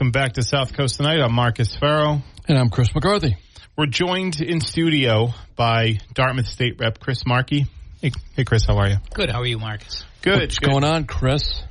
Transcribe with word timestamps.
Welcome 0.00 0.12
back 0.12 0.32
to 0.32 0.42
South 0.42 0.72
Coast 0.72 0.96
Tonight. 0.96 1.20
I'm 1.20 1.34
Marcus 1.34 1.76
Farrow. 1.76 2.22
And 2.48 2.56
I'm 2.56 2.70
Chris 2.70 2.88
McCarthy. 2.94 3.36
We're 3.76 3.84
joined 3.84 4.40
in 4.40 4.62
studio 4.62 5.34
by 5.56 5.98
Dartmouth 6.14 6.46
State 6.46 6.80
Rep 6.80 6.98
Chris 6.98 7.26
Markey. 7.26 7.66
Hey, 8.00 8.12
hey 8.34 8.44
Chris, 8.44 8.64
how 8.64 8.78
are 8.78 8.88
you? 8.88 8.96
Good. 9.12 9.28
How 9.28 9.42
are 9.42 9.46
you, 9.46 9.58
Marcus? 9.58 10.06
Good. 10.22 10.40
What's 10.40 10.58
good. 10.58 10.70
going 10.70 10.84
on, 10.84 11.04
Chris? 11.04 11.62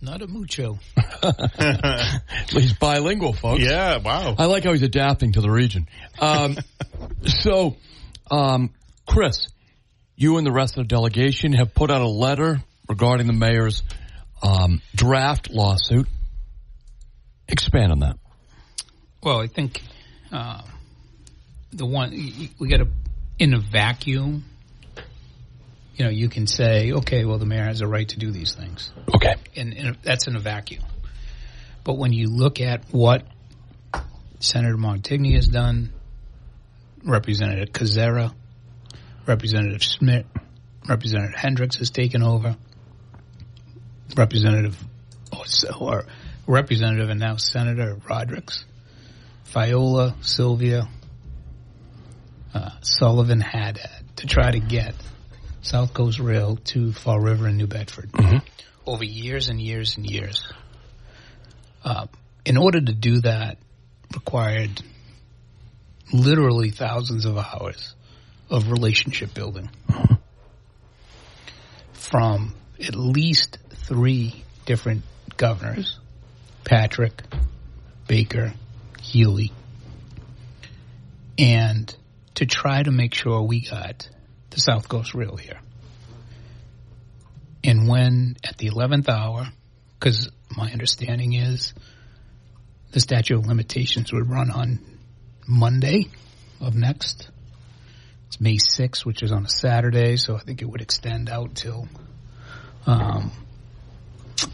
Not 0.00 0.22
a 0.22 0.26
mucho. 0.26 0.80
He's 2.48 2.72
bilingual, 2.72 3.32
folks. 3.32 3.62
Yeah, 3.62 3.98
wow. 3.98 4.34
I 4.36 4.46
like 4.46 4.64
how 4.64 4.72
he's 4.72 4.82
adapting 4.82 5.34
to 5.34 5.40
the 5.40 5.50
region. 5.50 5.86
Um, 6.18 6.56
so, 7.26 7.76
um, 8.28 8.74
Chris, 9.06 9.46
you 10.16 10.36
and 10.36 10.44
the 10.44 10.52
rest 10.52 10.78
of 10.78 10.82
the 10.82 10.88
delegation 10.88 11.52
have 11.52 11.76
put 11.76 11.92
out 11.92 12.00
a 12.00 12.08
letter 12.08 12.60
regarding 12.88 13.28
the 13.28 13.34
mayor's 13.34 13.84
um, 14.42 14.82
draft 14.96 15.48
lawsuit. 15.52 16.08
Expand 17.48 17.92
on 17.92 17.98
that. 18.00 18.16
Well, 19.22 19.40
I 19.40 19.46
think 19.46 19.82
uh, 20.30 20.62
the 21.72 21.86
one 21.86 22.10
we 22.58 22.68
got 22.68 22.78
to 22.78 22.88
in 23.38 23.54
a 23.54 23.58
vacuum. 23.58 24.44
You 25.94 26.04
know, 26.04 26.10
you 26.12 26.28
can 26.28 26.46
say, 26.46 26.92
okay, 26.92 27.24
well, 27.24 27.38
the 27.38 27.46
mayor 27.46 27.64
has 27.64 27.80
a 27.80 27.86
right 27.88 28.08
to 28.10 28.18
do 28.20 28.30
these 28.30 28.54
things, 28.54 28.92
Okay. 29.16 29.34
and, 29.56 29.72
and 29.76 29.98
that's 30.04 30.28
in 30.28 30.36
a 30.36 30.38
vacuum. 30.38 30.84
But 31.82 31.94
when 31.94 32.12
you 32.12 32.28
look 32.28 32.60
at 32.60 32.84
what 32.92 33.24
Senator 34.38 34.76
Montigny 34.76 35.34
has 35.34 35.48
done, 35.48 35.92
Representative 37.02 37.70
Kazera, 37.72 38.32
Representative 39.26 39.82
Schmid, 39.82 40.26
Representative 40.88 41.34
Hendricks 41.34 41.78
has 41.78 41.90
taken 41.90 42.22
over, 42.22 42.56
Representative 44.16 44.80
or, 45.32 45.44
or 45.80 46.06
Representative 46.48 47.10
and 47.10 47.20
now 47.20 47.36
Senator 47.36 47.98
Rodrigues, 48.08 48.64
Fiola, 49.44 50.14
Sylvia, 50.24 50.88
uh, 52.54 52.70
Sullivan 52.80 53.40
Haddad 53.40 54.16
to 54.16 54.26
try 54.26 54.50
to 54.50 54.58
get 54.58 54.94
South 55.60 55.92
Coast 55.92 56.18
Rail 56.18 56.56
to 56.64 56.92
Fall 56.92 57.20
River 57.20 57.46
and 57.46 57.58
New 57.58 57.66
Bedford. 57.66 58.10
Over 58.86 59.04
years 59.04 59.50
and 59.50 59.60
years 59.60 59.98
and 59.98 60.06
years. 60.10 60.50
Uh, 61.84 62.06
in 62.46 62.56
order 62.56 62.80
to 62.80 62.94
do 62.94 63.20
that, 63.20 63.58
required 64.14 64.80
literally 66.10 66.70
thousands 66.70 67.26
of 67.26 67.36
hours 67.36 67.94
of 68.48 68.70
relationship 68.70 69.34
building. 69.34 69.68
From 71.92 72.54
at 72.82 72.94
least 72.94 73.58
three 73.86 74.44
different 74.64 75.02
governors 75.36 75.97
Patrick, 76.68 77.22
Baker, 78.06 78.52
Healey, 79.00 79.52
and 81.38 81.96
to 82.34 82.44
try 82.44 82.82
to 82.82 82.90
make 82.90 83.14
sure 83.14 83.40
we 83.40 83.62
got 83.62 84.06
the 84.50 84.60
South 84.60 84.86
Coast 84.86 85.14
Rail 85.14 85.36
here. 85.36 85.58
And 87.64 87.88
when 87.88 88.36
at 88.44 88.58
the 88.58 88.68
11th 88.68 89.08
hour, 89.08 89.48
because 89.98 90.30
my 90.54 90.70
understanding 90.70 91.32
is 91.32 91.72
the 92.92 93.00
statute 93.00 93.38
of 93.38 93.46
limitations 93.46 94.12
would 94.12 94.28
run 94.28 94.50
on 94.50 94.78
Monday 95.46 96.08
of 96.60 96.74
next. 96.74 97.30
It's 98.26 98.42
May 98.42 98.58
6th, 98.58 99.06
which 99.06 99.22
is 99.22 99.32
on 99.32 99.46
a 99.46 99.48
Saturday, 99.48 100.16
so 100.16 100.36
I 100.36 100.40
think 100.40 100.60
it 100.60 100.66
would 100.66 100.82
extend 100.82 101.30
out 101.30 101.54
till 101.54 101.88
um, 102.86 103.32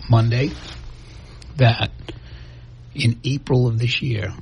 Monday. 0.09 0.53
That 1.57 1.91
in 2.95 3.21
April 3.25 3.67
of 3.67 3.79
this 3.79 4.03
year, 4.03 4.33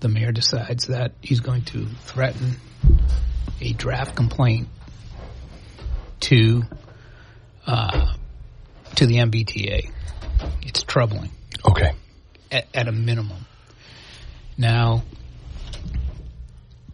the 0.00 0.08
mayor 0.08 0.32
decides 0.32 0.86
that 0.88 1.12
he's 1.20 1.40
going 1.40 1.62
to 1.66 1.86
threaten 1.86 2.56
a 3.60 3.72
draft 3.72 4.14
complaint 4.16 4.68
to 6.20 6.62
uh, 7.66 8.14
to 8.96 9.06
the 9.06 9.16
MBTA. 9.16 9.90
It's 10.62 10.82
troubling 10.82 11.30
Okay. 11.64 11.90
at, 12.50 12.66
at 12.74 12.88
a 12.88 12.92
minimum. 12.92 13.44
Now, 14.56 15.02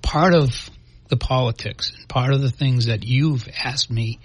part 0.03 0.35
of 0.35 0.71
the 1.09 1.17
politics 1.17 1.93
and 1.97 2.09
part 2.09 2.33
of 2.33 2.41
the 2.43 2.51
things 2.51 2.87
that 2.87 3.05
you've 3.05 3.49
asked 3.63 3.91
me, 3.91 4.19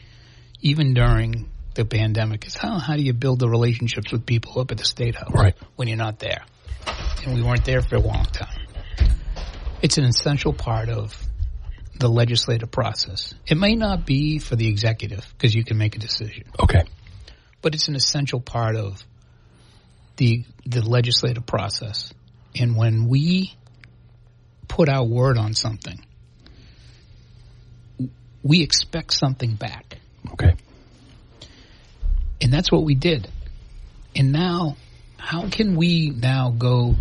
even 0.62 0.94
during 0.94 1.50
the 1.80 1.86
pandemic, 1.86 2.46
is 2.46 2.56
how 2.56 2.78
how 2.78 2.96
do 2.96 3.02
you 3.02 3.14
build 3.14 3.40
the 3.40 3.50
relationships 3.50 4.12
with 4.12 4.26
people 4.26 4.60
up 4.60 4.72
at 4.72 4.78
the 4.78 4.86
state 4.86 5.16
house 5.16 5.32
Right. 5.34 5.56
when 5.76 5.88
you're 5.88 5.98
not 5.98 6.20
there, 6.20 6.44
and 7.26 7.36
we 7.36 7.42
weren't 7.42 7.66
there 7.66 7.82
for 7.82 7.96
a 7.96 8.00
long 8.02 8.26
time. 8.26 8.60
It's 9.82 9.98
an 9.98 10.04
essential 10.04 10.52
part 10.54 10.90
of 10.90 11.16
the 11.98 12.10
legislative 12.10 12.70
process. 12.72 13.34
It 13.48 13.58
may 13.58 13.76
not 13.76 14.06
be 14.06 14.40
for 14.40 14.56
the 14.56 14.68
executive 14.68 15.26
because 15.38 15.54
you 15.56 15.64
can 15.64 15.78
make 15.78 15.96
a 15.96 16.00
decision 16.00 16.46
Okay. 16.60 16.84
but 17.62 17.76
it's 17.76 17.88
an 17.90 17.96
essential 17.96 18.40
part 18.40 18.76
of 18.76 19.04
the 20.18 20.44
the 20.66 20.82
legislative 20.82 21.46
process. 21.46 22.14
And 22.56 22.76
when 22.76 23.08
we 23.08 23.54
put 24.68 24.90
our 24.90 25.04
word 25.06 25.38
on 25.38 25.54
something, 25.54 26.00
we 28.44 28.62
expect 28.62 29.14
something 29.14 29.56
back. 29.56 29.98
Okay. 30.34 30.56
And 32.42 32.54
that's 32.54 32.72
what 32.72 32.84
we 32.84 32.96
did. 32.96 33.28
And 34.16 34.32
now, 34.32 34.78
how 35.18 35.50
can 35.50 35.76
we 35.76 36.10
now 36.10 36.52
go 36.52 36.96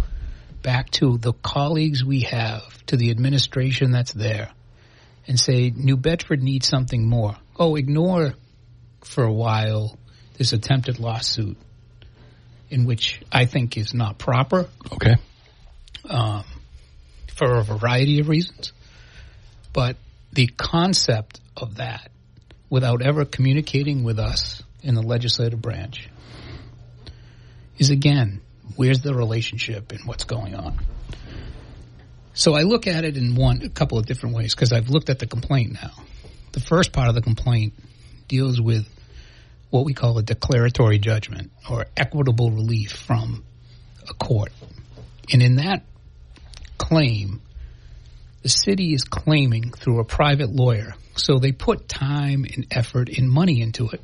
back 0.62 0.90
to 0.90 1.18
the 1.18 1.32
colleagues 1.32 2.04
we 2.04 2.20
have, 2.22 2.62
to 2.86 2.96
the 2.96 3.10
administration 3.10 3.92
that's 3.92 4.12
there, 4.12 4.50
and 5.26 5.38
say 5.38 5.70
New 5.70 5.96
Bedford 5.96 6.42
needs 6.42 6.66
something 6.66 7.06
more? 7.06 7.36
Oh, 7.58 7.76
ignore 7.76 8.34
for 9.02 9.24
a 9.24 9.32
while 9.32 9.96
this 10.36 10.52
attempted 10.52 10.98
lawsuit, 10.98 11.56
in 12.70 12.84
which 12.84 13.20
I 13.32 13.46
think 13.46 13.76
is 13.76 13.94
not 13.94 14.18
proper 14.18 14.68
Okay. 14.92 15.16
um, 16.08 16.44
for 17.34 17.56
a 17.56 17.62
variety 17.62 18.20
of 18.20 18.28
reasons. 18.28 18.72
But 19.72 19.96
the 20.32 20.48
concept 20.48 21.40
of 21.56 21.76
that, 21.76 22.10
without 22.70 23.00
ever 23.02 23.24
communicating 23.24 24.04
with 24.04 24.18
us 24.18 24.62
in 24.82 24.94
the 24.94 25.02
legislative 25.02 25.60
branch, 25.60 26.08
is 27.78 27.90
again, 27.90 28.40
where's 28.76 29.00
the 29.00 29.14
relationship 29.14 29.92
and 29.92 30.06
what's 30.06 30.24
going 30.24 30.54
on? 30.54 30.78
So 32.34 32.54
I 32.54 32.62
look 32.62 32.86
at 32.86 33.04
it 33.04 33.16
in 33.16 33.34
one, 33.34 33.62
a 33.62 33.68
couple 33.68 33.98
of 33.98 34.06
different 34.06 34.36
ways 34.36 34.54
because 34.54 34.72
I've 34.72 34.88
looked 34.88 35.10
at 35.10 35.18
the 35.18 35.26
complaint 35.26 35.72
now. 35.72 35.90
The 36.52 36.60
first 36.60 36.92
part 36.92 37.08
of 37.08 37.14
the 37.14 37.20
complaint 37.20 37.74
deals 38.28 38.60
with 38.60 38.86
what 39.70 39.84
we 39.84 39.92
call 39.92 40.18
a 40.18 40.22
declaratory 40.22 40.98
judgment 40.98 41.50
or 41.68 41.86
equitable 41.96 42.50
relief 42.50 42.92
from 42.92 43.44
a 44.08 44.14
court. 44.14 44.52
And 45.32 45.42
in 45.42 45.56
that 45.56 45.84
claim, 46.78 47.42
the 48.42 48.48
city 48.48 48.94
is 48.94 49.04
claiming 49.04 49.72
through 49.72 50.00
a 50.00 50.04
private 50.04 50.50
lawyer. 50.50 50.94
So 51.16 51.38
they 51.38 51.52
put 51.52 51.88
time 51.88 52.44
and 52.44 52.66
effort 52.70 53.08
and 53.08 53.28
money 53.28 53.60
into 53.60 53.90
it 53.90 54.00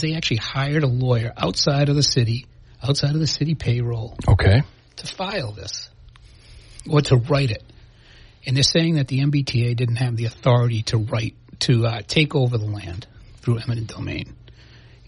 they 0.00 0.14
actually 0.14 0.38
hired 0.38 0.82
a 0.82 0.86
lawyer 0.88 1.32
outside 1.36 1.88
of 1.88 1.96
the 1.96 2.02
city, 2.02 2.46
outside 2.82 3.14
of 3.14 3.20
the 3.20 3.26
city 3.26 3.54
payroll 3.54 4.16
Okay. 4.28 4.62
to 4.96 5.06
file 5.06 5.52
this 5.52 5.88
or 6.90 7.00
to 7.02 7.16
write 7.16 7.50
it. 7.50 7.62
And 8.46 8.56
they're 8.56 8.62
saying 8.62 8.96
that 8.96 9.08
the 9.08 9.20
MBTA 9.20 9.74
didn't 9.76 9.96
have 9.96 10.16
the 10.16 10.26
authority 10.26 10.82
to 10.84 10.98
write, 10.98 11.34
to 11.60 11.86
uh, 11.86 12.00
take 12.06 12.34
over 12.34 12.58
the 12.58 12.66
land 12.66 13.06
through 13.38 13.58
eminent 13.58 13.88
domain. 13.88 14.34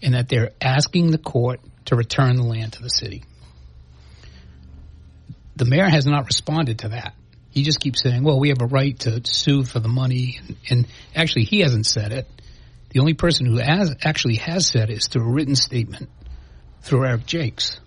and 0.01 0.13
that 0.13 0.29
they're 0.29 0.51
asking 0.61 1.09
the 1.11 1.17
court 1.17 1.59
to 1.85 1.95
return 1.95 2.35
the 2.35 2.43
land 2.43 2.73
to 2.73 2.81
the 2.83 2.89
city. 2.89 3.23
The 5.55 5.65
mayor 5.65 5.89
has 5.89 6.05
not 6.05 6.25
responded 6.27 6.79
to 6.79 6.89
that. 6.89 7.13
He 7.49 7.63
just 7.63 7.79
keeps 7.79 8.03
saying, 8.03 8.23
well, 8.23 8.39
we 8.39 8.49
have 8.49 8.61
a 8.61 8.67
right 8.67 8.97
to 8.99 9.21
sue 9.23 9.63
for 9.63 9.79
the 9.79 9.87
money. 9.87 10.39
And, 10.39 10.57
and 10.69 10.87
actually, 11.15 11.45
he 11.45 11.61
hasn't 11.61 11.87
said 11.87 12.11
it. 12.11 12.27
The 12.97 13.01
only 13.01 13.13
person 13.13 13.45
who 13.45 13.57
has 13.57 13.95
actually 14.01 14.37
has 14.37 14.65
said 14.65 14.89
is 14.89 15.05
through 15.07 15.21
a 15.21 15.31
written 15.31 15.55
statement 15.55 16.09
through 16.81 17.05
Eric 17.05 17.27
Jaikes, 17.27 17.77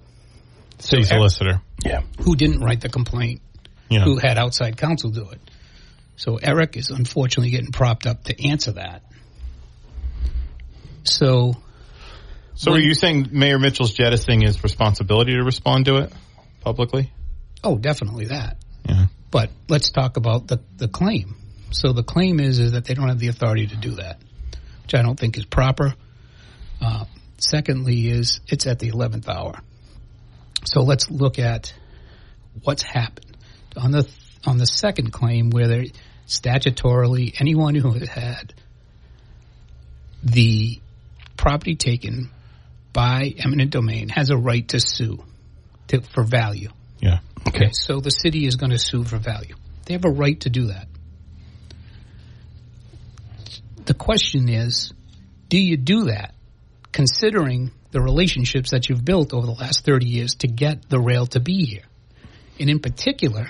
City 0.78 1.02
solicitor. 1.02 1.60
Yeah. 1.84 2.02
who 2.20 2.36
didn't 2.36 2.60
write 2.60 2.80
the 2.80 2.88
complaint, 2.90 3.40
You 3.88 3.98
know. 3.98 4.04
who 4.04 4.18
had 4.18 4.38
outside 4.38 4.76
counsel 4.76 5.10
do 5.10 5.28
it. 5.30 5.40
So 6.14 6.36
Eric 6.36 6.76
is 6.76 6.90
unfortunately 6.90 7.50
getting 7.50 7.72
propped 7.72 8.06
up 8.06 8.22
to 8.22 8.48
answer 8.50 8.70
that. 8.74 9.02
So 11.02 11.56
So 12.54 12.74
are 12.74 12.78
you 12.78 12.94
saying 12.94 13.30
Mayor 13.32 13.58
Mitchell's 13.58 13.92
jettisoning 13.92 14.42
his 14.42 14.62
responsibility 14.62 15.32
to 15.32 15.42
respond 15.42 15.86
to 15.86 15.96
it 15.96 16.12
publicly? 16.60 17.12
Oh, 17.64 17.76
definitely 17.78 18.26
that. 18.26 18.58
Yeah. 18.88 19.06
But 19.32 19.50
let's 19.68 19.90
talk 19.90 20.18
about 20.18 20.46
the, 20.46 20.60
the 20.76 20.86
claim. 20.86 21.34
So 21.72 21.92
the 21.92 22.04
claim 22.04 22.38
is 22.38 22.60
is 22.60 22.72
that 22.72 22.84
they 22.84 22.94
don't 22.94 23.08
have 23.08 23.18
the 23.18 23.26
authority 23.26 23.66
to 23.66 23.76
do 23.76 23.96
that, 23.96 24.20
which 24.90 24.98
I 24.98 25.02
don't 25.02 25.18
think 25.18 25.38
is 25.38 25.44
proper. 25.44 25.94
Uh, 26.80 27.04
secondly, 27.38 28.08
is 28.08 28.40
it's 28.48 28.66
at 28.66 28.80
the 28.80 28.88
eleventh 28.88 29.28
hour. 29.28 29.60
So 30.64 30.82
let's 30.82 31.10
look 31.10 31.38
at 31.38 31.72
what's 32.64 32.82
happened 32.82 33.36
on 33.76 33.92
the 33.92 34.10
on 34.44 34.58
the 34.58 34.66
second 34.66 35.12
claim, 35.12 35.50
where 35.50 35.68
they 35.68 35.92
statutorily 36.26 37.34
anyone 37.38 37.76
who 37.76 37.92
had 37.92 38.52
the 40.24 40.80
property 41.36 41.76
taken 41.76 42.30
by 42.92 43.32
eminent 43.38 43.70
domain 43.70 44.08
has 44.08 44.30
a 44.30 44.36
right 44.36 44.66
to 44.68 44.80
sue 44.80 45.22
to, 45.88 46.00
for 46.02 46.24
value. 46.24 46.70
Yeah. 47.00 47.20
Okay, 47.46 47.70
so 47.72 48.00
the 48.00 48.10
city 48.10 48.44
is 48.44 48.56
going 48.56 48.70
to 48.70 48.78
sue 48.78 49.04
for 49.04 49.18
value. 49.18 49.54
They 49.86 49.94
have 49.94 50.04
a 50.04 50.10
right 50.10 50.38
to 50.40 50.50
do 50.50 50.66
that. 50.66 50.88
The 53.90 53.94
question 53.94 54.48
is, 54.48 54.92
do 55.48 55.58
you 55.58 55.76
do 55.76 56.04
that 56.04 56.36
considering 56.92 57.72
the 57.90 58.00
relationships 58.00 58.70
that 58.70 58.88
you've 58.88 59.04
built 59.04 59.34
over 59.34 59.44
the 59.44 59.52
last 59.52 59.84
30 59.84 60.06
years 60.06 60.34
to 60.36 60.46
get 60.46 60.88
the 60.88 61.00
rail 61.00 61.26
to 61.26 61.40
be 61.40 61.64
here? 61.64 61.82
And 62.60 62.70
in 62.70 62.78
particular, 62.78 63.48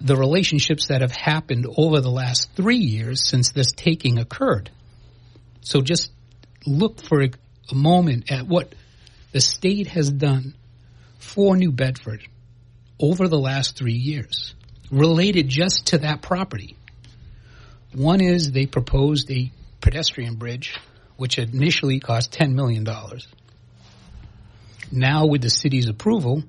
the 0.00 0.16
relationships 0.16 0.86
that 0.86 1.02
have 1.02 1.12
happened 1.12 1.66
over 1.76 2.00
the 2.00 2.10
last 2.10 2.52
three 2.56 2.78
years 2.78 3.22
since 3.22 3.52
this 3.52 3.70
taking 3.72 4.18
occurred. 4.18 4.70
So 5.60 5.82
just 5.82 6.10
look 6.66 7.02
for 7.02 7.20
a, 7.22 7.30
a 7.70 7.74
moment 7.74 8.32
at 8.32 8.46
what 8.46 8.74
the 9.32 9.42
state 9.42 9.88
has 9.88 10.10
done 10.10 10.54
for 11.18 11.54
New 11.54 11.70
Bedford 11.70 12.26
over 12.98 13.28
the 13.28 13.38
last 13.38 13.76
three 13.76 13.92
years 13.92 14.54
related 14.90 15.50
just 15.50 15.88
to 15.88 15.98
that 15.98 16.22
property. 16.22 16.78
One 17.96 18.20
is 18.20 18.52
they 18.52 18.66
proposed 18.66 19.30
a 19.30 19.50
pedestrian 19.80 20.34
bridge, 20.34 20.74
which 21.16 21.38
initially 21.38 21.98
cost 21.98 22.30
$10 22.30 22.52
million. 22.52 22.86
Now, 24.92 25.24
with 25.24 25.40
the 25.40 25.48
city's 25.48 25.88
approval, 25.88 26.42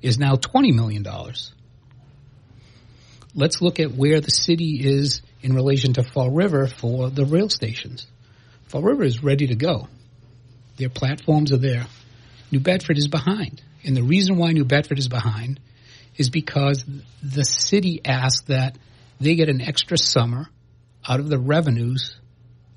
is 0.00 0.18
now 0.18 0.36
$20 0.36 0.74
million. 0.74 1.06
Let's 3.34 3.60
look 3.60 3.78
at 3.78 3.92
where 3.92 4.22
the 4.22 4.30
city 4.30 4.80
is 4.82 5.20
in 5.42 5.54
relation 5.54 5.92
to 5.92 6.02
Fall 6.02 6.30
River 6.30 6.66
for 6.66 7.10
the 7.10 7.26
rail 7.26 7.50
stations. 7.50 8.06
Fall 8.68 8.80
River 8.80 9.04
is 9.04 9.22
ready 9.22 9.48
to 9.48 9.54
go. 9.54 9.86
Their 10.78 10.88
platforms 10.88 11.52
are 11.52 11.58
there. 11.58 11.86
New 12.50 12.60
Bedford 12.60 12.96
is 12.96 13.08
behind. 13.08 13.60
And 13.84 13.94
the 13.94 14.02
reason 14.02 14.38
why 14.38 14.52
New 14.52 14.64
Bedford 14.64 14.98
is 14.98 15.08
behind 15.08 15.60
is 16.16 16.30
because 16.30 16.86
the 17.22 17.44
city 17.44 18.00
asked 18.02 18.46
that 18.46 18.78
they 19.20 19.34
get 19.34 19.48
an 19.48 19.60
extra 19.60 19.98
summer 19.98 20.48
out 21.06 21.20
of 21.20 21.28
the 21.28 21.38
revenues 21.38 22.16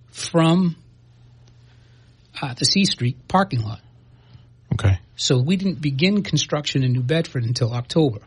from 0.09 0.75
uh, 2.41 2.53
the 2.53 2.65
C 2.65 2.85
Street 2.85 3.27
parking 3.27 3.61
lot. 3.61 3.81
Okay. 4.73 4.99
So 5.15 5.39
we 5.39 5.55
didn't 5.55 5.81
begin 5.81 6.23
construction 6.23 6.83
in 6.83 6.93
New 6.93 7.03
Bedford 7.03 7.43
until 7.43 7.73
October 7.73 8.19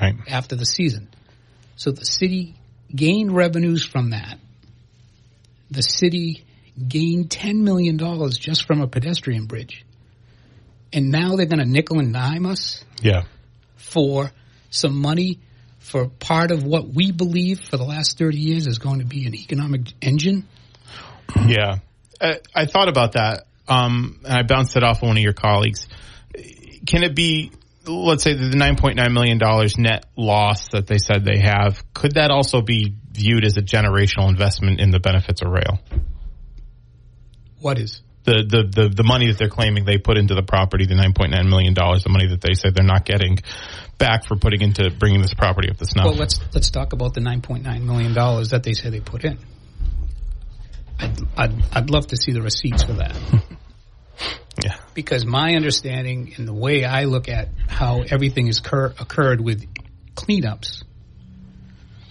Right. 0.00 0.14
after 0.28 0.54
the 0.56 0.64
season. 0.64 1.08
So 1.76 1.90
the 1.90 2.04
city 2.04 2.54
gained 2.94 3.34
revenues 3.34 3.84
from 3.84 4.10
that. 4.10 4.38
The 5.70 5.82
city 5.82 6.44
gained 6.86 7.30
$10 7.30 7.56
million 7.56 7.98
just 8.30 8.64
from 8.66 8.80
a 8.80 8.86
pedestrian 8.86 9.46
bridge. 9.46 9.84
And 10.92 11.10
now 11.10 11.36
they're 11.36 11.46
going 11.46 11.58
to 11.58 11.66
nickel 11.68 11.98
and 11.98 12.12
dime 12.14 12.46
us 12.46 12.84
Yeah. 13.02 13.24
for 13.76 14.30
some 14.70 14.96
money 15.00 15.40
for 15.88 16.08
part 16.08 16.50
of 16.50 16.64
what 16.64 16.88
we 16.88 17.12
believe 17.12 17.60
for 17.60 17.76
the 17.76 17.84
last 17.84 18.18
30 18.18 18.38
years 18.38 18.66
is 18.66 18.78
going 18.78 19.00
to 19.00 19.06
be 19.06 19.26
an 19.26 19.34
economic 19.34 19.92
engine. 20.02 20.46
Yeah. 21.46 21.78
I, 22.20 22.40
I 22.54 22.66
thought 22.66 22.88
about 22.88 23.12
that. 23.12 23.46
Um, 23.66 24.20
and 24.24 24.32
I 24.32 24.42
bounced 24.42 24.76
it 24.76 24.82
off 24.82 25.02
of 25.02 25.08
one 25.08 25.16
of 25.16 25.22
your 25.22 25.34
colleagues. 25.34 25.88
Can 26.86 27.02
it 27.02 27.14
be, 27.14 27.52
let's 27.86 28.22
say 28.22 28.34
the 28.34 28.56
$9.9 28.56 29.12
million 29.12 29.38
net 29.78 30.06
loss 30.16 30.68
that 30.70 30.86
they 30.86 30.98
said 30.98 31.24
they 31.24 31.38
have, 31.38 31.82
could 31.92 32.12
that 32.14 32.30
also 32.30 32.62
be 32.62 32.94
viewed 33.12 33.44
as 33.44 33.56
a 33.56 33.62
generational 33.62 34.28
investment 34.28 34.80
in 34.80 34.90
the 34.90 35.00
benefits 35.00 35.42
of 35.42 35.48
rail? 35.50 35.80
What 37.60 37.78
is? 37.78 38.02
The, 38.28 38.44
the, 38.44 38.82
the, 38.82 38.88
the 38.88 39.04
money 39.04 39.28
that 39.28 39.38
they're 39.38 39.48
claiming 39.48 39.84
they 39.84 39.98
put 39.98 40.18
into 40.18 40.34
the 40.34 40.42
property, 40.42 40.86
the 40.86 40.94
$9.9 40.94 41.48
million, 41.48 41.74
the 41.74 42.08
money 42.10 42.28
that 42.28 42.40
they 42.40 42.54
said 42.54 42.74
they're 42.74 42.84
not 42.84 43.04
getting 43.04 43.38
back 43.96 44.26
for 44.26 44.36
putting 44.36 44.60
into 44.60 44.90
bringing 44.90 45.22
this 45.22 45.34
property 45.34 45.70
up 45.70 45.76
to 45.78 45.86
snuff. 45.86 46.06
Well, 46.06 46.14
let's 46.14 46.40
let's 46.54 46.70
talk 46.70 46.92
about 46.92 47.14
the 47.14 47.20
9.9 47.20 47.82
million 47.82 48.14
dollars 48.14 48.50
that 48.50 48.62
they 48.62 48.74
say 48.74 48.90
they 48.90 49.00
put 49.00 49.24
in. 49.24 49.38
I'd, 51.00 51.20
I'd 51.36 51.64
I'd 51.72 51.90
love 51.90 52.08
to 52.08 52.16
see 52.16 52.32
the 52.32 52.42
receipts 52.42 52.84
for 52.84 52.94
that. 52.94 53.16
yeah. 54.64 54.76
because 54.94 55.24
my 55.24 55.54
understanding 55.54 56.34
and 56.36 56.46
the 56.46 56.54
way 56.54 56.84
I 56.84 57.04
look 57.04 57.28
at 57.28 57.48
how 57.68 58.02
everything 58.02 58.46
has 58.46 58.60
cur- 58.60 58.94
occurred 58.98 59.40
with 59.40 59.66
cleanups, 60.14 60.84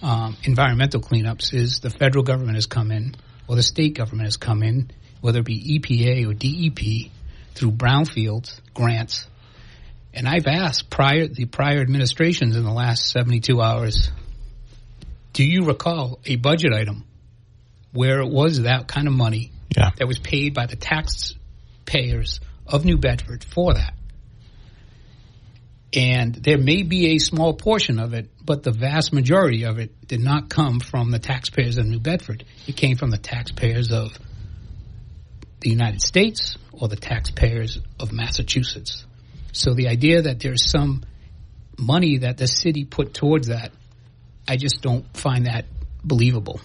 um, 0.02 0.36
environmental 0.44 1.00
cleanups, 1.00 1.52
is 1.52 1.80
the 1.80 1.90
federal 1.90 2.24
government 2.24 2.56
has 2.56 2.66
come 2.66 2.90
in 2.90 3.14
or 3.46 3.56
the 3.56 3.62
state 3.62 3.94
government 3.94 4.26
has 4.26 4.36
come 4.36 4.62
in, 4.62 4.90
whether 5.20 5.40
it 5.40 5.44
be 5.46 5.78
EPA 5.78 6.28
or 6.28 6.34
DEP, 6.34 7.10
through 7.54 7.72
brownfields 7.72 8.60
grants. 8.74 9.26
And 10.14 10.28
I've 10.28 10.46
asked 10.46 10.90
prior 10.90 11.26
the 11.26 11.44
prior 11.46 11.80
administrations 11.80 12.56
in 12.56 12.64
the 12.64 12.72
last 12.72 13.10
72 13.10 13.60
hours, 13.60 14.10
do 15.32 15.44
you 15.44 15.64
recall 15.64 16.20
a 16.24 16.36
budget 16.36 16.72
item 16.72 17.04
where 17.92 18.20
it 18.20 18.28
was 18.28 18.62
that 18.62 18.86
kind 18.88 19.06
of 19.08 19.14
money 19.14 19.52
Yeah. 19.76 19.90
that 19.96 20.06
was 20.06 20.18
paid 20.18 20.54
by 20.54 20.66
the 20.66 20.76
taxpayers 20.76 22.40
of 22.66 22.84
New 22.84 22.98
Bedford 22.98 23.44
for 23.44 23.74
that. 23.74 23.94
And 25.94 26.34
there 26.34 26.58
may 26.58 26.82
be 26.82 27.14
a 27.14 27.18
small 27.18 27.54
portion 27.54 27.98
of 27.98 28.12
it, 28.12 28.28
but 28.44 28.62
the 28.62 28.72
vast 28.72 29.12
majority 29.12 29.64
of 29.64 29.78
it 29.78 30.06
did 30.06 30.20
not 30.20 30.50
come 30.50 30.80
from 30.80 31.10
the 31.10 31.18
taxpayers 31.18 31.78
of 31.78 31.86
New 31.86 31.98
Bedford. 31.98 32.44
It 32.66 32.76
came 32.76 32.96
from 32.96 33.10
the 33.10 33.18
taxpayers 33.18 33.90
of 33.90 34.18
the 35.60 35.70
United 35.70 36.02
States 36.02 36.56
or 36.72 36.88
the 36.88 36.96
taxpayers 36.96 37.78
of 37.98 38.12
Massachusetts. 38.12 39.04
So 39.52 39.74
the 39.74 39.88
idea 39.88 40.22
that 40.22 40.40
there's 40.40 40.70
some 40.70 41.04
money 41.78 42.18
that 42.18 42.36
the 42.36 42.46
city 42.46 42.84
put 42.84 43.14
towards 43.14 43.48
that, 43.48 43.72
I 44.46 44.56
just 44.56 44.82
don't 44.82 45.04
find 45.16 45.46
that 45.46 45.64
believable. 46.04 46.60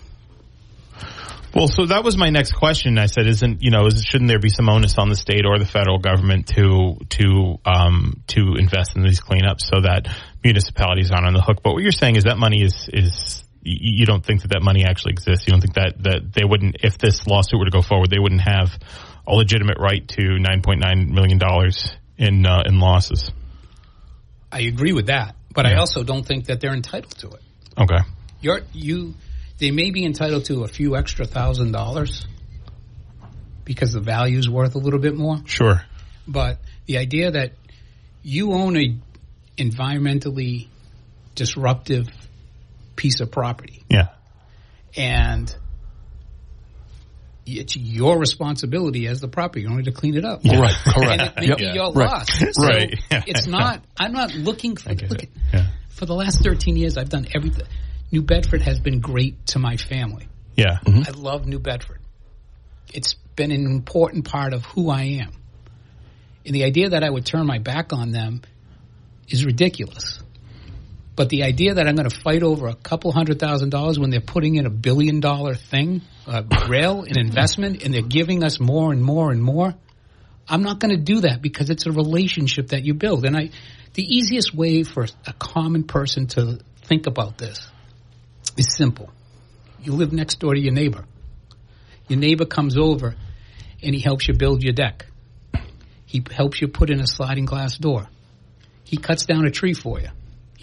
Well, 1.55 1.67
so 1.67 1.85
that 1.85 2.03
was 2.03 2.17
my 2.17 2.31
next 2.31 2.53
question. 2.53 2.97
I 2.97 3.05
said, 3.05 3.27
isn't 3.27 3.61
you 3.61 3.69
know, 3.69 3.85
is, 3.85 4.03
shouldn't 4.03 4.27
there 4.27 4.39
be 4.39 4.49
some 4.49 4.69
onus 4.69 4.97
on 4.97 5.09
the 5.09 5.15
state 5.15 5.45
or 5.45 5.59
the 5.59 5.67
federal 5.67 5.99
government 5.99 6.47
to 6.55 6.97
to 7.09 7.59
um, 7.63 8.23
to 8.27 8.55
invest 8.57 8.95
in 8.95 9.03
these 9.03 9.21
cleanups 9.21 9.61
so 9.61 9.81
that 9.81 10.07
municipalities 10.43 11.11
aren't 11.11 11.27
on 11.27 11.33
the 11.33 11.41
hook? 11.41 11.59
But 11.63 11.73
what 11.73 11.83
you're 11.83 11.91
saying 11.91 12.15
is 12.15 12.23
that 12.23 12.39
money 12.39 12.63
is 12.63 12.89
is 12.91 13.42
you 13.65 14.05
don't 14.05 14.25
think 14.25 14.41
that 14.41 14.49
that 14.49 14.61
money 14.61 14.83
actually 14.85 15.13
exists. 15.13 15.47
You 15.47 15.51
don't 15.51 15.61
think 15.61 15.75
that 15.75 16.03
that 16.03 16.33
they 16.33 16.43
wouldn't, 16.43 16.77
if 16.83 16.97
this 16.97 17.25
lawsuit 17.25 17.59
were 17.59 17.65
to 17.65 17.71
go 17.71 17.81
forward, 17.81 18.09
they 18.09 18.19
wouldn't 18.19 18.41
have 18.41 18.77
a 19.25 19.33
legitimate 19.33 19.77
right 19.79 20.05
to 20.09 20.21
9.9 20.21 21.09
million 21.09 21.37
dollars 21.37 21.95
in 22.17 22.45
uh, 22.45 22.63
in 22.65 22.79
losses. 22.79 23.31
I 24.51 24.61
agree 24.61 24.93
with 24.93 25.07
that, 25.07 25.35
but 25.53 25.65
I 25.65 25.75
also 25.75 26.03
don't 26.03 26.25
think 26.25 26.45
that 26.45 26.61
they're 26.61 26.73
entitled 26.73 27.17
to 27.19 27.29
it. 27.29 27.41
Okay. 27.77 27.99
You're, 28.39 28.61
you, 28.71 29.15
they 29.57 29.71
may 29.71 29.89
be 29.89 30.05
entitled 30.05 30.45
to 30.45 30.63
a 30.63 30.67
few 30.67 30.95
extra 30.95 31.25
thousand 31.25 31.71
dollars 31.71 32.27
because 33.65 33.93
the 33.93 33.99
value's 33.99 34.47
worth 34.47 34.75
a 34.75 34.77
little 34.77 34.99
bit 34.99 35.15
more. 35.15 35.37
Sure. 35.45 35.81
But 36.27 36.59
the 36.85 36.97
idea 36.97 37.31
that 37.31 37.53
you 38.21 38.53
own 38.53 38.77
a 38.77 38.95
environmentally 39.57 40.67
disruptive 41.35 42.09
piece 42.95 43.19
of 43.19 43.31
property 43.31 43.83
Yeah. 43.89 44.09
and 44.95 45.53
it's 47.45 47.75
your 47.75 48.17
responsibility 48.17 49.07
as 49.07 49.19
the 49.19 49.27
property 49.27 49.67
owner 49.67 49.81
to 49.83 49.91
clean 49.91 50.15
it 50.15 50.23
up. 50.23 50.45
Right, 50.45 50.73
And 50.85 50.95
correct. 50.95 51.21
it 51.21 51.41
may 51.41 51.47
Yep. 51.47 51.57
be 51.57 51.65
your 51.73 51.91
Right. 51.93 52.09
loss. 52.09 52.27
So 52.53 52.63
Right. 52.63 52.99
Yeah. 53.11 53.23
It's 53.27 53.47
not. 53.47 53.83
I'm 53.97 54.13
not 54.13 54.33
looking 54.33 54.77
for. 54.77 54.93
Look, 54.93 55.23
it. 55.23 55.29
Yeah. 55.53 55.67
for 55.89 56.05
the 56.05 56.15
last 56.15 56.41
13 56.41 56.77
years, 56.77 56.97
I've 56.97 57.09
done 57.09 57.27
everything. 57.35 57.65
New 58.11 58.21
Bedford 58.21 58.61
has 58.61 58.79
been 58.79 58.99
great 59.01 59.45
to 59.47 59.59
my 59.59 59.75
family. 59.77 60.27
Yeah. 60.55 60.77
Mm-hmm. 60.85 60.99
Mm-hmm. 61.01 61.17
I 61.17 61.19
love 61.19 61.45
New 61.45 61.59
Bedford. 61.59 61.99
It's 62.93 63.15
been 63.35 63.51
an 63.51 63.65
important 63.65 64.25
part 64.25 64.53
of 64.53 64.63
who 64.65 64.89
I 64.89 65.19
am. 65.21 65.31
And 66.45 66.53
the 66.55 66.63
idea 66.63 66.89
that 66.89 67.03
I 67.03 67.09
would 67.09 67.25
turn 67.25 67.45
my 67.45 67.57
back 67.59 67.91
on 67.91 68.11
them 68.11 68.41
is 69.27 69.43
ridiculous. 69.45 70.21
But 71.15 71.29
the 71.29 71.43
idea 71.43 71.75
that 71.75 71.87
I'm 71.87 71.95
going 71.95 72.09
to 72.09 72.15
fight 72.15 72.41
over 72.41 72.67
a 72.67 72.75
couple 72.75 73.11
hundred 73.11 73.39
thousand 73.39 73.69
dollars 73.69 73.99
when 73.99 74.09
they're 74.09 74.19
putting 74.19 74.55
in 74.55 74.65
a 74.65 74.71
billion 74.71 75.19
dollar 75.19 75.53
thing, 75.53 76.01
a 76.25 76.43
rail, 76.67 77.03
an 77.03 77.19
investment, 77.19 77.83
and 77.83 77.93
they're 77.93 78.01
giving 78.01 78.43
us 78.43 78.59
more 78.59 78.91
and 78.91 79.03
more 79.03 79.31
and 79.31 79.41
more, 79.41 79.75
I'm 80.47 80.63
not 80.63 80.79
going 80.79 80.95
to 80.95 81.01
do 81.01 81.21
that 81.21 81.41
because 81.41 81.69
it's 81.69 81.85
a 81.85 81.91
relationship 81.91 82.69
that 82.69 82.83
you 82.83 82.93
build. 82.95 83.25
And 83.25 83.37
I, 83.37 83.51
the 83.93 84.03
easiest 84.03 84.55
way 84.55 84.83
for 84.83 85.05
a 85.25 85.33
common 85.33 85.83
person 85.83 86.27
to 86.27 86.59
think 86.83 87.05
about 87.05 87.37
this 87.37 87.69
is 88.57 88.73
simple. 88.75 89.09
You 89.81 89.93
live 89.93 90.13
next 90.13 90.39
door 90.39 90.55
to 90.55 90.59
your 90.59 90.73
neighbor. 90.73 91.05
Your 92.07 92.19
neighbor 92.19 92.45
comes 92.45 92.75
over 92.77 93.15
and 93.81 93.95
he 93.95 94.01
helps 94.01 94.27
you 94.27 94.33
build 94.33 94.63
your 94.63 94.73
deck. 94.73 95.05
He 96.05 96.23
helps 96.31 96.61
you 96.61 96.67
put 96.67 96.89
in 96.89 96.99
a 96.99 97.07
sliding 97.07 97.45
glass 97.45 97.77
door. 97.77 98.07
He 98.83 98.97
cuts 98.97 99.25
down 99.25 99.45
a 99.45 99.51
tree 99.51 99.73
for 99.73 99.99
you. 99.99 100.09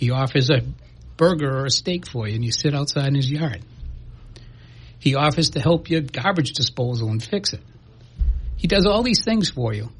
He 0.00 0.10
offers 0.10 0.48
a 0.48 0.62
burger 1.18 1.58
or 1.58 1.66
a 1.66 1.70
steak 1.70 2.06
for 2.06 2.26
you 2.26 2.34
and 2.34 2.42
you 2.42 2.52
sit 2.52 2.74
outside 2.74 3.08
in 3.08 3.14
his 3.14 3.30
yard. 3.30 3.62
He 4.98 5.14
offers 5.14 5.50
to 5.50 5.60
help 5.60 5.90
you 5.90 6.00
garbage 6.00 6.54
disposal 6.54 7.10
and 7.10 7.22
fix 7.22 7.52
it. 7.52 7.60
He 8.56 8.66
does 8.66 8.86
all 8.86 9.02
these 9.02 9.22
things 9.22 9.50
for 9.50 9.74
you. 9.74 9.90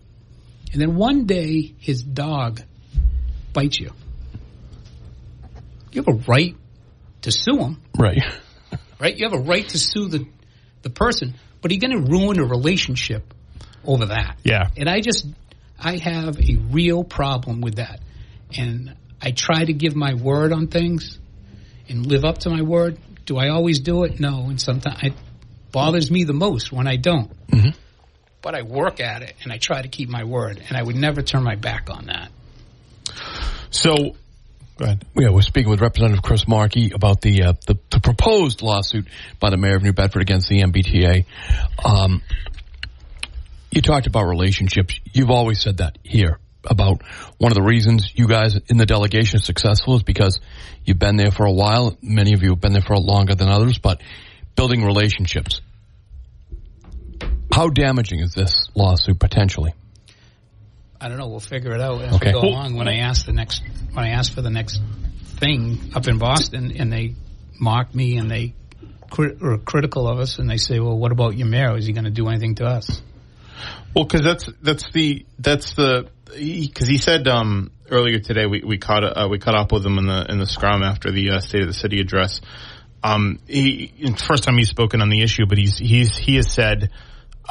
And 0.72 0.80
then 0.80 0.96
one 0.96 1.26
day 1.26 1.74
his 1.80 2.02
dog 2.02 2.62
bites 3.52 3.78
you. 3.78 3.90
You 5.92 6.02
have 6.02 6.08
a 6.08 6.18
right 6.26 6.56
to 7.20 7.30
sue 7.30 7.58
him 7.58 7.82
Right. 7.94 8.22
right? 8.98 9.14
You 9.14 9.28
have 9.28 9.38
a 9.38 9.42
right 9.42 9.68
to 9.68 9.78
sue 9.78 10.08
the 10.08 10.26
the 10.80 10.88
person, 10.88 11.34
but 11.60 11.72
you're 11.72 11.80
going 11.90 12.06
to 12.06 12.10
ruin 12.10 12.40
a 12.40 12.46
relationship 12.46 13.34
over 13.84 14.06
that. 14.06 14.38
Yeah. 14.44 14.68
And 14.78 14.88
I 14.88 15.02
just 15.02 15.26
I 15.78 15.98
have 15.98 16.40
a 16.40 16.56
real 16.70 17.04
problem 17.04 17.60
with 17.60 17.74
that, 17.74 18.00
and 18.56 18.94
I 19.22 19.32
try 19.32 19.64
to 19.64 19.72
give 19.72 19.94
my 19.94 20.14
word 20.14 20.52
on 20.52 20.68
things 20.68 21.18
and 21.88 22.06
live 22.06 22.24
up 22.24 22.38
to 22.38 22.50
my 22.50 22.62
word. 22.62 22.98
Do 23.26 23.36
I 23.36 23.48
always 23.48 23.80
do 23.80 24.04
it? 24.04 24.18
No, 24.18 24.46
and 24.48 24.60
sometimes 24.60 24.98
it 25.02 25.12
bothers 25.72 26.10
me 26.10 26.24
the 26.24 26.32
most 26.32 26.72
when 26.72 26.86
I 26.86 26.96
don't. 26.96 27.30
But 28.42 28.54
I 28.54 28.62
work 28.62 29.00
at 29.00 29.22
it 29.22 29.34
and 29.42 29.52
I 29.52 29.58
try 29.58 29.82
to 29.82 29.88
keep 29.88 30.08
my 30.08 30.24
word, 30.24 30.62
and 30.66 30.76
I 30.76 30.82
would 30.82 30.96
never 30.96 31.22
turn 31.22 31.42
my 31.42 31.56
back 31.56 31.90
on 31.90 32.06
that. 32.06 32.30
So, 33.70 34.16
go 34.78 34.84
ahead. 34.84 35.04
Yeah, 35.14 35.28
we're 35.30 35.42
speaking 35.42 35.70
with 35.70 35.80
Representative 35.80 36.22
Chris 36.22 36.48
Markey 36.48 36.92
about 36.92 37.20
the, 37.20 37.42
uh, 37.42 37.52
the 37.66 37.78
the 37.90 38.00
proposed 38.00 38.62
lawsuit 38.62 39.06
by 39.38 39.50
the 39.50 39.58
mayor 39.58 39.76
of 39.76 39.82
New 39.82 39.92
Bedford 39.92 40.22
against 40.22 40.48
the 40.48 40.62
MBTA. 40.62 41.26
Um, 41.84 42.22
you 43.70 43.82
talked 43.82 44.06
about 44.06 44.24
relationships. 44.24 44.98
You've 45.12 45.30
always 45.30 45.60
said 45.60 45.76
that 45.76 45.98
here 46.02 46.38
about 46.64 47.02
one 47.38 47.50
of 47.52 47.56
the 47.56 47.62
reasons 47.62 48.12
you 48.14 48.28
guys 48.28 48.56
in 48.68 48.76
the 48.76 48.86
delegation 48.86 49.38
are 49.38 49.42
successful 49.42 49.96
is 49.96 50.02
because 50.02 50.40
you've 50.84 50.98
been 50.98 51.16
there 51.16 51.30
for 51.30 51.46
a 51.46 51.52
while. 51.52 51.96
Many 52.02 52.32
of 52.34 52.42
you 52.42 52.50
have 52.50 52.60
been 52.60 52.72
there 52.72 52.82
for 52.82 52.96
longer 52.98 53.34
than 53.34 53.48
others, 53.48 53.78
but 53.78 54.02
building 54.56 54.84
relationships. 54.84 55.60
How 57.52 57.68
damaging 57.68 58.20
is 58.20 58.32
this 58.34 58.68
lawsuit 58.74 59.18
potentially? 59.18 59.74
I 61.00 61.08
don't 61.08 61.18
know. 61.18 61.28
We'll 61.28 61.40
figure 61.40 61.72
it 61.74 61.80
out 61.80 62.00
as 62.02 62.14
Okay. 62.16 62.28
we 62.28 62.32
go 62.32 62.40
Well- 62.42 62.50
along. 62.50 62.74
When 62.76 62.88
I 62.88 62.98
ask 62.98 63.24
the 63.26 63.32
next, 63.32 63.62
when 63.92 64.04
I 64.04 64.10
ask 64.10 64.32
for 64.32 64.42
the 64.42 64.50
next 64.50 64.80
thing 65.38 65.92
up 65.94 66.06
in 66.06 66.18
Boston, 66.18 66.72
and 66.78 66.92
they 66.92 67.14
mock 67.58 67.94
me 67.94 68.18
and 68.18 68.30
they 68.30 68.54
cri- 69.10 69.34
are 69.42 69.56
critical 69.58 70.06
of 70.06 70.18
us, 70.20 70.38
and 70.38 70.48
they 70.48 70.58
say, 70.58 70.78
"Well, 70.78 70.98
what 70.98 71.10
about 71.10 71.36
your 71.36 71.48
mayor? 71.48 71.76
Is 71.76 71.86
he 71.86 71.92
going 71.92 72.04
to 72.04 72.10
do 72.10 72.28
anything 72.28 72.56
to 72.56 72.66
us?" 72.66 73.00
Well, 73.94 74.04
because 74.04 74.22
that's 74.22 74.48
that's 74.62 74.90
the 74.92 75.24
that's 75.38 75.72
the 75.74 76.08
because 76.30 76.88
he, 76.88 76.98
said 76.98 77.26
um, 77.28 77.70
earlier 77.90 78.18
today 78.18 78.46
we 78.46 78.62
we 78.64 78.78
caught 78.78 79.04
uh, 79.04 79.28
we 79.28 79.38
caught 79.38 79.54
up 79.54 79.72
with 79.72 79.84
him 79.84 79.98
in 79.98 80.06
the 80.06 80.26
in 80.28 80.38
the 80.38 80.46
scrum 80.46 80.82
after 80.82 81.10
the 81.10 81.30
uh, 81.30 81.40
State 81.40 81.62
of 81.62 81.68
the 81.68 81.74
City 81.74 82.00
address. 82.00 82.40
Um, 83.02 83.40
he 83.46 83.92
first 84.16 84.44
time 84.44 84.56
he's 84.56 84.68
spoken 84.68 85.02
on 85.02 85.08
the 85.08 85.22
issue, 85.22 85.46
but 85.46 85.58
he's 85.58 85.78
he's 85.78 86.16
he 86.16 86.36
has 86.36 86.50
said. 86.50 86.90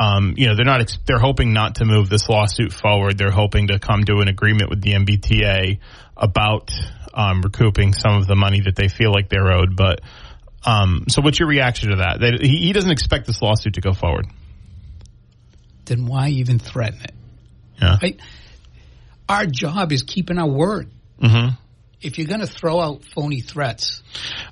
Um, 0.02 0.36
you 0.38 0.48
know, 0.48 0.56
they're 0.56 0.64
not, 0.64 0.80
ex- 0.80 0.98
they're 1.06 1.20
hoping 1.20 1.52
not 1.52 1.76
to 1.76 1.86
move 1.86 2.08
this 2.08 2.30
lawsuit 2.30 2.72
forward. 2.72 3.18
They're 3.18 3.32
hoping 3.32 3.68
to 3.68 3.80
come 3.80 4.06
to 4.06 4.20
an 4.20 4.30
agreement 4.30 4.70
with 4.70 4.82
the 4.82 4.94
MBTA 4.94 5.80
about, 6.16 6.72
um, 7.14 7.42
recouping 7.42 7.92
some 7.92 8.16
of 8.16 8.26
the 8.26 8.36
money 8.36 8.62
that 8.62 8.78
they 8.78 8.88
feel 8.88 9.12
like 9.12 9.28
they're 9.28 9.52
owed. 9.52 9.76
But, 9.76 10.00
um, 10.64 11.06
so 11.10 11.22
what's 11.22 11.38
your 11.38 11.50
reaction 11.50 11.90
to 11.90 11.96
that? 11.98 12.22
that 12.22 12.42
he, 12.42 12.68
he 12.68 12.72
doesn't 12.72 12.92
expect 12.92 13.28
this 13.28 13.42
lawsuit 13.42 13.74
to 13.74 13.82
go 13.82 13.92
forward. 13.92 14.28
Then 15.84 16.06
why 16.06 16.30
even 16.30 16.60
threaten 16.60 17.02
it? 17.02 17.14
Yeah. 17.82 17.98
Right? 18.02 18.20
Our 19.30 19.46
job 19.46 19.92
is 19.92 20.04
keeping 20.04 20.40
our 20.40 20.50
word. 20.50 20.90
Mm-hmm. 21.22 21.56
If 22.02 22.18
you're 22.18 22.28
going 22.28 22.40
to 22.40 22.48
throw 22.48 22.80
out 22.80 23.04
phony 23.14 23.42
threats, 23.42 24.02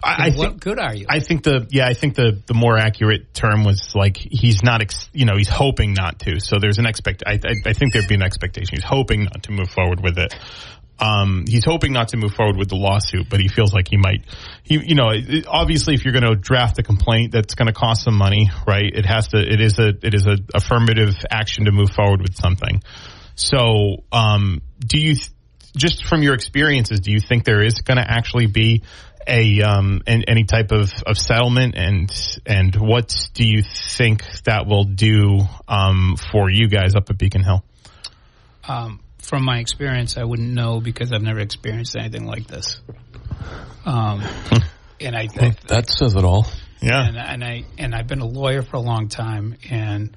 I, 0.03 0.27
I 0.27 0.29
what 0.31 0.49
think, 0.49 0.61
good 0.61 0.79
are 0.79 0.93
you? 0.93 1.05
I 1.09 1.21
think 1.21 1.43
the 1.43 1.65
yeah 1.69 1.87
I 1.87 1.93
think 1.93 2.15
the 2.15 2.41
the 2.45 2.53
more 2.53 2.77
accurate 2.77 3.33
term 3.33 3.63
was 3.63 3.95
like 3.95 4.17
he's 4.17 4.63
not 4.63 4.81
ex, 4.81 5.09
you 5.13 5.25
know 5.25 5.37
he's 5.37 5.47
hoping 5.47 5.93
not 5.93 6.19
to 6.19 6.41
so 6.41 6.59
there's 6.59 6.77
an 6.77 6.85
expect 6.85 7.23
I, 7.25 7.33
I 7.35 7.69
I 7.69 7.73
think 7.73 7.93
there'd 7.93 8.07
be 8.07 8.15
an 8.15 8.21
expectation 8.21 8.75
he's 8.75 8.83
hoping 8.83 9.23
not 9.23 9.43
to 9.43 9.53
move 9.53 9.69
forward 9.69 10.01
with 10.03 10.17
it 10.17 10.35
um 10.99 11.45
he's 11.47 11.63
hoping 11.63 11.93
not 11.93 12.09
to 12.09 12.17
move 12.17 12.33
forward 12.33 12.57
with 12.57 12.67
the 12.67 12.75
lawsuit 12.75 13.29
but 13.29 13.39
he 13.39 13.47
feels 13.47 13.73
like 13.73 13.87
he 13.87 13.97
might 13.97 14.25
he 14.63 14.81
you 14.83 14.95
know 14.95 15.11
obviously 15.47 15.93
if 15.93 16.03
you're 16.03 16.13
going 16.13 16.27
to 16.27 16.35
draft 16.35 16.77
a 16.79 16.83
complaint 16.83 17.31
that's 17.31 17.55
going 17.55 17.67
to 17.67 17.73
cost 17.73 18.03
some 18.03 18.17
money 18.17 18.51
right 18.67 18.91
it 18.93 19.05
has 19.05 19.29
to 19.29 19.37
it 19.37 19.61
is 19.61 19.79
a 19.79 19.89
it 20.01 20.13
is 20.13 20.25
a 20.25 20.37
affirmative 20.53 21.13
action 21.31 21.65
to 21.65 21.71
move 21.71 21.91
forward 21.91 22.21
with 22.21 22.35
something 22.35 22.81
so 23.37 24.03
um 24.11 24.61
do 24.79 24.99
you 24.99 25.15
th- 25.15 25.31
just 25.75 26.03
from 26.05 26.23
your 26.23 26.33
experiences, 26.33 26.99
do 27.01 27.11
you 27.11 27.19
think 27.19 27.45
there 27.45 27.61
is 27.63 27.81
going 27.81 27.97
to 27.97 28.05
actually 28.05 28.47
be 28.47 28.81
a 29.27 29.61
um, 29.61 30.01
an, 30.07 30.23
any 30.27 30.45
type 30.45 30.71
of, 30.71 30.91
of 31.05 31.17
settlement, 31.19 31.75
and 31.77 32.09
and 32.47 32.75
what 32.75 33.29
do 33.35 33.45
you 33.45 33.61
think 33.61 34.23
that 34.45 34.65
will 34.65 34.85
do 34.85 35.41
um, 35.67 36.15
for 36.31 36.49
you 36.49 36.67
guys 36.67 36.95
up 36.95 37.09
at 37.11 37.17
Beacon 37.17 37.43
Hill? 37.43 37.63
um, 38.67 38.99
from 39.19 39.43
my 39.43 39.59
experience, 39.59 40.17
I 40.17 40.23
wouldn't 40.23 40.49
know 40.49 40.79
because 40.79 41.11
I've 41.11 41.21
never 41.21 41.39
experienced 41.39 41.95
anything 41.95 42.25
like 42.25 42.47
this. 42.47 42.79
Um, 43.85 44.23
and 45.01 45.15
I, 45.15 45.27
I 45.39 45.55
That 45.67 45.89
says 45.89 46.15
it 46.15 46.23
all. 46.23 46.47
Yeah, 46.81 47.07
and, 47.07 47.17
and 47.17 47.43
I 47.43 47.63
and 47.77 47.95
I've 47.95 48.07
been 48.07 48.19
a 48.19 48.27
lawyer 48.27 48.61
for 48.61 48.77
a 48.77 48.81
long 48.81 49.07
time, 49.07 49.57
and 49.69 50.15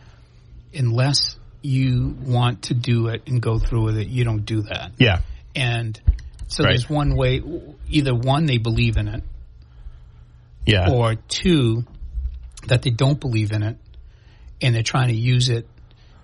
unless 0.74 1.36
you 1.62 2.16
want 2.24 2.62
to 2.64 2.74
do 2.74 3.08
it 3.08 3.22
and 3.26 3.40
go 3.42 3.58
through 3.58 3.84
with 3.84 3.98
it, 3.98 4.08
you 4.08 4.24
don't 4.24 4.44
do 4.44 4.62
that. 4.62 4.92
yeah, 4.98 5.20
And 5.54 6.00
so 6.48 6.64
Right. 6.64 6.70
there's 6.70 6.88
one 6.90 7.16
way: 7.16 7.42
either 7.88 8.14
one, 8.14 8.46
they 8.46 8.58
believe 8.58 8.96
in 8.96 9.08
it, 9.08 9.22
yeah, 10.66 10.90
or 10.90 11.14
two, 11.14 11.84
that 12.66 12.82
they 12.82 12.90
don't 12.90 13.18
believe 13.20 13.52
in 13.52 13.62
it, 13.62 13.76
and 14.60 14.74
they're 14.74 14.82
trying 14.82 15.08
to 15.08 15.14
use 15.14 15.48
it 15.48 15.66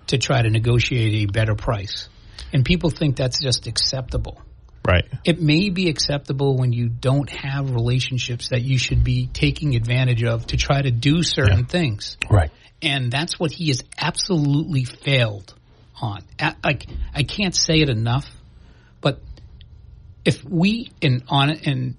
to 0.07 0.17
try 0.17 0.41
to 0.41 0.49
negotiate 0.49 1.27
a 1.27 1.31
better 1.31 1.55
price. 1.55 2.07
And 2.53 2.63
people 2.63 2.89
think 2.89 3.15
that's 3.17 3.41
just 3.41 3.67
acceptable. 3.67 4.41
right, 4.87 5.03
It 5.25 5.41
may 5.41 5.69
be 5.69 5.89
acceptable 5.89 6.55
when 6.55 6.71
you 6.71 6.87
don't 6.87 7.29
have 7.29 7.71
relationships 7.71 8.49
that 8.49 8.61
you 8.61 8.77
should 8.77 9.03
be 9.03 9.27
taking 9.27 9.75
advantage 9.75 10.23
of 10.23 10.47
to 10.47 10.55
try 10.57 10.81
to 10.81 10.91
do 10.91 11.23
certain 11.23 11.59
Yeah. 11.59 11.65
things. 11.65 12.15
Right. 12.29 12.49
And 12.81 13.11
that's 13.11 13.39
what 13.39 13.51
he 13.51 13.69
has 13.69 13.83
absolutely 13.97 14.83
failed 14.83 15.53
on. 16.01 16.21
Like, 16.63 16.85
I 17.13 17.23
can't 17.23 17.55
say 17.55 17.81
it 17.81 17.89
enough, 17.89 18.29
but 19.01 19.19
if 20.23 20.43
we, 20.43 20.91
in, 21.01 21.23
on 21.27 21.49
and 21.49 21.95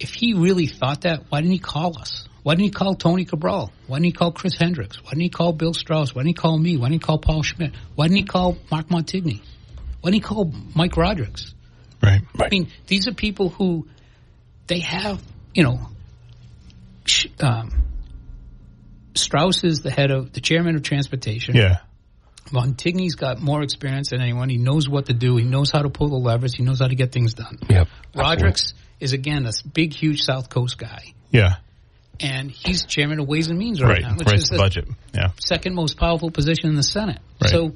if 0.00 0.14
he 0.14 0.34
really 0.34 0.66
thought 0.66 1.02
that, 1.02 1.24
why 1.28 1.40
didn't 1.40 1.52
he 1.52 1.58
call 1.58 1.98
us? 1.98 2.26
Why 2.42 2.54
didn't 2.54 2.64
he 2.64 2.70
call 2.70 2.94
Tony 2.94 3.24
Cabral? 3.24 3.72
Why 3.86 3.96
didn't 3.96 4.06
he 4.06 4.12
call 4.12 4.32
Chris 4.32 4.56
Hendricks? 4.58 5.02
Why 5.02 5.10
didn't 5.10 5.22
he 5.22 5.28
call 5.30 5.52
Bill 5.52 5.72
Straus? 5.72 6.14
Why 6.14 6.20
didn't 6.20 6.28
he 6.28 6.34
call 6.34 6.58
me? 6.58 6.76
Why 6.76 6.88
didn't 6.88 7.02
he 7.02 7.06
call 7.06 7.18
Paul 7.18 7.42
Schmid? 7.42 7.74
Why 7.94 8.06
didn't 8.06 8.18
he 8.18 8.24
call 8.24 8.58
Mark 8.70 8.88
Montigny? 8.88 9.40
Why 10.00 10.10
didn't 10.10 10.14
he 10.14 10.28
call 10.28 10.52
Mike 10.74 10.96
Rodrigues? 10.96 11.54
right, 12.02 12.22
I 12.38 12.48
mean, 12.50 12.68
these 12.86 13.08
are 13.08 13.14
people 13.14 13.48
who 13.48 13.88
they 14.66 14.80
have, 14.80 15.22
you 15.54 15.62
know, 15.62 15.80
sh- 17.06 17.28
um, 17.40 17.70
Straus 19.14 19.64
is 19.64 19.80
the 19.80 19.90
head 19.90 20.10
of 20.10 20.32
the 20.32 20.40
chairman 20.40 20.76
of 20.76 20.82
transportation. 20.82 21.54
yeah, 21.54 21.78
Montigny's 22.52 23.14
got 23.14 23.40
more 23.40 23.62
experience 23.62 24.10
than 24.10 24.20
anyone. 24.20 24.48
He 24.48 24.58
knows 24.58 24.88
what 24.88 25.06
to 25.06 25.14
do. 25.14 25.36
He 25.36 25.44
knows 25.44 25.70
how 25.70 25.82
to 25.82 25.88
pull 25.90 26.08
the 26.08 26.16
levers. 26.16 26.54
He 26.54 26.62
knows 26.62 26.80
how 26.80 26.88
to 26.88 26.94
get 26.94 27.12
things 27.12 27.34
done. 27.34 27.58
Yep. 27.68 27.88
Rodrigues 28.14 28.74
is 29.00 29.12
again 29.12 29.46
a 29.46 29.52
big, 29.72 29.92
huge 29.92 30.22
South 30.22 30.48
Coast 30.48 30.78
guy. 30.78 31.14
yeah, 31.30 31.56
and 32.20 32.50
he's 32.50 32.84
chairman 32.84 33.18
of 33.20 33.28
Ways 33.28 33.48
and 33.48 33.58
Means 33.58 33.82
right, 33.82 33.90
right. 33.90 34.02
now, 34.02 34.16
which 34.16 34.26
right, 34.28 34.36
is 34.36 34.48
the 34.48 34.56
the 34.56 34.62
budget. 34.62 34.88
Yeah. 35.12 35.32
second 35.40 35.74
most 35.74 35.96
powerful 35.96 36.30
position 36.30 36.68
in 36.68 36.76
the 36.76 36.82
Senate. 36.82 37.20
Right. 37.40 37.50
So 37.50 37.72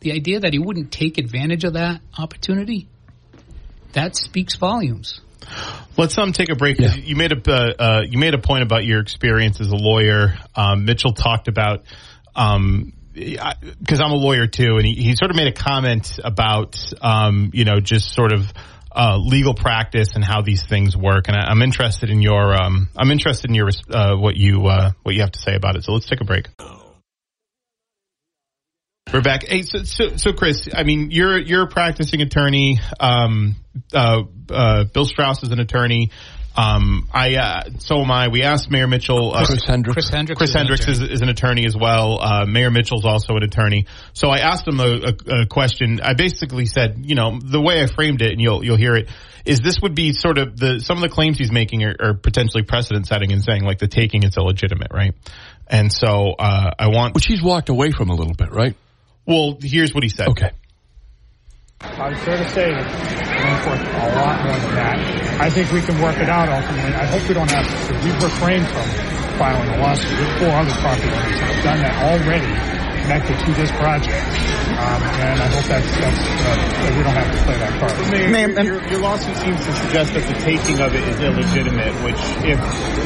the 0.00 0.12
idea 0.12 0.40
that 0.40 0.52
he 0.52 0.58
wouldn't 0.58 0.92
take 0.92 1.18
advantage 1.18 1.64
of 1.64 1.74
that 1.74 2.00
opportunity, 2.18 2.88
that 3.92 4.16
speaks 4.16 4.56
volumes. 4.56 5.20
Let's 5.96 6.16
um 6.18 6.32
take 6.32 6.50
a 6.50 6.56
break. 6.56 6.78
'cause 6.78 6.96
You 6.96 7.16
made 7.16 7.32
a 7.32 7.52
uh, 7.52 7.72
uh, 7.78 8.02
you 8.08 8.18
made 8.18 8.34
a 8.34 8.38
point 8.38 8.62
about 8.62 8.84
your 8.84 9.00
experience 9.00 9.60
as 9.60 9.68
a 9.68 9.76
lawyer. 9.76 10.34
Um, 10.54 10.84
Mitchell 10.84 11.12
talked 11.12 11.48
about 11.48 11.84
um 12.34 12.92
because 13.14 14.00
I'm 14.00 14.10
a 14.10 14.16
lawyer 14.16 14.48
too, 14.48 14.76
and 14.76 14.84
he, 14.84 14.94
he 14.94 15.14
sort 15.14 15.30
of 15.30 15.36
made 15.36 15.46
a 15.46 15.52
comment 15.52 16.18
about 16.22 16.76
um 17.00 17.50
you 17.54 17.64
know 17.64 17.78
just 17.80 18.12
sort 18.12 18.32
of 18.32 18.52
uh, 18.96 19.16
legal 19.18 19.54
practice 19.54 20.14
and 20.14 20.24
how 20.24 20.40
these 20.42 20.64
things 20.64 20.96
work. 20.96 21.26
And 21.26 21.36
I, 21.36 21.50
I'm 21.50 21.62
interested 21.62 22.10
in 22.10 22.22
your 22.22 22.54
um 22.60 22.88
I'm 22.96 23.10
interested 23.10 23.50
in 23.50 23.54
your 23.54 23.70
uh, 23.90 24.14
what 24.16 24.36
you 24.36 24.66
uh, 24.66 24.92
what 25.02 25.14
you 25.14 25.20
have 25.22 25.32
to 25.32 25.40
say 25.40 25.54
about 25.54 25.76
it. 25.76 25.84
So 25.84 25.92
let's 25.92 26.06
take 26.06 26.20
a 26.20 26.24
break. 26.24 26.48
We're 29.14 29.20
back. 29.20 29.46
Hey, 29.46 29.62
so, 29.62 29.84
so, 29.84 30.16
so 30.16 30.32
Chris, 30.32 30.68
I 30.74 30.82
mean, 30.82 31.12
you're 31.12 31.38
you're 31.38 31.62
a 31.62 31.68
practicing 31.68 32.20
attorney. 32.20 32.80
Um, 32.98 33.54
uh, 33.92 34.24
uh, 34.50 34.84
Bill 34.92 35.04
Straus 35.04 35.40
is 35.44 35.52
an 35.52 35.60
attorney. 35.60 36.10
Um, 36.56 37.06
I 37.14 37.36
uh, 37.36 37.62
so 37.78 38.00
am 38.00 38.10
I. 38.10 38.26
We 38.26 38.42
asked 38.42 38.72
Mayor 38.72 38.88
Mitchell. 38.88 39.32
Uh, 39.32 39.46
Chris 39.46 39.64
Hendricks. 39.64 39.94
Chris 39.94 40.10
Hendricks. 40.10 40.38
Chris 40.38 40.50
is 40.50 40.56
an 40.56 40.64
is, 40.64 40.98
attorney. 40.98 41.12
is 41.12 41.20
an 41.20 41.28
attorney 41.28 41.64
as 41.64 41.76
well. 41.76 42.20
Uh, 42.20 42.44
Mayor 42.44 42.72
Mitchell's 42.72 43.04
also 43.04 43.36
an 43.36 43.44
attorney. 43.44 43.86
So 44.14 44.30
I 44.30 44.38
asked 44.38 44.66
him 44.66 44.80
a, 44.80 44.82
a, 44.84 45.42
a 45.42 45.46
question. 45.46 46.00
I 46.02 46.14
basically 46.14 46.66
said, 46.66 46.96
you 47.04 47.14
know, 47.14 47.38
the 47.38 47.60
way 47.60 47.84
I 47.84 47.86
framed 47.86 48.20
it, 48.20 48.32
and 48.32 48.40
you'll 48.40 48.64
you'll 48.64 48.76
hear 48.76 48.96
it, 48.96 49.10
is 49.44 49.60
this 49.60 49.80
would 49.80 49.94
be 49.94 50.12
sort 50.12 50.38
of 50.38 50.58
the 50.58 50.80
some 50.80 50.96
of 50.96 51.02
the 51.02 51.08
claims 51.08 51.38
he's 51.38 51.52
making 51.52 51.84
are, 51.84 51.94
are 52.00 52.14
potentially 52.14 52.64
precedent 52.64 53.06
setting 53.06 53.30
and 53.30 53.44
saying 53.44 53.62
like 53.62 53.78
the 53.78 53.86
taking 53.86 54.24
is 54.24 54.36
illegitimate, 54.36 54.90
right? 54.92 55.14
And 55.68 55.92
so 55.92 56.34
uh, 56.36 56.72
I 56.76 56.88
want. 56.88 57.14
Which 57.14 57.26
he's 57.26 57.44
walked 57.44 57.68
away 57.68 57.92
from 57.92 58.10
a 58.10 58.14
little 58.16 58.34
bit, 58.34 58.50
right? 58.50 58.74
Well, 59.26 59.58
here's 59.60 59.94
what 59.94 60.02
he 60.02 60.08
said. 60.08 60.28
Okay. 60.28 60.50
I'm 61.80 62.14
fair 62.16 62.38
to 62.38 62.48
say 62.50 62.70
that 62.72 62.84
we're 62.84 63.64
going 63.64 63.80
for 63.84 63.96
a 63.96 64.08
lot 64.16 64.44
more 64.44 64.58
than 64.58 64.74
that. 64.74 65.40
I 65.40 65.50
think 65.50 65.70
we 65.72 65.82
can 65.82 66.00
work 66.00 66.16
it 66.16 66.28
out 66.28 66.48
ultimately. 66.48 66.94
I 66.94 67.04
hope 67.04 67.28
we 67.28 67.34
don't 67.34 67.50
have 67.50 67.66
to. 67.66 67.94
We've 68.04 68.22
refrained 68.22 68.66
from 68.68 68.84
filing 69.38 69.68
a 69.68 69.78
lawsuit. 69.80 70.08
There's 70.16 70.38
four 70.40 70.50
other 70.50 70.72
property 70.80 71.08
owners 71.08 71.40
that 71.40 71.52
have 71.52 71.64
done 71.64 71.80
that 71.82 71.94
already 72.04 72.83
connected 73.04 73.36
to 73.36 73.50
this 73.52 73.70
project. 73.76 74.24
Um, 74.80 75.00
and 75.20 75.36
I 75.36 75.48
hope 75.52 75.68
that's, 75.68 75.90
that's 76.00 76.22
uh, 76.24 76.56
that 76.56 76.92
we 76.96 77.02
don't 77.04 77.12
have 77.12 77.28
to 77.28 77.40
play 77.44 77.56
that 77.60 77.72
card. 77.76 77.92
Mayor, 78.32 78.48
your, 78.64 78.80
your 78.88 79.00
lawsuit 79.04 79.36
seems 79.44 79.60
to 79.60 79.72
suggest 79.76 80.16
that 80.16 80.24
the 80.24 80.36
taking 80.40 80.80
of 80.80 80.96
it 80.96 81.04
is 81.04 81.20
illegitimate, 81.20 81.92
which, 82.00 82.18
if 82.48 82.56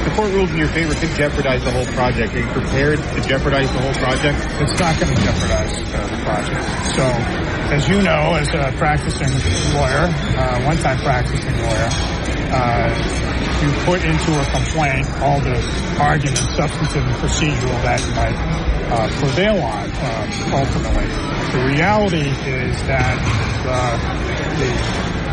the 0.06 0.12
court 0.14 0.30
rules 0.32 0.50
in 0.54 0.58
your 0.58 0.70
favor, 0.70 0.94
could 0.94 1.10
jeopardize 1.18 1.66
the 1.66 1.74
whole 1.74 1.86
project. 1.98 2.30
Are 2.34 2.38
you 2.38 2.50
prepared 2.54 3.02
to 3.02 3.20
jeopardize 3.26 3.70
the 3.74 3.82
whole 3.82 3.98
project? 3.98 4.38
It's 4.62 4.78
not 4.78 4.94
going 5.02 5.10
to 5.10 5.18
jeopardize 5.18 5.74
uh, 5.90 6.06
the 6.06 6.20
project. 6.22 6.62
So, 6.94 7.04
as 7.74 7.82
you 7.90 7.98
know, 8.00 8.38
as 8.38 8.48
a 8.54 8.70
practicing 8.78 9.34
lawyer, 9.74 10.06
uh, 10.38 10.62
one-time 10.62 10.98
practicing 11.02 11.58
lawyer, 11.58 11.90
uh, 12.54 12.94
you 13.62 13.72
put 13.84 14.04
into 14.04 14.30
a 14.38 14.44
complaint 14.50 15.06
all 15.20 15.40
the 15.40 15.58
arguments, 15.98 16.40
substantive 16.54 17.02
and 17.02 17.16
procedural 17.16 17.74
that 17.82 18.00
might 18.14 18.38
uh, 18.92 19.08
prevail 19.18 19.58
on 19.62 19.84
um, 19.90 20.28
ultimately. 20.54 21.06
The 21.52 21.64
reality 21.66 22.28
is 22.46 22.76
that 22.86 23.18
the, 23.66 23.80
the, 24.62 24.70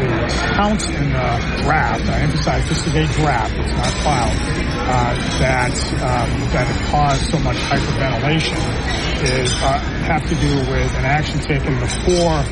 the 0.01 0.55
counts 0.55 0.87
in 0.89 1.13
the 1.13 1.61
draft, 1.63 2.05
I 2.09 2.21
emphasize 2.21 2.67
this 2.67 2.87
is 2.87 2.95
a 2.95 3.05
draft, 3.13 3.53
it's 3.57 3.71
not 3.71 3.93
filed, 4.01 4.37
uh, 4.87 5.39
that 5.39 5.75
um, 5.93 6.29
that 6.51 6.67
have 6.67 6.91
caused 6.91 7.29
so 7.29 7.39
much 7.39 7.57
hyperventilation 7.57 8.57
is 9.23 9.51
uh, 9.61 9.79
have 10.05 10.27
to 10.27 10.35
do 10.35 10.55
with 10.71 10.91
an 10.97 11.05
action 11.05 11.39
taken 11.39 11.79
before 11.79 12.43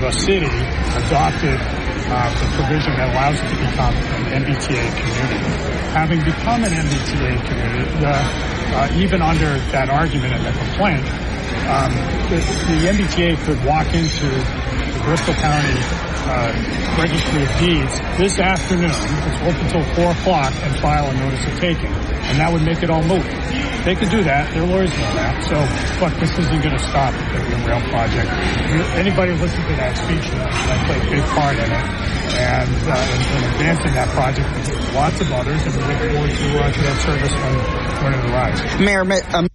the 0.00 0.10
city 0.12 0.46
adopted 0.46 1.60
uh, 2.10 2.28
the 2.42 2.46
provision 2.58 2.92
that 2.98 3.08
allows 3.14 3.38
it 3.38 3.46
to 3.46 3.56
become 3.56 3.94
an 4.34 4.42
MBTA 4.42 4.82
community. 4.98 5.38
Having 5.94 6.20
become 6.26 6.64
an 6.66 6.74
MBTA 6.74 7.38
community, 7.46 7.86
the, 8.02 8.14
uh, 8.74 8.98
even 8.98 9.22
under 9.22 9.58
that 9.70 9.88
argument 9.88 10.34
in 10.34 10.42
the 10.42 10.52
complaint, 10.52 11.06
um, 11.70 11.94
the, 12.30 12.42
the 12.66 12.78
MBTA 12.90 13.38
could 13.46 13.62
walk 13.64 13.86
into 13.94 14.26
Bristol 15.10 15.34
County 15.42 15.74
uh, 16.30 16.54
Registry 16.94 17.42
of 17.42 17.50
Deeds 17.58 17.98
this 18.14 18.38
afternoon, 18.38 18.94
it's 18.94 19.42
open 19.42 19.58
until 19.66 19.82
4 19.98 20.12
o'clock, 20.14 20.54
and 20.62 20.70
file 20.78 21.10
a 21.10 21.14
notice 21.18 21.44
of 21.50 21.58
taking. 21.58 21.90
And 22.30 22.38
that 22.38 22.46
would 22.52 22.62
make 22.62 22.84
it 22.86 22.90
all 22.94 23.02
moot. 23.02 23.26
They 23.82 23.98
could 23.98 24.14
do 24.14 24.22
that. 24.22 24.54
Their 24.54 24.62
lawyers 24.62 24.94
know 24.94 25.10
that. 25.18 25.42
So, 25.50 25.58
look, 25.98 26.14
this 26.22 26.30
isn't 26.38 26.62
going 26.62 26.78
to 26.78 26.84
stop 26.94 27.10
the 27.10 27.42
Green 27.42 27.58
Rail 27.66 27.82
project. 27.90 28.30
Anybody 28.94 29.34
listen 29.34 29.58
to 29.66 29.74
that 29.82 29.98
speech, 29.98 30.30
I 30.30 30.78
played 30.86 31.02
a 31.02 31.10
big 31.10 31.26
part 31.34 31.58
in 31.58 31.66
it. 31.66 31.86
And 32.38 32.70
uh, 32.86 32.94
in 32.94 33.42
advancing 33.50 33.92
that 33.98 34.14
project, 34.14 34.46
lots 34.94 35.18
of 35.18 35.26
others, 35.34 35.58
and 35.66 35.74
we 35.74 35.82
look 35.90 35.98
forward 36.06 36.30
to, 36.30 36.46
uh, 36.54 36.70
to 36.70 36.80
that 36.86 36.98
service 37.02 37.34
when, 37.34 37.54
when 38.06 38.12
it 38.14 38.22
arrives. 38.30 38.62
Mayor, 38.78 39.02
um, 39.34 39.50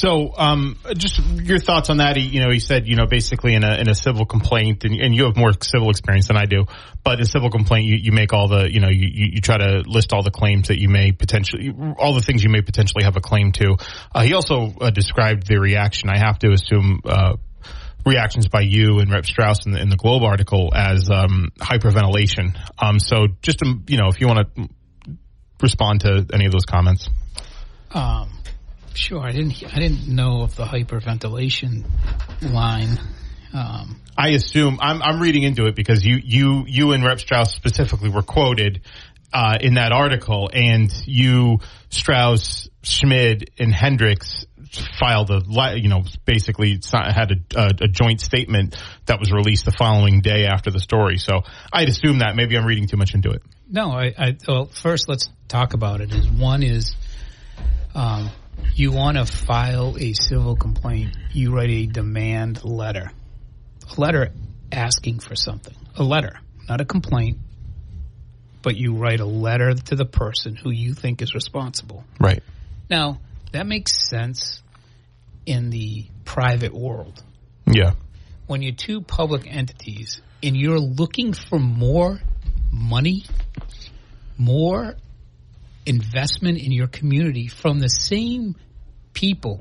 So, 0.00 0.32
um, 0.34 0.78
just 0.96 1.18
your 1.18 1.58
thoughts 1.58 1.90
on 1.90 1.98
that? 1.98 2.16
He, 2.16 2.22
you 2.22 2.40
know, 2.40 2.50
he 2.50 2.58
said, 2.58 2.86
you 2.86 2.96
know, 2.96 3.04
basically 3.04 3.52
in 3.52 3.64
a 3.64 3.74
in 3.74 3.86
a 3.86 3.94
civil 3.94 4.24
complaint, 4.24 4.84
and, 4.84 4.98
and 4.98 5.14
you 5.14 5.24
have 5.24 5.36
more 5.36 5.52
civil 5.60 5.90
experience 5.90 6.28
than 6.28 6.38
I 6.38 6.46
do, 6.46 6.64
but 7.04 7.18
in 7.18 7.20
a 7.20 7.26
civil 7.26 7.50
complaint, 7.50 7.84
you, 7.84 7.96
you 7.96 8.10
make 8.10 8.32
all 8.32 8.48
the, 8.48 8.72
you 8.72 8.80
know, 8.80 8.88
you, 8.88 9.08
you 9.12 9.42
try 9.42 9.58
to 9.58 9.82
list 9.86 10.14
all 10.14 10.22
the 10.22 10.30
claims 10.30 10.68
that 10.68 10.80
you 10.80 10.88
may 10.88 11.12
potentially, 11.12 11.74
all 11.98 12.14
the 12.14 12.22
things 12.22 12.42
you 12.42 12.48
may 12.48 12.62
potentially 12.62 13.04
have 13.04 13.18
a 13.18 13.20
claim 13.20 13.52
to. 13.52 13.76
Uh, 14.14 14.22
he 14.22 14.32
also 14.32 14.72
uh, 14.80 14.88
described 14.88 15.46
the 15.46 15.58
reaction. 15.58 16.08
I 16.08 16.18
have 16.18 16.38
to 16.40 16.52
assume. 16.52 17.00
Uh, 17.04 17.36
Reactions 18.06 18.48
by 18.48 18.62
you 18.62 19.00
and 19.00 19.12
Rep 19.12 19.26
Straus 19.26 19.66
in 19.66 19.72
the, 19.72 19.78
in 19.78 19.90
the 19.90 19.96
Globe 19.96 20.22
article 20.22 20.72
as 20.74 21.10
um, 21.10 21.52
hyperventilation. 21.58 22.58
Um, 22.78 22.98
so, 22.98 23.26
just 23.42 23.62
um, 23.62 23.84
you 23.88 23.98
know, 23.98 24.08
if 24.08 24.22
you 24.22 24.26
want 24.26 24.48
to 24.56 24.68
respond 25.60 26.00
to 26.00 26.26
any 26.32 26.46
of 26.46 26.52
those 26.52 26.64
comments. 26.64 27.10
Um, 27.92 28.39
sure. 28.94 29.20
I 29.20 29.32
didn't. 29.32 29.62
I 29.64 29.78
didn't 29.78 30.08
know 30.08 30.42
of 30.42 30.56
the 30.56 30.64
hyperventilation 30.64 31.84
line. 32.42 32.98
Um, 33.52 34.00
I 34.16 34.30
assume 34.30 34.78
I'm 34.80 35.02
I'm 35.02 35.20
reading 35.20 35.42
into 35.42 35.66
it 35.66 35.74
because 35.74 36.04
you 36.04 36.18
you 36.22 36.64
you 36.66 36.92
and 36.92 37.04
Rep 37.04 37.20
Straus 37.20 37.54
specifically 37.54 38.10
were 38.10 38.22
quoted 38.22 38.82
uh, 39.32 39.58
in 39.60 39.74
that 39.74 39.92
article, 39.92 40.50
and 40.52 40.90
you 41.06 41.58
Straus, 41.88 42.68
Schmid, 42.82 43.50
and 43.58 43.72
Hendricks 43.74 44.46
filed 44.98 45.30
a 45.30 45.40
you 45.78 45.88
know 45.88 46.04
basically 46.24 46.80
had 46.92 47.32
a, 47.32 47.60
a, 47.60 47.66
a 47.82 47.88
joint 47.88 48.20
statement 48.20 48.76
that 49.06 49.18
was 49.18 49.32
released 49.32 49.64
the 49.64 49.72
following 49.72 50.20
day 50.20 50.46
after 50.46 50.70
the 50.70 50.80
story. 50.80 51.18
So 51.18 51.42
I'd 51.72 51.88
assume 51.88 52.18
that 52.18 52.36
maybe 52.36 52.56
I'm 52.56 52.66
reading 52.66 52.86
too 52.86 52.96
much 52.96 53.14
into 53.14 53.30
it. 53.30 53.42
no, 53.68 53.90
I, 53.90 54.12
I. 54.16 54.36
Well, 54.46 54.66
first 54.66 55.08
let's 55.08 55.28
talk 55.48 55.74
about 55.74 56.00
it. 56.00 56.12
Is 56.12 56.28
one 56.28 56.62
is, 56.62 56.94
um, 57.94 58.30
you 58.74 58.92
want 58.92 59.16
to 59.16 59.26
file 59.26 59.96
a 59.98 60.12
civil 60.12 60.56
complaint. 60.56 61.16
You 61.32 61.54
write 61.54 61.70
a 61.70 61.86
demand 61.86 62.64
letter, 62.64 63.10
a 63.96 64.00
letter 64.00 64.32
asking 64.72 65.20
for 65.20 65.34
something, 65.34 65.74
a 65.96 66.02
letter, 66.02 66.38
not 66.68 66.80
a 66.80 66.84
complaint, 66.84 67.38
but 68.62 68.76
you 68.76 68.94
write 68.94 69.20
a 69.20 69.24
letter 69.26 69.74
to 69.74 69.96
the 69.96 70.04
person 70.04 70.56
who 70.56 70.70
you 70.70 70.94
think 70.94 71.22
is 71.22 71.34
responsible. 71.34 72.04
Right. 72.18 72.42
Now 72.88 73.20
that 73.52 73.66
makes 73.66 74.08
sense 74.08 74.62
in 75.46 75.70
the 75.70 76.06
private 76.24 76.72
world. 76.72 77.22
Yeah. 77.66 77.92
when 78.46 78.62
you're 78.62 78.74
two 78.74 79.00
public 79.00 79.46
entities 79.46 80.20
and 80.42 80.56
you're 80.56 80.80
looking 80.80 81.32
for 81.32 81.58
more 81.58 82.20
money, 82.72 83.24
more 84.36 84.96
investment 85.90 86.56
in 86.56 86.70
your 86.70 86.86
community 86.86 87.48
from 87.48 87.80
the 87.80 87.88
same 87.88 88.54
people, 89.12 89.60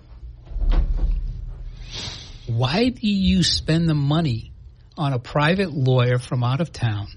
why 2.45 2.89
do 2.89 3.07
you 3.07 3.43
spend 3.43 3.89
the 3.89 3.95
money 3.95 4.51
on 4.95 5.11
a 5.13 5.19
private 5.19 5.71
lawyer 5.73 6.19
from 6.19 6.43
out 6.43 6.61
of 6.61 6.71
town 6.71 7.07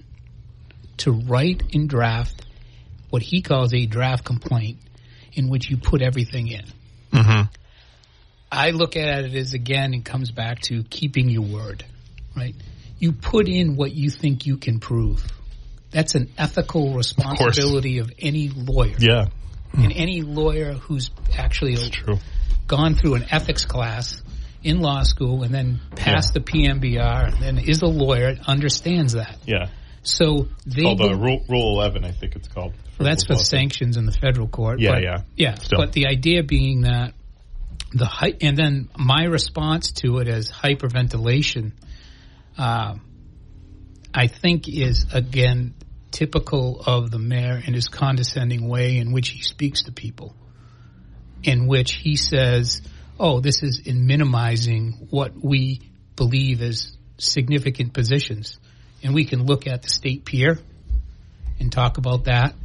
to 0.97 1.11
write 1.11 1.61
and 1.75 1.87
draft 1.87 2.45
what 3.11 3.21
he 3.21 3.43
calls 3.43 3.71
a 3.73 3.85
draft 3.85 4.25
complaint 4.25 4.79
in 5.33 5.47
which 5.47 5.69
you 5.69 5.77
put 5.77 6.01
everything 6.01 6.47
in? 6.47 6.65
Mm-hmm. 7.11 7.43
I 8.51 8.71
look 8.71 8.95
at 8.95 9.25
it 9.25 9.35
as 9.35 9.53
again, 9.53 9.93
it 9.93 10.05
comes 10.05 10.31
back 10.31 10.61
to 10.61 10.83
keeping 10.83 11.29
your 11.29 11.43
word, 11.43 11.85
right? 12.35 12.55
You 12.97 13.11
put 13.11 13.47
in 13.47 13.75
what 13.75 13.91
you 13.91 14.09
think 14.09 14.47
you 14.47 14.57
can 14.57 14.79
prove. 14.79 15.23
That's 15.93 16.15
an 16.15 16.31
ethical 16.37 16.95
responsibility 16.95 17.99
of, 17.99 18.11
any 18.19 18.49
lawyer. 18.49 18.95
Yeah. 18.99 19.27
And 19.73 19.91
any 19.91 20.21
lawyer 20.21 20.73
who's 20.73 21.09
actually 21.35 21.75
True. 21.75 22.19
gone 22.67 22.95
through 22.95 23.15
an 23.15 23.25
ethics 23.31 23.65
class 23.65 24.21
in 24.63 24.79
law 24.79 25.03
school 25.03 25.43
and 25.43 25.53
then 25.53 25.81
passed 25.95 26.33
the 26.33 26.39
PMBR 26.39 27.33
and 27.33 27.41
then 27.41 27.57
is 27.57 27.81
a 27.81 27.87
lawyer 27.87 28.35
understands 28.45 29.13
that. 29.13 29.37
Yeah. 29.45 29.69
So 30.03 30.47
they 30.65 30.83
Called 30.83 31.01
uh, 31.01 31.15
Rule, 31.15 31.43
Rule 31.49 31.79
11, 31.79 32.03
I 32.03 32.11
think 32.11 32.35
it's 32.35 32.47
called. 32.47 32.73
that's 32.99 33.25
for 33.25 33.35
sanctions 33.35 33.97
in 33.97 34.05
the 34.05 34.11
federal 34.11 34.47
court. 34.47 34.79
Yeah, 34.79 34.91
but, 34.91 35.03
yeah. 35.03 35.21
yeah. 35.35 35.53
Still. 35.55 35.79
But 35.79 35.93
the 35.93 36.07
idea 36.07 36.43
being 36.43 36.81
that 36.81 37.13
the 37.93 38.05
hy- 38.05 38.37
and 38.41 38.57
then 38.57 38.89
my 38.97 39.23
response 39.23 39.91
to 39.91 40.17
it 40.17 40.27
as 40.27 40.51
hyperventilation, 40.51 41.71
uh, 42.57 42.95
I 44.13 44.27
think 44.27 44.67
is 44.67 45.05
again 45.13 45.73
typical 46.13 46.81
of 46.85 47.11
the 47.11 47.19
mayor 47.19 47.61
in 47.65 47.73
his 47.73 47.89
condescending 47.89 48.69
way 48.69 48.97
in 48.97 49.11
which 49.11 49.29
he 49.29 49.41
speaks 49.41 49.83
to 49.83 49.91
people, 49.91 50.33
in 51.43 51.67
which 51.67 51.93
he 51.95 52.15
says, 52.15 52.81
"Oh, 53.19 53.41
this 53.41 53.63
is 53.63 53.79
in 53.79 54.05
minimizing 54.05 55.07
what 55.09 55.33
we 55.35 55.81
believe 56.15 56.61
as 56.61 56.95
significant 57.17 57.93
positions," 57.93 58.59
and 59.01 59.13
we 59.13 59.25
can 59.25 59.45
look 59.45 59.67
at 59.67 59.81
the 59.81 59.89
state 59.89 60.23
pier 60.23 60.59
and 61.59 61.71
talk 61.71 61.97
about 61.97 62.25
that 62.25 62.55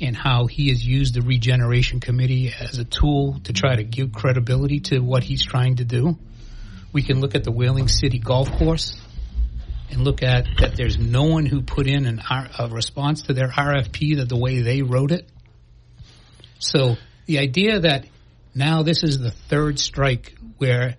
and 0.00 0.16
how 0.16 0.46
he 0.46 0.68
has 0.68 0.84
used 0.84 1.14
the 1.14 1.22
regeneration 1.22 2.00
committee 2.00 2.52
as 2.58 2.78
a 2.78 2.84
tool 2.84 3.38
to 3.44 3.52
try 3.52 3.76
to 3.76 3.84
give 3.84 4.12
credibility 4.12 4.80
to 4.80 5.00
what 5.00 5.22
he's 5.22 5.42
trying 5.42 5.76
to 5.76 5.84
do. 5.84 6.18
We 6.92 7.02
can 7.02 7.20
look 7.20 7.34
at 7.34 7.44
the 7.44 7.52
Whaling 7.52 7.88
City 7.88 8.18
Golf 8.18 8.50
Course 8.52 8.96
and 9.90 10.02
look 10.02 10.22
at 10.22 10.46
that 10.58 10.76
there's 10.76 10.98
no 10.98 11.24
one 11.24 11.46
who 11.46 11.62
put 11.62 11.86
in 11.86 12.06
an 12.06 12.20
a 12.58 12.68
response 12.68 13.22
to 13.22 13.32
their 13.32 13.48
RFP 13.48 14.16
that 14.16 14.28
the 14.28 14.36
way 14.36 14.60
they 14.60 14.82
wrote 14.82 15.12
it. 15.12 15.28
So 16.58 16.96
the 17.26 17.38
idea 17.38 17.80
that 17.80 18.06
now 18.54 18.82
this 18.82 19.02
is 19.02 19.18
the 19.18 19.30
third 19.30 19.78
strike 19.78 20.36
where 20.58 20.96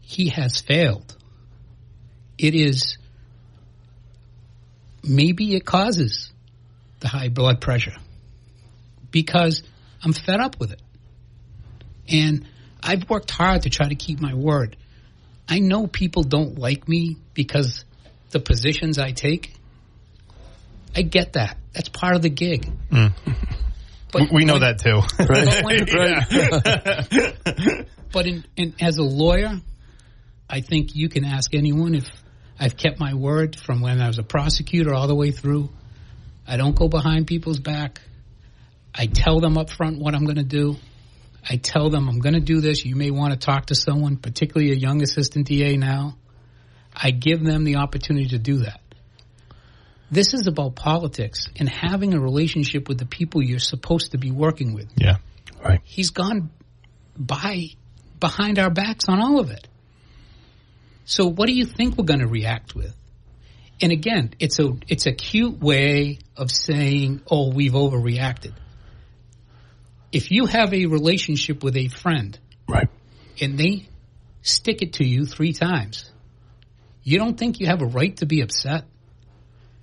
he 0.00 0.28
has 0.30 0.60
failed, 0.60 1.16
it 2.36 2.54
is 2.54 2.98
maybe 5.02 5.54
it 5.54 5.64
causes 5.64 6.32
the 7.00 7.08
high 7.08 7.28
blood 7.28 7.60
pressure 7.60 7.96
because 9.10 9.62
I'm 10.02 10.12
fed 10.12 10.40
up 10.40 10.58
with 10.58 10.72
it. 10.72 10.82
And 12.08 12.46
I've 12.82 13.08
worked 13.08 13.30
hard 13.30 13.62
to 13.62 13.70
try 13.70 13.88
to 13.88 13.94
keep 13.94 14.20
my 14.20 14.34
word. 14.34 14.76
I 15.48 15.58
know 15.60 15.86
people 15.86 16.22
don't 16.22 16.58
like 16.58 16.88
me 16.88 17.16
because 17.34 17.84
the 18.30 18.40
positions 18.40 18.98
I 18.98 19.12
take. 19.12 19.54
I 20.94 21.02
get 21.02 21.34
that. 21.34 21.56
That's 21.72 21.88
part 21.88 22.16
of 22.16 22.22
the 22.22 22.30
gig. 22.30 22.68
Mm. 22.90 23.12
But 24.12 24.32
We 24.32 24.44
know 24.44 24.54
when- 24.54 24.62
that 24.62 24.78
too. 24.80 25.02
But, 25.18 25.62
when- 27.70 27.86
but 28.12 28.26
in, 28.26 28.44
in, 28.56 28.74
as 28.80 28.98
a 28.98 29.04
lawyer, 29.04 29.60
I 30.48 30.62
think 30.62 30.96
you 30.96 31.08
can 31.08 31.24
ask 31.24 31.54
anyone 31.54 31.94
if 31.94 32.08
I've 32.58 32.76
kept 32.76 32.98
my 32.98 33.14
word 33.14 33.54
from 33.54 33.80
when 33.80 34.00
I 34.00 34.08
was 34.08 34.18
a 34.18 34.24
prosecutor 34.24 34.92
all 34.92 35.06
the 35.06 35.14
way 35.14 35.30
through. 35.30 35.70
I 36.44 36.56
don't 36.56 36.74
go 36.74 36.88
behind 36.88 37.28
people's 37.28 37.60
back. 37.60 38.00
I 38.92 39.06
tell 39.06 39.38
them 39.38 39.56
up 39.56 39.70
front 39.70 40.00
what 40.00 40.16
I'm 40.16 40.24
going 40.24 40.38
to 40.38 40.42
do. 40.42 40.76
I 41.48 41.54
tell 41.56 41.88
them 41.88 42.08
I'm 42.08 42.18
going 42.18 42.34
to 42.34 42.40
do 42.40 42.60
this. 42.60 42.84
You 42.84 42.96
may 42.96 43.10
want 43.12 43.32
to 43.32 43.38
talk 43.38 43.66
to 43.66 43.76
someone, 43.76 44.16
particularly 44.16 44.72
a 44.72 44.76
young 44.76 45.02
assistant 45.02 45.46
DA 45.46 45.76
now. 45.76 46.16
I 47.02 47.10
give 47.10 47.42
them 47.42 47.64
the 47.64 47.76
opportunity 47.76 48.28
to 48.30 48.38
do 48.38 48.58
that. 48.58 48.80
This 50.10 50.34
is 50.34 50.46
about 50.46 50.74
politics 50.74 51.48
and 51.56 51.68
having 51.68 52.14
a 52.14 52.20
relationship 52.20 52.88
with 52.88 52.98
the 52.98 53.06
people 53.06 53.42
you're 53.42 53.58
supposed 53.60 54.10
to 54.12 54.18
be 54.18 54.30
working 54.30 54.74
with 54.74 54.88
yeah. 54.96 55.16
Right. 55.64 55.80
He's 55.84 56.10
gone 56.10 56.50
by 57.16 57.66
behind 58.18 58.58
our 58.58 58.70
backs 58.70 59.04
on 59.08 59.20
all 59.20 59.38
of 59.40 59.50
it. 59.50 59.66
So 61.04 61.26
what 61.26 61.46
do 61.46 61.52
you 61.52 61.64
think 61.64 61.96
we're 61.96 62.04
going 62.04 62.20
to 62.20 62.28
react 62.28 62.74
with? 62.74 62.94
And 63.80 63.92
again, 63.92 64.34
it's 64.38 64.58
a 64.58 64.76
it's 64.88 65.06
a 65.06 65.12
cute 65.12 65.58
way 65.58 66.18
of 66.36 66.50
saying, 66.50 67.22
"Oh, 67.30 67.50
we've 67.50 67.72
overreacted." 67.72 68.52
If 70.12 70.30
you 70.30 70.46
have 70.46 70.74
a 70.74 70.86
relationship 70.86 71.62
with 71.62 71.76
a 71.76 71.88
friend 71.88 72.38
Right. 72.68 72.88
and 73.40 73.56
they 73.56 73.88
stick 74.42 74.82
it 74.82 74.94
to 74.94 75.04
you 75.04 75.24
3 75.24 75.52
times, 75.52 76.10
you 77.02 77.18
don't 77.18 77.36
think 77.36 77.60
you 77.60 77.66
have 77.66 77.82
a 77.82 77.86
right 77.86 78.16
to 78.18 78.26
be 78.26 78.40
upset? 78.40 78.84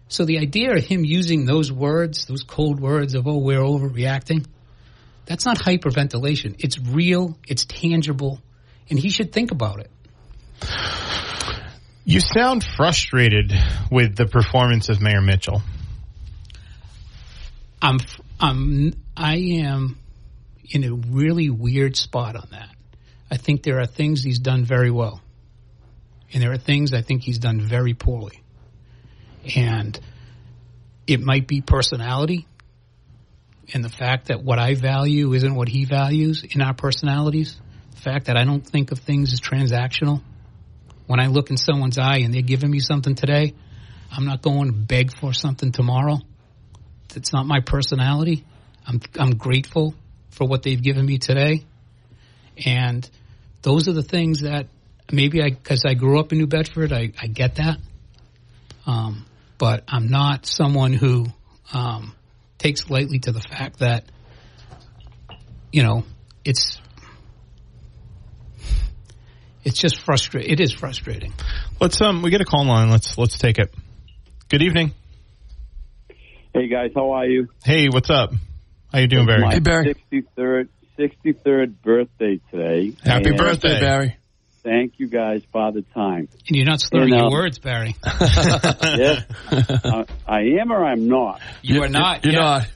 So 0.09 0.25
the 0.25 0.39
idea 0.39 0.73
of 0.73 0.83
him 0.85 1.03
using 1.03 1.45
those 1.45 1.71
words, 1.71 2.25
those 2.25 2.43
cold 2.43 2.79
words 2.79 3.15
of 3.15 3.27
"Oh, 3.27 3.37
we're 3.37 3.59
overreacting," 3.59 4.45
That's 5.27 5.45
not 5.45 5.57
hyperventilation. 5.57 6.55
It's 6.59 6.79
real, 6.79 7.37
it's 7.47 7.65
tangible, 7.65 8.41
and 8.89 8.97
he 8.97 9.09
should 9.09 9.33
think 9.33 9.51
about 9.51 9.81
it. 9.81 9.91
You 12.05 12.21
sound 12.21 12.63
frustrated 12.63 13.51
with 13.91 14.15
the 14.15 14.25
performance 14.25 14.87
of 14.87 15.01
Mayor 15.01 15.21
Mitchell. 15.21 15.61
I'm 17.81 17.99
I'm 18.39 18.93
I 19.15 19.35
am 19.35 19.99
in 20.71 20.85
a 20.85 20.93
really 20.93 21.49
weird 21.49 21.97
spot 21.97 22.37
on 22.37 22.47
that. 22.51 22.69
I 23.29 23.35
think 23.35 23.63
there 23.63 23.81
are 23.81 23.85
things 23.85 24.23
he's 24.23 24.39
done 24.39 24.63
very 24.63 24.89
well. 24.89 25.21
And 26.33 26.43
there 26.43 26.51
are 26.51 26.57
things 26.57 26.93
I 26.93 27.01
think 27.01 27.23
he's 27.23 27.39
done 27.39 27.61
very 27.61 27.93
poorly. 27.93 28.41
And 29.55 29.97
it 31.05 31.21
might 31.21 31.47
be 31.47 31.61
personality 31.61 32.47
and 33.73 33.83
the 33.83 33.89
fact 33.89 34.27
that 34.27 34.43
what 34.43 34.59
I 34.59 34.75
value 34.75 35.33
isn't 35.33 35.55
what 35.55 35.67
he 35.67 35.85
values 35.85 36.43
in 36.43 36.61
our 36.61 36.73
personalities. 36.73 37.59
The 37.91 38.01
fact 38.01 38.25
that 38.25 38.37
I 38.37 38.45
don't 38.45 38.65
think 38.65 38.91
of 38.91 38.99
things 38.99 39.33
as 39.33 39.41
transactional. 39.41 40.21
When 41.05 41.19
I 41.19 41.27
look 41.27 41.49
in 41.49 41.57
someone's 41.57 41.97
eye 41.97 42.19
and 42.19 42.33
they're 42.33 42.41
giving 42.41 42.71
me 42.71 42.79
something 42.79 43.15
today, 43.15 43.53
I'm 44.11 44.25
not 44.25 44.41
going 44.41 44.67
to 44.67 44.73
beg 44.73 45.17
for 45.17 45.33
something 45.33 45.71
tomorrow. 45.71 46.19
It's 47.15 47.33
not 47.33 47.45
my 47.45 47.59
personality. 47.61 48.45
I'm 48.85 49.01
I'm 49.19 49.35
grateful 49.35 49.95
for 50.29 50.47
what 50.47 50.63
they've 50.63 50.81
given 50.81 51.05
me 51.05 51.17
today, 51.17 51.65
and 52.65 53.09
those 53.63 53.87
are 53.87 53.93
the 53.93 54.03
things 54.03 54.41
that 54.41 54.67
maybe 55.11 55.41
I 55.41 55.49
because 55.49 55.83
I 55.85 55.93
grew 55.93 56.19
up 56.19 56.31
in 56.31 56.37
New 56.37 56.47
Bedford, 56.47 56.91
I, 56.91 57.11
I 57.21 57.27
get 57.27 57.55
that. 57.55 57.77
Um, 58.85 59.25
but 59.57 59.83
I'm 59.87 60.07
not 60.07 60.45
someone 60.45 60.93
who 60.93 61.25
um, 61.73 62.15
takes 62.57 62.89
lightly 62.89 63.19
to 63.19 63.31
the 63.31 63.41
fact 63.41 63.79
that 63.79 64.05
you 65.71 65.83
know 65.83 66.03
it's 66.45 66.79
it's 69.63 69.79
just 69.79 70.01
frustrating. 70.01 70.51
It 70.51 70.59
is 70.59 70.73
frustrating. 70.73 71.33
Let's 71.79 72.01
um 72.01 72.21
we 72.21 72.29
get 72.29 72.41
a 72.41 72.45
call 72.45 72.65
line. 72.65 72.89
Let's 72.89 73.17
let's 73.17 73.37
take 73.37 73.59
it. 73.59 73.73
Good 74.49 74.61
evening. 74.61 74.93
Hey 76.53 76.69
guys, 76.69 76.91
how 76.95 77.11
are 77.11 77.25
you? 77.25 77.49
Hey, 77.63 77.87
what's 77.89 78.09
up? 78.09 78.31
How 78.91 78.99
you 78.99 79.07
doing, 79.07 79.25
Barry? 79.25 79.45
Hey, 79.49 79.59
Barry. 79.59 79.93
63rd, 80.11 80.69
63rd 80.97 81.75
birthday 81.83 82.39
today. 82.49 82.95
Happy 83.03 83.29
And 83.29 83.37
birthday, 83.37 83.79
Barry. 83.79 84.17
Thank 84.67 84.99
you 84.99 85.07
guys, 85.07 85.43
Father 85.53 85.79
Time. 85.93 86.27
And 86.45 86.57
you're 86.57 86.65
not 86.65 86.81
slurring 86.81 87.13
And, 87.13 87.19
your 87.19 87.27
um, 87.27 87.31
words, 87.31 87.57
Barry. 87.57 87.95
yes, 88.03 89.23
uh, 89.49 90.03
I 90.27 90.41
am 90.59 90.73
or 90.73 90.83
I'm 90.83 91.07
not. 91.07 91.39
You 91.61 91.83
are 91.83 91.87
not. 91.87 92.25
You're 92.25 92.33
yeah. 92.33 92.39
not. 92.41 92.67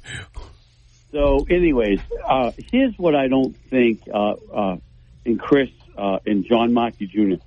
So, 1.12 1.46
anyways, 1.50 2.00
uh, 2.26 2.54
here's 2.72 2.98
what 2.98 3.14
I 3.14 3.28
don't 3.28 3.54
think, 3.70 4.04
uh, 4.08 4.36
uh, 4.54 4.78
and 5.26 5.38
Chris 5.38 5.70
uh, 5.98 6.20
and 6.26 6.46
John 6.46 6.72
Markey 6.72 7.08
Jr. 7.08 7.44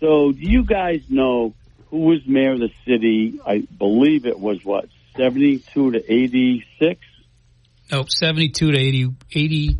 So, 0.00 0.32
do 0.32 0.38
you 0.38 0.64
guys 0.64 1.00
know 1.08 1.54
who 1.86 2.00
was 2.00 2.26
mayor 2.26 2.52
of 2.52 2.58
the 2.58 2.70
city? 2.84 3.40
I 3.46 3.60
believe 3.60 4.26
it 4.26 4.38
was 4.38 4.62
what 4.66 4.90
72 5.16 5.92
to 5.92 6.12
86. 6.12 7.00
Nope, 7.90 8.10
72 8.10 8.70
to 8.70 8.78
80, 8.78 9.08
80. 9.32 9.78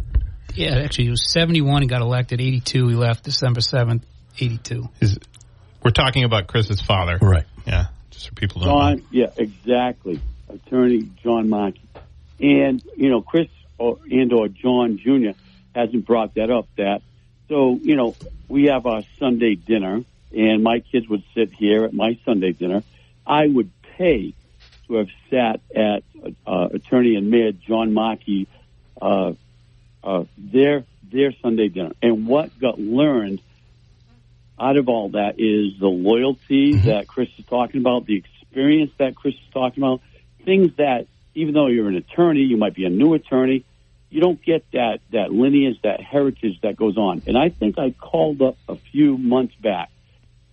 Yeah, 0.58 0.78
actually, 0.78 1.04
he 1.04 1.10
was 1.10 1.30
71 1.32 1.82
and 1.82 1.90
got 1.90 2.02
elected. 2.02 2.40
82, 2.40 2.88
he 2.88 2.94
left 2.94 3.24
December 3.24 3.60
7th, 3.60 4.02
82. 4.38 4.88
Is 5.00 5.18
we're 5.82 5.90
talking 5.90 6.24
about 6.24 6.46
Chris's 6.46 6.80
father, 6.80 7.18
Right. 7.20 7.46
Yeah, 7.66 7.86
just 8.10 8.28
for 8.28 8.34
people 8.34 8.62
to 8.62 8.66
know. 8.66 8.72
John, 8.72 9.02
yeah, 9.10 9.30
exactly. 9.36 10.20
Attorney 10.48 11.10
John 11.22 11.48
Markey. 11.48 11.82
And, 12.40 12.82
you 12.96 13.10
know, 13.10 13.20
Chris 13.20 13.48
or, 13.78 13.98
and 14.10 14.32
or 14.32 14.48
John 14.48 14.98
Jr. 14.98 15.38
hasn't 15.74 16.06
brought 16.06 16.34
that 16.34 16.50
up 16.50 16.68
that. 16.76 17.02
So, 17.48 17.78
you 17.80 17.96
know, 17.96 18.16
we 18.48 18.64
have 18.64 18.86
our 18.86 19.02
Sunday 19.18 19.54
dinner 19.54 20.02
and 20.36 20.62
my 20.62 20.80
kids 20.80 21.08
would 21.08 21.22
sit 21.34 21.52
here 21.52 21.84
at 21.84 21.92
my 21.92 22.18
Sunday 22.24 22.52
dinner. 22.52 22.82
I 23.26 23.46
would 23.46 23.70
pay 23.96 24.34
to 24.86 24.94
have 24.94 25.08
sat 25.30 25.60
at 25.74 26.02
uh, 26.46 26.68
Attorney 26.74 27.16
and 27.16 27.30
Mayor 27.30 27.52
John 27.52 27.92
Markey, 27.92 28.46
uh, 29.00 29.32
uh, 30.08 30.24
their, 30.38 30.84
their 31.12 31.32
Sunday 31.42 31.68
dinner. 31.68 31.92
And 32.02 32.26
what 32.26 32.58
got 32.58 32.80
learned 32.80 33.40
out 34.58 34.76
of 34.76 34.88
all 34.88 35.10
that 35.10 35.38
is 35.38 35.78
the 35.78 35.86
loyalty 35.86 36.76
that 36.76 37.06
Chris 37.06 37.28
is 37.38 37.44
talking 37.44 37.80
about, 37.80 38.06
the 38.06 38.16
experience 38.16 38.90
that 38.98 39.14
Chris 39.14 39.34
is 39.34 39.52
talking 39.52 39.82
about, 39.82 40.00
things 40.44 40.74
that 40.76 41.06
even 41.34 41.54
though 41.54 41.66
you're 41.66 41.88
an 41.88 41.96
attorney, 41.96 42.40
you 42.40 42.56
might 42.56 42.74
be 42.74 42.86
a 42.86 42.90
new 42.90 43.14
attorney, 43.14 43.64
you 44.10 44.20
don't 44.20 44.42
get 44.42 44.64
that 44.72 45.00
that 45.12 45.30
lineage, 45.30 45.78
that 45.82 46.00
heritage 46.00 46.58
that 46.62 46.76
goes 46.76 46.96
on. 46.96 47.22
And 47.26 47.36
I 47.36 47.50
think 47.50 47.78
I 47.78 47.90
called 47.90 48.40
up 48.40 48.56
a 48.66 48.76
few 48.76 49.18
months 49.18 49.54
back, 49.56 49.90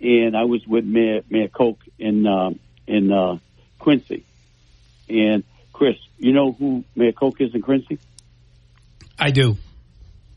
and 0.01 0.35
I 0.35 0.43
was 0.43 0.67
with 0.67 0.83
Mayor, 0.83 1.21
Mayor 1.29 1.47
Koch 1.47 1.79
in 1.97 2.27
uh, 2.27 2.51
in 2.85 3.11
uh, 3.11 3.37
Quincy. 3.79 4.25
And 5.07 5.43
Chris, 5.71 5.97
you 6.19 6.33
know 6.33 6.51
who 6.51 6.83
Mayor 6.95 7.13
Koch 7.13 7.39
is 7.39 7.55
in 7.55 7.61
Quincy? 7.61 7.97
I 9.19 9.31
do. 9.31 9.57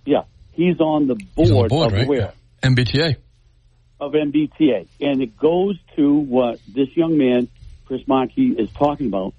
Yeah, 0.05 0.23
he's 0.53 0.81
on 0.81 1.07
the 1.07 1.14
board, 1.14 1.51
on 1.51 1.62
the 1.62 1.69
board, 1.69 1.87
of 1.87 1.99
right? 1.99 2.09
where 2.09 2.33
MBTA. 2.62 3.17
of 4.01 4.12
MBTA, 4.12 4.87
and 5.01 5.23
it 5.23 5.37
goes 5.37 5.79
to 5.97 6.14
what 6.14 6.61
this 6.67 6.88
young 6.97 7.19
man, 7.19 7.49
Chris 7.87 8.07
Markey, 8.07 8.51
is 8.51 8.71
talking 8.73 9.07
about 9.07 9.35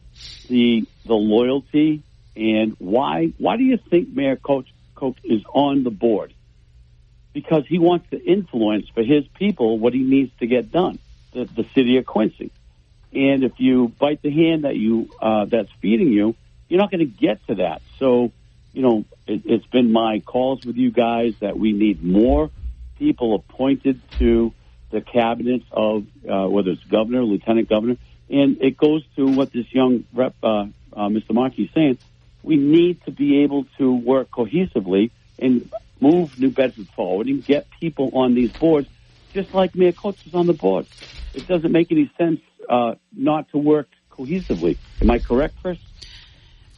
the 0.48 0.86
the 1.06 1.14
loyalty 1.14 2.04
and 2.36 2.76
why 2.80 3.34
why 3.38 3.58
do 3.58 3.64
you 3.64 3.78
think 3.78 4.10
Mayor 4.14 4.38
Koch 4.38 4.66
Koch 4.96 5.18
is 5.24 5.42
on 5.54 5.84
the 5.84 5.92
board? 5.92 6.34
Because 7.34 7.66
he 7.68 7.80
wants 7.80 8.10
to 8.12 8.22
influence 8.22 8.88
for 8.94 9.04
his 9.04 9.26
people 9.36 9.78
what 9.78 9.94
he 9.94 10.00
needs 10.00 10.32
to 10.40 10.48
get 10.48 10.72
done, 10.72 11.00
the, 11.34 11.46
the 11.46 11.66
city 11.76 11.98
of 11.98 12.06
Quincy. 12.06 12.52
And 13.14 13.44
if 13.44 13.54
you 13.58 13.90
bite 14.00 14.22
the 14.22 14.32
hand 14.32 14.64
that 14.64 14.76
you 14.76 15.10
uh, 15.22 15.46
that's 15.46 15.70
feeding 15.82 16.12
you, 16.12 16.36
you're 16.68 16.80
not 16.80 16.92
going 16.92 17.00
to 17.00 17.06
get 17.06 17.46
to 17.48 17.56
that. 17.56 17.82
So, 17.98 18.32
you 18.74 18.82
know, 18.82 19.06
it, 19.28 19.42
it's 19.46 19.66
been 19.68 19.92
my 19.92 20.20
calls 20.20 20.66
with 20.66 20.78
you 20.78 20.92
guys 20.92 21.34
that 21.40 21.58
we 21.58 21.74
need 21.74 22.04
more 22.04 22.50
people 22.98 23.36
appointed 23.36 24.02
to 24.20 24.54
the 24.92 25.02
cabinets 25.02 25.66
of 25.72 26.06
uh, 26.30 26.48
whether 26.48 26.72
it's 26.72 26.84
governor, 26.84 27.24
lieutenant 27.24 27.70
governor, 27.70 27.98
and 28.30 28.62
it 28.62 28.78
goes 28.78 29.04
to 29.16 29.26
what 29.26 29.52
this 29.52 29.66
young 29.74 30.06
rep, 30.14 30.36
uh, 30.44 30.66
uh, 30.94 31.08
Mr. 31.08 31.34
Markey, 31.34 31.64
is 31.64 31.70
saying. 31.74 31.98
We 32.44 32.58
need 32.58 33.04
to 33.06 33.12
be 33.12 33.44
able 33.44 33.66
to 33.78 33.94
work 33.94 34.32
cohesively 34.32 35.12
and 35.38 35.70
move 36.00 36.40
New 36.40 36.52
Bedford 36.52 36.88
forward 36.90 37.28
and 37.28 37.46
get 37.46 37.68
people 37.80 38.12
on 38.14 38.34
these 38.34 38.52
boards, 38.52 38.88
just 39.34 39.54
like 39.54 39.76
Mayor 39.76 39.92
Coates 39.92 40.26
is 40.26 40.34
on 40.34 40.48
the 40.48 40.54
board. 40.54 40.86
It 41.34 41.48
doesn't 41.48 41.72
make 41.72 41.92
any 41.92 42.12
sense 42.18 42.42
uh, 42.70 42.96
not 43.12 43.50
to 43.50 43.58
work 43.58 43.90
cohesively. 44.12 44.78
Am 45.02 45.12
I 45.12 45.20
correct, 45.20 45.56
Chris? 45.62 45.80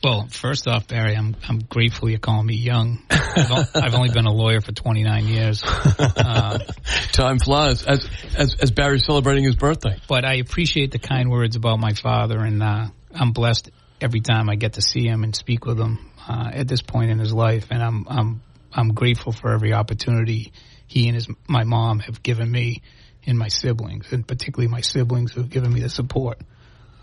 Well, 0.03 0.27
first 0.29 0.67
off, 0.67 0.87
Barry, 0.87 1.15
I'm 1.15 1.35
I'm 1.47 1.59
grateful 1.59 2.09
you're 2.09 2.17
calling 2.17 2.47
me 2.47 2.55
young. 2.55 3.03
I've, 3.11 3.51
o- 3.51 3.65
I've 3.75 3.93
only 3.93 4.09
been 4.09 4.25
a 4.25 4.31
lawyer 4.33 4.59
for 4.59 4.71
29 4.71 5.27
years, 5.27 5.63
uh, 5.63 6.57
Time 7.11 7.37
flies 7.37 7.83
as 7.85 8.09
as 8.35 8.55
as 8.55 8.71
Barry's 8.71 9.05
celebrating 9.05 9.43
his 9.43 9.55
birthday. 9.55 9.97
but 10.07 10.25
I 10.25 10.35
appreciate 10.35 10.91
the 10.91 10.97
kind 10.99 11.29
words 11.29 11.55
about 11.55 11.79
my 11.79 11.93
father, 11.93 12.39
and 12.39 12.63
uh, 12.63 12.87
I'm 13.13 13.31
blessed 13.31 13.69
every 13.99 14.21
time 14.21 14.49
I 14.49 14.55
get 14.55 14.73
to 14.73 14.81
see 14.81 15.05
him 15.05 15.23
and 15.23 15.35
speak 15.35 15.65
with 15.65 15.79
him 15.79 15.99
uh, 16.27 16.49
at 16.51 16.67
this 16.67 16.81
point 16.81 17.11
in 17.11 17.19
his 17.19 17.31
life, 17.31 17.67
and 17.69 17.83
I'm 17.83 18.07
I'm 18.09 18.41
I'm 18.73 18.93
grateful 18.95 19.33
for 19.33 19.53
every 19.53 19.73
opportunity 19.73 20.51
he 20.87 21.07
and 21.07 21.15
his 21.15 21.27
my 21.47 21.63
mom 21.63 21.99
have 21.99 22.23
given 22.23 22.51
me 22.51 22.81
and 23.27 23.37
my 23.37 23.49
siblings, 23.49 24.11
and 24.11 24.27
particularly 24.27 24.67
my 24.67 24.81
siblings 24.81 25.31
who've 25.31 25.49
given 25.49 25.71
me 25.71 25.81
the 25.81 25.89
support. 25.89 26.39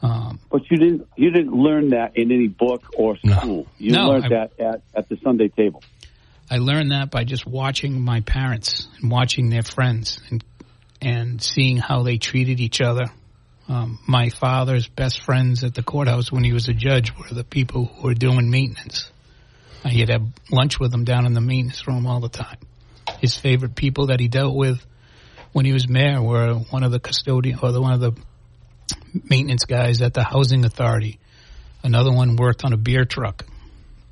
Um, 0.02 0.38
But 0.50 0.62
you 0.70 0.76
didn't 0.76 1.08
you 1.16 1.30
didn't 1.30 1.52
learn 1.52 1.90
that 1.90 2.16
in 2.16 2.30
any 2.30 2.46
book 2.48 2.82
or 2.96 3.16
school. 3.18 3.66
You 3.78 3.92
No, 3.92 4.08
learned 4.10 4.26
I- 4.26 4.28
that 4.28 4.60
at, 4.60 4.82
at 4.94 5.08
the 5.08 5.16
Sunday 5.24 5.48
table. 5.48 5.82
I 6.50 6.58
learned 6.58 6.92
that 6.92 7.10
by 7.10 7.24
just 7.24 7.46
watching 7.46 8.00
my 8.00 8.20
parents 8.20 8.88
and 9.02 9.10
watching 9.10 9.50
their 9.50 9.62
friends 9.62 10.18
and 10.30 10.42
and 11.02 11.42
seeing 11.42 11.76
how 11.76 12.02
they 12.02 12.18
treated 12.18 12.58
each 12.60 12.80
other. 12.80 13.06
Um, 13.68 13.98
my 14.06 14.30
father's 14.30 14.88
best 14.88 15.20
friends 15.22 15.62
at 15.62 15.74
the 15.74 15.82
courthouse 15.82 16.32
when 16.32 16.42
he 16.42 16.52
was 16.52 16.68
a 16.68 16.72
judge 16.72 17.12
were 17.16 17.28
the 17.34 17.44
people 17.44 17.84
who 17.84 18.08
were 18.08 18.14
doing 18.14 18.50
maintenance. 18.50 19.10
Uh, 19.84 19.90
He'd 19.90 20.08
have 20.08 20.26
lunch 20.50 20.80
with 20.80 20.90
them 20.90 21.04
down 21.04 21.26
in 21.26 21.34
the 21.34 21.40
maintenance 21.42 21.86
room 21.86 22.06
all 22.06 22.20
the 22.20 22.30
time. 22.30 22.56
His 23.20 23.36
favorite 23.36 23.74
people 23.74 24.06
that 24.06 24.20
he 24.20 24.28
dealt 24.28 24.56
with 24.56 24.84
when 25.52 25.66
he 25.66 25.72
was 25.72 25.86
mayor 25.88 26.22
were 26.22 26.54
one 26.70 26.82
of 26.82 26.92
the 26.92 26.98
custodian 26.98 27.58
or 27.62 27.70
the, 27.72 27.80
one 27.80 27.92
of 27.92 28.00
the 28.00 28.12
maintenance 29.28 29.64
guys 29.64 30.02
at 30.02 30.14
the 30.14 30.22
housing 30.22 30.64
authority. 30.64 31.18
Another 31.82 32.12
one 32.12 32.36
worked 32.36 32.64
on 32.64 32.72
a 32.72 32.76
beer 32.76 33.04
truck. 33.04 33.46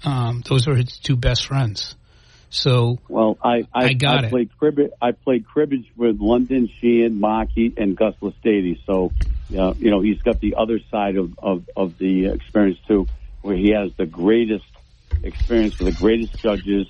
Um, 0.04 0.42
those 0.48 0.66
were 0.66 0.76
his 0.76 0.98
two 0.98 1.16
best 1.16 1.46
friends. 1.46 1.94
So 2.48 2.98
Well, 3.08 3.36
I 3.42 3.64
I, 3.74 3.86
I 3.86 3.92
got 3.94 4.24
it. 4.24 4.30
played 4.30 4.50
cribbage. 4.56 4.92
I 5.02 5.12
played 5.12 5.46
cribbage 5.46 5.86
with 5.96 6.20
London, 6.20 6.68
Sheehan, 6.80 7.18
Markey, 7.18 7.72
and 7.76 7.96
Gus 7.96 8.14
Lestady. 8.22 8.80
So, 8.86 9.10
uh, 9.56 9.74
you 9.78 9.90
know, 9.90 10.00
he's 10.00 10.22
got 10.22 10.40
the 10.40 10.54
other 10.56 10.78
side 10.90 11.16
of, 11.16 11.36
of 11.38 11.68
of 11.76 11.98
the 11.98 12.26
experience 12.26 12.78
too, 12.86 13.08
where 13.42 13.56
he 13.56 13.70
has 13.70 13.92
the 13.96 14.06
greatest 14.06 14.64
experience 15.24 15.78
with 15.78 15.94
the 15.94 16.00
greatest 16.00 16.38
judges, 16.38 16.86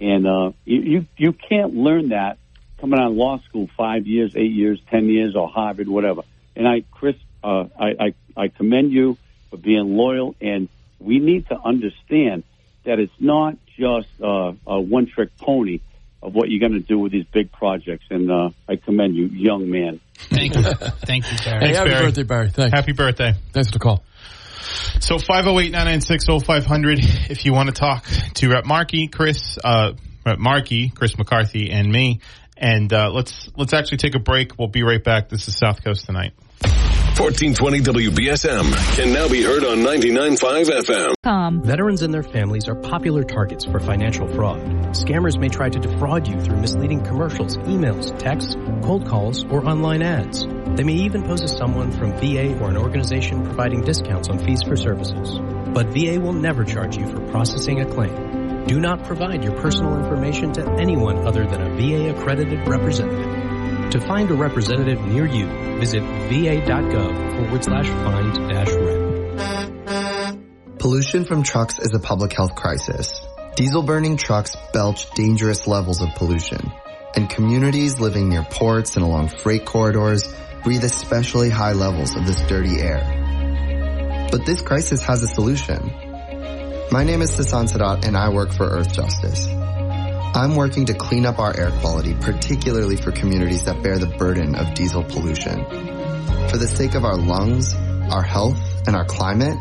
and 0.00 0.26
uh, 0.26 0.52
you 0.64 0.80
you 0.82 1.06
you 1.16 1.32
can't 1.32 1.74
learn 1.74 2.10
that 2.10 2.38
coming 2.78 3.00
out 3.00 3.10
of 3.10 3.16
law 3.16 3.40
school 3.48 3.68
five 3.76 4.06
years, 4.06 4.34
eight 4.36 4.52
years, 4.52 4.80
ten 4.90 5.08
years, 5.08 5.34
or 5.34 5.48
Harvard, 5.48 5.88
whatever. 5.88 6.22
And 6.56 6.68
I, 6.68 6.82
Chris, 6.90 7.16
uh, 7.42 7.64
I, 7.78 7.86
I 7.98 8.14
I 8.36 8.48
commend 8.48 8.92
you 8.92 9.16
for 9.50 9.56
being 9.56 9.96
loyal, 9.96 10.34
and 10.40 10.68
we 10.98 11.18
need 11.18 11.48
to 11.48 11.58
understand 11.58 12.44
that 12.84 12.98
it's 12.98 13.12
not 13.18 13.56
just 13.78 14.08
uh, 14.22 14.52
a 14.66 14.80
one 14.80 15.06
trick 15.06 15.36
pony 15.38 15.80
of 16.22 16.34
what 16.34 16.50
you're 16.50 16.60
going 16.60 16.80
to 16.80 16.86
do 16.86 16.98
with 16.98 17.12
these 17.12 17.24
big 17.32 17.50
projects. 17.50 18.04
And 18.10 18.30
uh, 18.30 18.50
I 18.68 18.76
commend 18.76 19.16
you, 19.16 19.26
young 19.26 19.70
man. 19.70 20.00
thank 20.14 20.54
you, 20.54 20.62
thank 20.62 21.30
you, 21.30 21.38
Barry. 21.44 21.60
Hey, 21.60 21.72
Thanks, 21.72 21.78
happy 21.78 21.90
Barry. 21.90 22.04
birthday, 22.06 22.22
Barry. 22.24 22.50
Thanks. 22.50 22.72
Happy 22.74 22.92
birthday. 22.92 23.32
Thanks 23.52 23.68
for 23.70 23.74
the 23.74 23.78
call. 23.78 24.02
So 25.00 25.16
508-996-0500 25.16 27.30
if 27.30 27.44
you 27.44 27.52
want 27.54 27.68
to 27.68 27.72
talk 27.74 28.04
to 28.34 28.48
Rep 28.50 28.66
Markey, 28.66 29.08
Chris, 29.08 29.58
uh, 29.64 29.92
Rep 30.26 30.38
Markey, 30.38 30.90
Chris 30.90 31.16
McCarthy, 31.16 31.70
and 31.70 31.90
me. 31.90 32.20
And 32.56 32.92
uh, 32.92 33.10
let's 33.10 33.48
let's 33.56 33.72
actually 33.72 33.98
take 33.98 34.14
a 34.14 34.18
break. 34.18 34.58
We'll 34.58 34.68
be 34.68 34.82
right 34.82 35.02
back. 35.02 35.30
This 35.30 35.48
is 35.48 35.56
South 35.56 35.82
Coast 35.82 36.04
Tonight. 36.04 36.34
1420 37.20 37.80
WBSM 38.08 38.96
can 38.96 39.12
now 39.12 39.28
be 39.28 39.42
heard 39.42 39.62
on 39.62 39.80
99.5 39.80 40.70
FM. 40.84 41.12
Com. 41.22 41.58
Um, 41.58 41.62
Veterans 41.62 42.00
and 42.00 42.14
their 42.14 42.22
families 42.22 42.66
are 42.66 42.74
popular 42.74 43.24
targets 43.24 43.62
for 43.66 43.78
financial 43.78 44.26
fraud. 44.26 44.58
Scammers 44.94 45.38
may 45.38 45.50
try 45.50 45.68
to 45.68 45.78
defraud 45.78 46.26
you 46.26 46.40
through 46.40 46.56
misleading 46.56 47.04
commercials, 47.04 47.58
emails, 47.58 48.18
texts, 48.18 48.56
cold 48.82 49.06
calls, 49.06 49.44
or 49.44 49.66
online 49.68 50.00
ads. 50.00 50.46
They 50.76 50.82
may 50.82 50.94
even 50.94 51.22
pose 51.22 51.42
as 51.42 51.54
someone 51.54 51.92
from 51.92 52.12
VA 52.12 52.58
or 52.58 52.70
an 52.70 52.78
organization 52.78 53.44
providing 53.44 53.82
discounts 53.82 54.30
on 54.30 54.38
fees 54.38 54.62
for 54.62 54.76
services. 54.76 55.40
But 55.74 55.88
VA 55.88 56.18
will 56.18 56.32
never 56.32 56.64
charge 56.64 56.96
you 56.96 57.06
for 57.06 57.20
processing 57.26 57.82
a 57.82 57.84
claim. 57.84 58.64
Do 58.66 58.80
not 58.80 59.04
provide 59.04 59.44
your 59.44 59.60
personal 59.60 59.98
information 59.98 60.52
to 60.54 60.66
anyone 60.78 61.26
other 61.26 61.46
than 61.46 61.60
a 61.60 61.76
VA 61.76 62.16
accredited 62.16 62.66
representative. 62.66 63.29
To 63.90 64.00
find 64.00 64.30
a 64.30 64.34
representative 64.34 65.00
near 65.00 65.26
you, 65.26 65.46
visit 65.80 66.00
va.gov 66.00 67.36
forward 67.36 67.64
slash 67.64 67.88
find 67.88 68.48
dash 68.48 68.72
rep. 68.72 70.38
Pollution 70.78 71.24
from 71.24 71.42
trucks 71.42 71.80
is 71.80 71.92
a 71.92 71.98
public 71.98 72.32
health 72.32 72.54
crisis. 72.54 73.20
Diesel 73.56 73.82
burning 73.82 74.16
trucks 74.16 74.54
belch 74.72 75.10
dangerous 75.14 75.66
levels 75.66 76.02
of 76.02 76.14
pollution, 76.14 76.70
and 77.16 77.28
communities 77.28 77.98
living 77.98 78.28
near 78.28 78.44
ports 78.44 78.94
and 78.94 79.04
along 79.04 79.26
freight 79.26 79.64
corridors 79.64 80.32
breathe 80.62 80.84
especially 80.84 81.50
high 81.50 81.72
levels 81.72 82.14
of 82.14 82.24
this 82.26 82.40
dirty 82.42 82.80
air. 82.80 84.28
But 84.30 84.46
this 84.46 84.62
crisis 84.62 85.02
has 85.02 85.24
a 85.24 85.26
solution. 85.26 85.90
My 86.92 87.02
name 87.02 87.22
is 87.22 87.32
Sasan 87.32 87.68
Sadat 87.68 88.06
and 88.06 88.16
I 88.16 88.28
work 88.28 88.52
for 88.52 88.70
Earthjustice. 88.70 89.59
I'm 90.32 90.54
working 90.54 90.86
to 90.86 90.94
clean 90.94 91.26
up 91.26 91.40
our 91.40 91.56
air 91.56 91.70
quality, 91.80 92.14
particularly 92.14 92.96
for 92.96 93.10
communities 93.10 93.64
that 93.64 93.82
bear 93.82 93.98
the 93.98 94.06
burden 94.06 94.54
of 94.54 94.74
diesel 94.74 95.02
pollution. 95.02 95.64
For 96.48 96.56
the 96.56 96.68
sake 96.68 96.94
of 96.94 97.04
our 97.04 97.16
lungs, 97.16 97.74
our 97.74 98.22
health, 98.22 98.58
and 98.86 98.94
our 98.94 99.04
climate, 99.04 99.58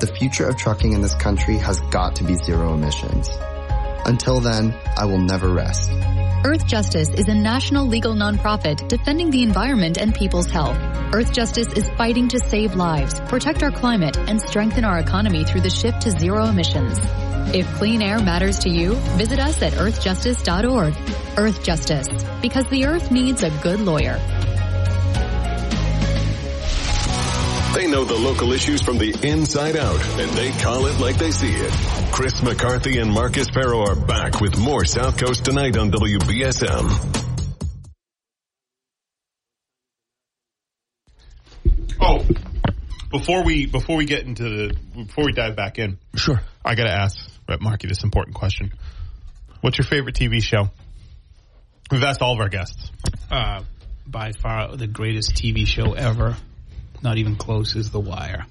the 0.00 0.08
future 0.08 0.48
of 0.48 0.56
trucking 0.56 0.92
in 0.92 1.02
this 1.02 1.14
country 1.14 1.56
has 1.58 1.80
got 1.92 2.16
to 2.16 2.24
be 2.24 2.34
zero 2.34 2.74
emissions. 2.74 3.30
Until 4.06 4.40
then, 4.40 4.74
I 4.96 5.04
will 5.04 5.20
never 5.20 5.48
rest. 5.48 5.90
Earthjustice 5.90 7.14
is 7.14 7.28
a 7.28 7.34
national 7.34 7.86
legal 7.86 8.14
nonprofit 8.14 8.88
defending 8.88 9.30
the 9.30 9.42
environment 9.42 9.98
and 9.98 10.14
people's 10.14 10.50
health. 10.50 10.76
Earthjustice 11.12 11.76
is 11.76 11.88
fighting 11.90 12.28
to 12.28 12.40
save 12.40 12.74
lives, 12.74 13.20
protect 13.20 13.62
our 13.62 13.70
climate, 13.70 14.16
and 14.16 14.40
strengthen 14.40 14.84
our 14.84 14.98
economy 14.98 15.44
through 15.44 15.62
the 15.62 15.70
shift 15.70 16.02
to 16.02 16.10
zero 16.10 16.46
emissions. 16.46 16.98
If 17.54 17.66
clean 17.76 18.02
air 18.02 18.18
matters 18.20 18.58
to 18.60 18.68
you, 18.68 18.94
visit 19.16 19.38
us 19.38 19.62
at 19.62 19.72
earthjustice.org. 19.72 20.92
Earthjustice, 20.92 22.42
because 22.42 22.66
the 22.66 22.84
earth 22.84 23.10
needs 23.10 23.42
a 23.42 23.48
good 23.62 23.80
lawyer. 23.80 24.18
They 27.74 27.86
know 27.86 28.04
the 28.04 28.18
local 28.18 28.52
issues 28.52 28.82
from 28.82 28.98
the 28.98 29.16
inside 29.22 29.76
out, 29.76 30.04
and 30.18 30.30
they 30.32 30.50
call 30.60 30.86
it 30.86 31.00
like 31.00 31.16
they 31.16 31.30
see 31.30 31.52
it. 31.52 31.72
Chris 32.12 32.42
McCarthy 32.42 32.98
and 32.98 33.10
Marcus 33.10 33.48
Farrow 33.48 33.80
are 33.80 33.96
back 33.96 34.42
with 34.42 34.58
more 34.58 34.84
South 34.84 35.16
Coast 35.16 35.46
tonight 35.46 35.76
on 35.78 35.90
WBSM. 35.90 37.24
Oh, 42.00 42.26
before 43.10 43.42
we 43.42 43.64
before 43.66 43.96
we 43.96 44.04
get 44.04 44.24
into 44.24 44.42
the 44.42 44.76
before 44.94 45.24
we 45.24 45.32
dive 45.32 45.56
back 45.56 45.78
in, 45.78 45.98
Sure. 46.14 46.40
I 46.64 46.74
got 46.74 46.84
to 46.84 46.92
ask 46.92 47.37
Rep 47.48 47.60
Markey 47.60 47.88
this 47.88 48.04
important 48.04 48.36
question. 48.36 48.72
What's 49.62 49.78
your 49.78 49.86
favorite 49.86 50.14
TV 50.14 50.42
show? 50.42 50.68
We've 51.90 52.02
asked 52.02 52.20
all 52.20 52.34
of 52.34 52.40
our 52.40 52.48
guests. 52.50 52.90
uh, 53.30 53.62
by 54.06 54.32
far 54.32 54.76
the 54.76 54.86
greatest 54.86 55.34
TV 55.34 55.66
show 55.66 55.94
ever, 55.94 56.36
not 57.02 57.16
even 57.18 57.36
close, 57.36 57.74
is 57.74 57.90
The 57.90 58.00
Wire. 58.00 58.46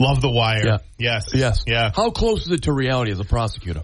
Love 0.00 0.20
The 0.22 0.30
Wire. 0.30 0.66
Yeah. 0.66 0.78
Yes. 0.98 1.28
Yes. 1.34 1.64
Yeah. 1.66 1.90
How 1.94 2.10
close 2.10 2.46
is 2.46 2.52
it 2.52 2.62
to 2.62 2.72
reality 2.72 3.12
as 3.12 3.20
a 3.20 3.24
prosecutor? 3.24 3.82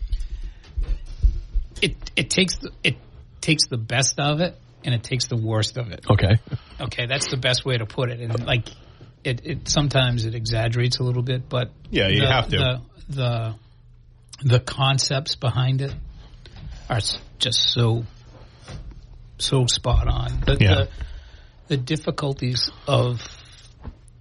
It 1.82 1.96
it 2.16 2.30
takes 2.30 2.58
the, 2.58 2.70
it 2.82 2.96
takes 3.40 3.66
the 3.68 3.78
best 3.78 4.18
of 4.18 4.40
it 4.40 4.54
and 4.84 4.94
it 4.94 5.02
takes 5.02 5.28
the 5.28 5.36
worst 5.36 5.76
of 5.76 5.90
it. 5.90 6.04
Okay. 6.10 6.38
Okay, 6.80 7.06
that's 7.06 7.30
the 7.30 7.36
best 7.36 7.64
way 7.64 7.76
to 7.78 7.86
put 7.86 8.10
it. 8.10 8.20
And 8.20 8.44
like, 8.46 8.68
it, 9.24 9.44
it 9.44 9.68
sometimes 9.68 10.24
it 10.24 10.34
exaggerates 10.34 10.98
a 10.98 11.02
little 11.02 11.22
bit, 11.22 11.48
but 11.48 11.70
Yeah, 11.90 12.08
you 12.08 12.20
the, 12.20 12.28
have 12.32 12.48
to. 12.48 12.56
The, 12.56 12.80
the 13.08 13.54
the 14.42 14.60
concepts 14.60 15.34
behind 15.36 15.82
it 15.82 15.94
are 16.88 17.00
just 17.38 17.72
so 17.72 18.04
so 19.38 19.66
spot 19.66 20.06
on. 20.06 20.40
The, 20.44 20.56
Yeah. 20.60 20.74
the, 20.74 20.88
the 21.68 21.76
difficulties 21.78 22.70
of 22.86 23.22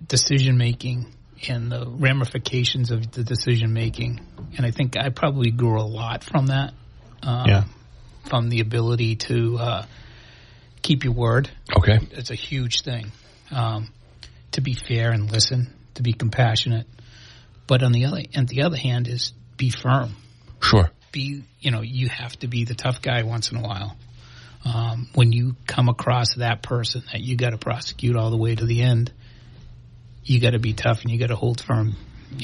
decision 0.06 0.58
making 0.58 1.14
and 1.48 1.72
the 1.72 1.86
ramifications 1.88 2.92
of 2.92 3.12
the 3.12 3.24
decision 3.24 3.74
making, 3.74 4.20
and 4.58 4.66
I 4.66 4.72
think 4.72 4.96
I 4.98 5.10
probably 5.10 5.52
grew 5.52 5.80
a 5.80 5.84
lot 5.84 6.24
from 6.24 6.48
that. 6.48 6.74
Um, 7.24 7.46
Yeah. 7.48 7.64
From 8.26 8.50
the 8.50 8.60
ability 8.62 9.16
to 9.16 9.58
uh, 9.58 9.86
keep 10.82 11.04
your 11.04 11.14
word 11.14 11.50
Okay. 11.76 11.98
it's 12.12 12.30
a 12.32 12.36
huge 12.36 12.82
thing. 12.82 13.12
Um, 13.52 13.92
to 14.52 14.62
be 14.62 14.74
fair 14.74 15.12
and 15.12 15.32
listen, 15.32 15.74
to 15.96 16.04
be 16.04 16.14
compassionate, 16.14 16.88
but 17.68 17.82
on 17.84 17.92
the 17.92 18.06
other, 18.06 18.22
on 18.36 18.46
the 18.46 18.64
other 18.64 18.78
hand, 18.78 19.08
is 19.08 19.34
be 19.60 19.70
firm. 19.70 20.16
Sure. 20.60 20.90
Be, 21.12 21.44
you 21.60 21.70
know, 21.70 21.82
you 21.82 22.10
have 22.10 22.36
to 22.40 22.48
be 22.48 22.66
the 22.66 22.74
tough 22.74 23.04
guy 23.04 23.22
once 23.24 23.52
in 23.52 23.58
a 23.58 23.62
while. 23.62 23.96
Um, 24.66 25.08
when 25.14 25.32
you 25.32 25.56
come 25.68 25.90
across 25.90 26.36
that 26.38 26.64
person 26.64 27.04
that 27.12 27.22
you 27.22 27.38
got 27.38 27.52
to 27.52 27.58
prosecute 27.58 28.16
all 28.16 28.32
the 28.32 28.38
way 28.38 28.56
to 28.56 28.66
the 28.66 28.82
end, 28.82 29.12
you 30.24 30.40
got 30.40 30.52
to 30.52 30.60
be 30.60 30.74
tough 30.74 31.04
and 31.04 31.12
you 31.12 31.20
got 31.20 31.28
to 31.28 31.36
hold 31.36 31.62
firm. 31.62 31.96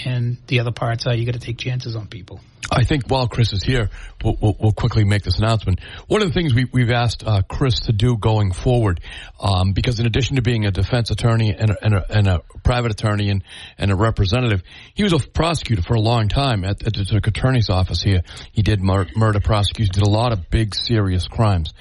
And 0.05 0.37
the 0.47 0.59
other 0.59 0.71
parts 0.71 1.05
are 1.07 1.15
you 1.15 1.25
got 1.25 1.33
to 1.33 1.39
take 1.39 1.57
chances 1.57 1.95
on 1.95 2.07
people. 2.07 2.39
I 2.71 2.83
think 2.83 3.07
while 3.07 3.27
Chris 3.27 3.53
is 3.53 3.63
here, 3.63 3.89
we'll, 4.23 4.37
we'll, 4.41 4.57
we'll 4.59 4.71
quickly 4.71 5.03
make 5.03 5.23
this 5.23 5.37
announcement. 5.37 5.81
One 6.07 6.21
of 6.21 6.27
the 6.27 6.33
things 6.33 6.53
we, 6.53 6.65
we've 6.71 6.91
asked 6.91 7.23
uh, 7.23 7.41
Chris 7.47 7.81
to 7.81 7.91
do 7.91 8.17
going 8.17 8.51
forward, 8.51 9.01
um, 9.39 9.73
because 9.73 9.99
in 9.99 10.07
addition 10.07 10.37
to 10.37 10.41
being 10.41 10.65
a 10.65 10.71
defense 10.71 11.11
attorney 11.11 11.53
and 11.53 11.69
a, 11.69 11.85
and 11.85 11.93
a, 11.93 12.05
and 12.09 12.27
a 12.27 12.41
private 12.63 12.91
attorney 12.91 13.29
and, 13.29 13.43
and 13.77 13.91
a 13.91 13.95
representative, 13.95 14.63
he 14.95 15.03
was 15.03 15.13
a 15.13 15.19
prosecutor 15.19 15.83
for 15.83 15.93
a 15.93 16.01
long 16.01 16.27
time 16.27 16.63
at, 16.63 16.81
at 16.81 16.93
the 16.93 17.01
district 17.01 17.27
attorney's 17.27 17.69
office 17.69 18.01
here. 18.01 18.21
He 18.51 18.63
did 18.63 18.81
mur- 18.81 19.07
murder 19.15 19.39
prosecutions, 19.39 19.95
did 19.95 20.07
a 20.07 20.09
lot 20.09 20.33
of 20.33 20.49
big, 20.49 20.73
serious 20.73 21.27
crimes. 21.27 21.73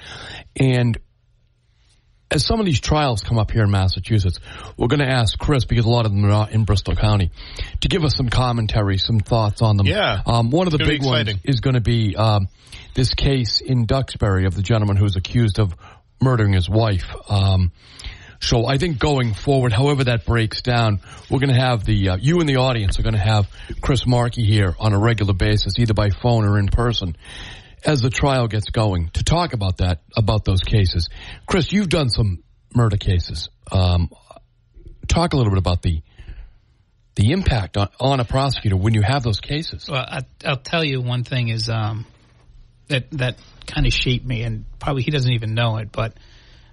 And 0.55 0.99
as 2.35 2.45
some 2.45 2.59
of 2.59 2.65
these 2.65 2.79
trials 2.79 3.21
come 3.21 3.39
up 3.39 3.49
here 3.49 3.63
in 3.63 3.71
Massachusetts, 3.71 4.39
we're 4.77 4.89
going 4.89 4.99
to 4.99 5.09
ask 5.09 5.39
Chris, 5.39 5.65
because 5.65 5.85
a 5.85 5.89
lot 5.89 6.05
of 6.05 6.11
them 6.11 6.23
are 6.25 6.29
not 6.29 6.51
in 6.51 6.65
Bristol 6.65 6.95
County, 6.95 7.31
to 7.81 7.87
give 7.87 8.03
us 8.03 8.15
some 8.15 8.29
commentary, 8.29 8.97
some 8.97 9.19
thoughts 9.19 9.61
on 9.61 9.77
them. 9.77 9.87
Yeah. 9.87 10.21
Um, 10.25 10.51
one 10.51 10.67
of 10.67 10.71
the 10.71 10.79
big 10.79 11.03
ones 11.03 11.29
is 11.45 11.61
going 11.61 11.75
to 11.75 11.81
be 11.81 12.15
um, 12.15 12.49
this 12.93 13.13
case 13.13 13.61
in 13.61 13.85
Duxbury 13.85 14.45
of 14.45 14.53
the 14.53 14.61
gentleman 14.61 14.97
who's 14.97 15.15
accused 15.15 15.59
of 15.59 15.73
murdering 16.21 16.53
his 16.53 16.69
wife. 16.69 17.15
Um, 17.29 17.71
so 18.41 18.67
I 18.67 18.77
think 18.77 18.99
going 18.99 19.33
forward, 19.33 19.71
however 19.71 20.03
that 20.03 20.25
breaks 20.25 20.61
down, 20.61 20.99
we're 21.31 21.39
going 21.39 21.55
to 21.55 21.59
have 21.59 21.85
the 21.85 22.09
uh, 22.09 22.17
you 22.17 22.41
and 22.41 22.49
the 22.49 22.57
audience 22.57 22.99
are 22.99 23.03
going 23.03 23.15
to 23.15 23.19
have 23.19 23.49
Chris 23.81 24.05
Markey 24.05 24.45
here 24.45 24.75
on 24.77 24.93
a 24.93 24.99
regular 24.99 25.33
basis, 25.33 25.79
either 25.79 25.93
by 25.93 26.09
phone 26.09 26.45
or 26.45 26.59
in 26.59 26.67
person, 26.67 27.15
as 27.85 28.01
the 28.01 28.09
trial 28.09 28.47
gets 28.47 28.69
going 28.69 29.09
to 29.09 29.23
talk 29.23 29.53
about 29.53 29.77
that 29.77 30.01
about 30.15 30.43
those 30.45 30.61
cases. 30.61 31.09
Chris, 31.45 31.71
you've 31.71 31.89
done 31.89 32.09
some 32.09 32.43
murder 32.73 32.97
cases. 32.97 33.49
Um, 33.71 34.09
talk 35.07 35.33
a 35.33 35.37
little 35.37 35.51
bit 35.51 35.59
about 35.59 35.81
the 35.81 36.01
the 37.15 37.31
impact 37.31 37.77
on, 37.77 37.87
on 37.99 38.19
a 38.19 38.25
prosecutor 38.25 38.75
when 38.75 38.93
you 38.93 39.01
have 39.01 39.23
those 39.23 39.39
cases. 39.39 39.87
Well, 39.89 40.05
I, 40.05 40.21
I'll 40.43 40.57
tell 40.57 40.83
you 40.83 41.01
one 41.01 41.23
thing 41.23 41.47
is 41.47 41.69
um, 41.69 42.05
that 42.87 43.09
that 43.11 43.37
kind 43.65 43.85
of 43.85 43.93
shaped 43.93 44.25
me, 44.25 44.43
and 44.43 44.65
probably 44.79 45.03
he 45.03 45.11
doesn't 45.11 45.31
even 45.31 45.53
know 45.53 45.77
it, 45.77 45.91
but 45.91 46.13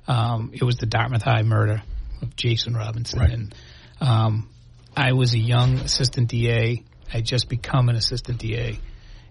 um, 0.08 0.50
it 0.52 0.62
was 0.62 0.76
the 0.76 0.86
Dartmouth 0.86 1.22
High 1.22 1.42
murder 1.42 1.82
of 2.20 2.36
Jason 2.36 2.74
Robinson. 2.74 3.20
And 3.22 3.54
um, 4.00 4.48
I 4.96 5.12
was 5.12 5.34
a 5.34 5.38
young 5.38 5.78
assistant 5.78 6.28
DA. 6.28 6.82
I 7.08 7.16
had 7.16 7.24
just 7.24 7.48
become 7.48 7.88
an 7.88 7.96
assistant 7.96 8.38
DA. 8.38 8.78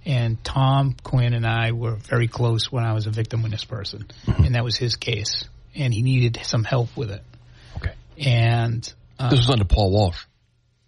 And 0.06 0.44
Tom 0.44 0.96
Quinn 1.04 1.34
and 1.34 1.46
I 1.46 1.74
were 1.74 1.96
very 1.96 2.28
close 2.28 2.72
when 2.72 2.84
I 2.84 2.94
was 2.94 3.06
a 3.06 3.12
victim 3.12 3.44
witness 3.44 3.66
person, 3.66 4.08
and 4.26 4.56
that 4.56 4.64
was 4.64 4.76
his 4.76 4.96
case, 4.96 5.46
and 5.76 5.94
he 5.94 6.02
needed 6.02 6.40
some 6.44 6.64
help 6.64 6.96
with 6.98 7.12
it. 7.12 7.24
Okay. 7.78 7.94
And 8.18 8.92
uh, 9.20 9.30
This 9.30 9.40
was 9.40 9.50
under 9.52 9.66
Paul 9.66 9.92
Walsh. 9.92 10.26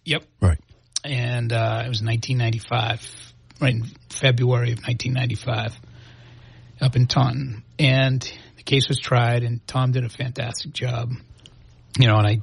Yep. 0.06 0.24
Right. 0.42 0.60
And 1.04 1.52
uh, 1.54 1.84
it 1.86 1.90
was 1.90 2.02
1995, 2.02 3.34
right 3.62 3.76
in 3.76 3.84
February 4.10 4.72
of 4.72 4.80
1995, 4.80 5.80
up 6.82 6.96
in 6.96 7.08
Taunton. 7.08 7.64
And 7.78 8.22
the 8.58 8.64
case 8.64 8.88
was 8.88 9.00
tried, 9.00 9.44
and 9.44 9.66
Tom 9.68 9.92
did 9.92 10.06
a 10.06 10.10
fantastic 10.10 10.74
job. 10.74 11.12
You 12.00 12.08
know, 12.08 12.18
and 12.18 12.26
I 12.28 12.42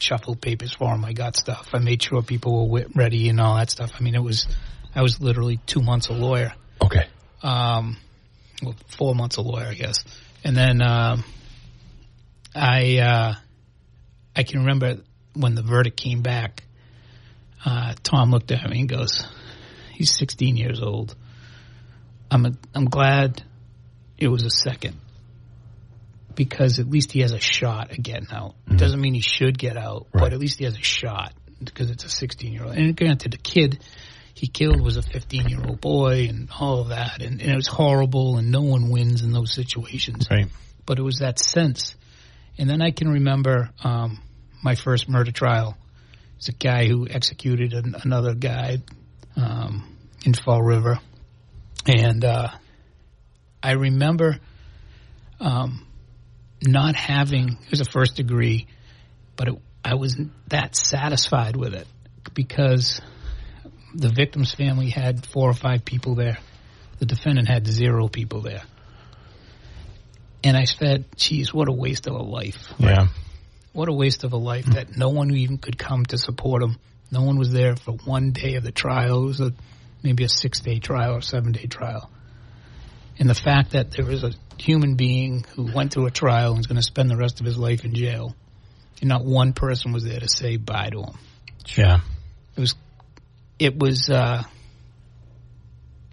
shuffled 0.00 0.40
papers 0.40 0.72
for 0.72 0.92
him. 0.92 1.04
I 1.04 1.12
got 1.12 1.36
stuff. 1.36 1.68
I 1.72 1.78
made 1.78 2.02
sure 2.02 2.22
people 2.22 2.68
were 2.68 2.86
ready 2.94 3.28
and 3.28 3.40
all 3.40 3.56
that 3.56 3.70
stuff. 3.70 3.92
I 3.98 4.02
mean, 4.02 4.14
it 4.14 4.22
was, 4.22 4.46
I 4.94 5.02
was 5.02 5.20
literally 5.20 5.58
two 5.66 5.80
months 5.80 6.08
a 6.08 6.12
lawyer. 6.12 6.52
Okay. 6.82 7.06
Um, 7.42 7.96
well, 8.62 8.74
four 8.88 9.14
months 9.14 9.36
a 9.36 9.42
lawyer, 9.42 9.66
I 9.66 9.74
guess. 9.74 10.04
And 10.44 10.56
then 10.56 10.82
um, 10.82 11.24
I, 12.54 12.98
uh, 12.98 13.34
I 14.34 14.42
can 14.42 14.60
remember 14.60 14.96
when 15.34 15.54
the 15.54 15.62
verdict 15.62 15.96
came 15.96 16.22
back. 16.22 16.64
Uh, 17.64 17.94
Tom 18.02 18.30
looked 18.30 18.50
at 18.52 18.68
me 18.68 18.80
and 18.80 18.88
goes, 18.88 19.26
"He's 19.92 20.14
16 20.16 20.56
years 20.56 20.80
old. 20.80 21.14
I'm 22.30 22.46
a, 22.46 22.52
I'm 22.74 22.86
glad 22.86 23.42
it 24.16 24.28
was 24.28 24.44
a 24.44 24.50
second 24.50 24.98
because 26.34 26.78
at 26.78 26.88
least 26.88 27.12
he 27.12 27.20
has 27.20 27.32
a 27.32 27.40
shot 27.40 27.90
at 27.90 28.02
getting 28.02 28.28
out. 28.32 28.54
It 28.70 28.78
doesn't 28.78 29.00
mean 29.00 29.14
he 29.14 29.20
should 29.20 29.58
get 29.58 29.76
out, 29.76 30.06
but 30.12 30.32
at 30.32 30.38
least 30.38 30.58
he 30.58 30.64
has 30.64 30.74
a 30.74 30.82
shot 30.82 31.34
because 31.62 31.90
it's 31.90 32.04
a 32.04 32.08
16 32.08 32.52
year 32.52 32.64
old. 32.64 32.74
And 32.74 32.96
granted, 32.96 33.32
the 33.32 33.38
kid 33.38 33.80
he 34.40 34.46
killed 34.46 34.80
was 34.80 34.96
a 34.96 35.02
15 35.02 35.50
year 35.50 35.60
old 35.62 35.82
boy 35.82 36.26
and 36.26 36.48
all 36.58 36.80
of 36.80 36.88
that, 36.88 37.20
and, 37.20 37.42
and 37.42 37.50
it 37.50 37.54
was 37.54 37.66
horrible, 37.66 38.38
and 38.38 38.50
no 38.50 38.62
one 38.62 38.88
wins 38.88 39.20
in 39.20 39.32
those 39.32 39.52
situations. 39.52 40.28
Right. 40.30 40.46
But 40.86 40.98
it 40.98 41.02
was 41.02 41.18
that 41.18 41.38
sense. 41.38 41.94
And 42.56 42.68
then 42.68 42.80
I 42.80 42.90
can 42.90 43.08
remember 43.08 43.68
um, 43.84 44.18
my 44.64 44.76
first 44.76 45.10
murder 45.10 45.30
trial. 45.30 45.76
It's 46.38 46.48
a 46.48 46.52
guy 46.52 46.86
who 46.86 47.06
executed 47.06 47.74
an, 47.74 47.94
another 48.02 48.34
guy 48.34 48.78
um, 49.36 49.94
in 50.24 50.32
Fall 50.32 50.62
River, 50.62 51.00
and 51.86 52.24
uh, 52.24 52.48
I 53.62 53.72
remember 53.72 54.38
um, 55.38 55.86
not 56.62 56.96
having 56.96 57.58
it 57.62 57.70
was 57.70 57.82
a 57.82 57.84
first 57.84 58.16
degree, 58.16 58.68
but 59.36 59.48
it, 59.48 59.54
I 59.84 59.96
wasn't 59.96 60.32
that 60.48 60.74
satisfied 60.76 61.56
with 61.56 61.74
it 61.74 61.86
because 62.32 63.02
the 63.94 64.08
victim's 64.08 64.54
family 64.54 64.90
had 64.90 65.26
four 65.26 65.48
or 65.48 65.54
five 65.54 65.84
people 65.84 66.14
there. 66.14 66.38
The 66.98 67.06
defendant 67.06 67.48
had 67.48 67.66
zero 67.66 68.08
people 68.08 68.40
there. 68.40 68.62
And 70.42 70.56
I 70.56 70.64
said, 70.64 71.04
geez, 71.16 71.52
what 71.52 71.68
a 71.68 71.72
waste 71.72 72.06
of 72.06 72.14
a 72.14 72.22
life. 72.22 72.72
Yeah. 72.78 73.08
What 73.72 73.88
a 73.88 73.92
waste 73.92 74.24
of 74.24 74.32
a 74.32 74.36
life 74.36 74.66
that 74.66 74.96
no 74.96 75.10
one 75.10 75.34
even 75.34 75.58
could 75.58 75.78
come 75.78 76.04
to 76.06 76.18
support 76.18 76.62
him. 76.62 76.76
No 77.10 77.22
one 77.22 77.38
was 77.38 77.52
there 77.52 77.76
for 77.76 77.92
one 77.92 78.32
day 78.32 78.54
of 78.54 78.64
the 78.64 78.72
trial. 78.72 79.24
It 79.24 79.26
was 79.26 79.40
a, 79.40 79.52
maybe 80.02 80.24
a 80.24 80.28
six 80.28 80.60
day 80.60 80.78
trial 80.78 81.14
or 81.14 81.20
seven 81.20 81.52
day 81.52 81.66
trial. 81.66 82.10
And 83.18 83.28
the 83.28 83.34
fact 83.34 83.72
that 83.72 83.90
there 83.90 84.06
was 84.06 84.24
a 84.24 84.32
human 84.56 84.94
being 84.94 85.44
who 85.54 85.70
went 85.72 85.92
through 85.92 86.06
a 86.06 86.10
trial 86.10 86.52
and 86.52 86.60
is 86.60 86.66
going 86.66 86.76
to 86.76 86.82
spend 86.82 87.10
the 87.10 87.16
rest 87.16 87.40
of 87.40 87.46
his 87.46 87.58
life 87.58 87.84
in 87.84 87.94
jail, 87.94 88.34
and 89.00 89.08
not 89.08 89.24
one 89.24 89.52
person 89.52 89.92
was 89.92 90.04
there 90.04 90.20
to 90.20 90.28
say 90.28 90.56
bye 90.56 90.88
to 90.90 91.02
him. 91.02 91.18
Yeah. 91.76 92.00
It 92.56 92.60
was, 92.60 92.74
it 93.60 93.78
was, 93.78 94.08
uh, 94.08 94.42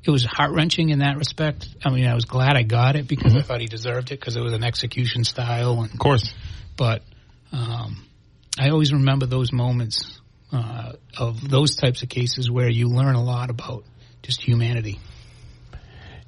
it 0.03 0.11
was 0.11 0.25
heart 0.25 0.51
wrenching 0.51 0.89
in 0.89 0.99
that 0.99 1.17
respect. 1.17 1.67
I 1.83 1.89
mean, 1.89 2.05
I 2.05 2.13
was 2.13 2.25
glad 2.25 2.55
I 2.55 2.63
got 2.63 2.95
it 2.95 3.07
because 3.07 3.35
I 3.35 3.41
thought 3.41 3.61
he 3.61 3.67
deserved 3.67 4.11
it 4.11 4.19
because 4.19 4.35
it 4.35 4.41
was 4.41 4.53
an 4.53 4.63
execution 4.63 5.23
style, 5.23 5.81
and 5.81 5.91
Of 5.91 5.97
course. 5.97 6.33
but 6.75 7.01
um, 7.51 8.05
I 8.59 8.69
always 8.69 8.91
remember 8.93 9.25
those 9.25 9.51
moments 9.53 10.19
uh, 10.51 10.93
of 11.17 11.49
those 11.49 11.75
types 11.75 12.03
of 12.03 12.09
cases 12.09 12.51
where 12.51 12.69
you 12.69 12.87
learn 12.89 13.15
a 13.15 13.23
lot 13.23 13.49
about 13.49 13.83
just 14.21 14.41
humanity. 14.41 14.99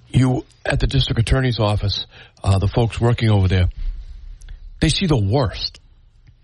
You 0.09 0.45
at 0.65 0.79
the 0.79 0.87
district 0.87 1.19
attorney's 1.19 1.59
office, 1.59 2.05
uh, 2.43 2.59
the 2.59 2.67
folks 2.67 2.99
working 2.99 3.29
over 3.29 3.47
there, 3.47 3.69
they 4.79 4.89
see 4.89 5.05
the 5.05 5.17
worst 5.17 5.79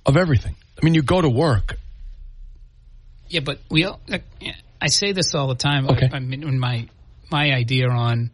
of 0.05 0.17
everything. 0.17 0.55
I 0.81 0.85
mean, 0.85 0.93
you 0.93 1.01
go 1.01 1.21
to 1.21 1.29
work. 1.29 1.77
Yeah, 3.27 3.39
but 3.39 3.59
we. 3.69 3.85
all- 3.85 3.99
like, 4.07 4.23
I 4.81 4.87
say 4.87 5.11
this 5.13 5.33
all 5.35 5.47
the 5.47 5.55
time. 5.55 5.87
Okay. 5.89 6.09
I, 6.11 6.17
I 6.17 6.19
mean, 6.19 6.41
when 6.41 6.59
my 6.59 6.87
my 7.31 7.51
idea 7.51 7.89
on 7.89 8.31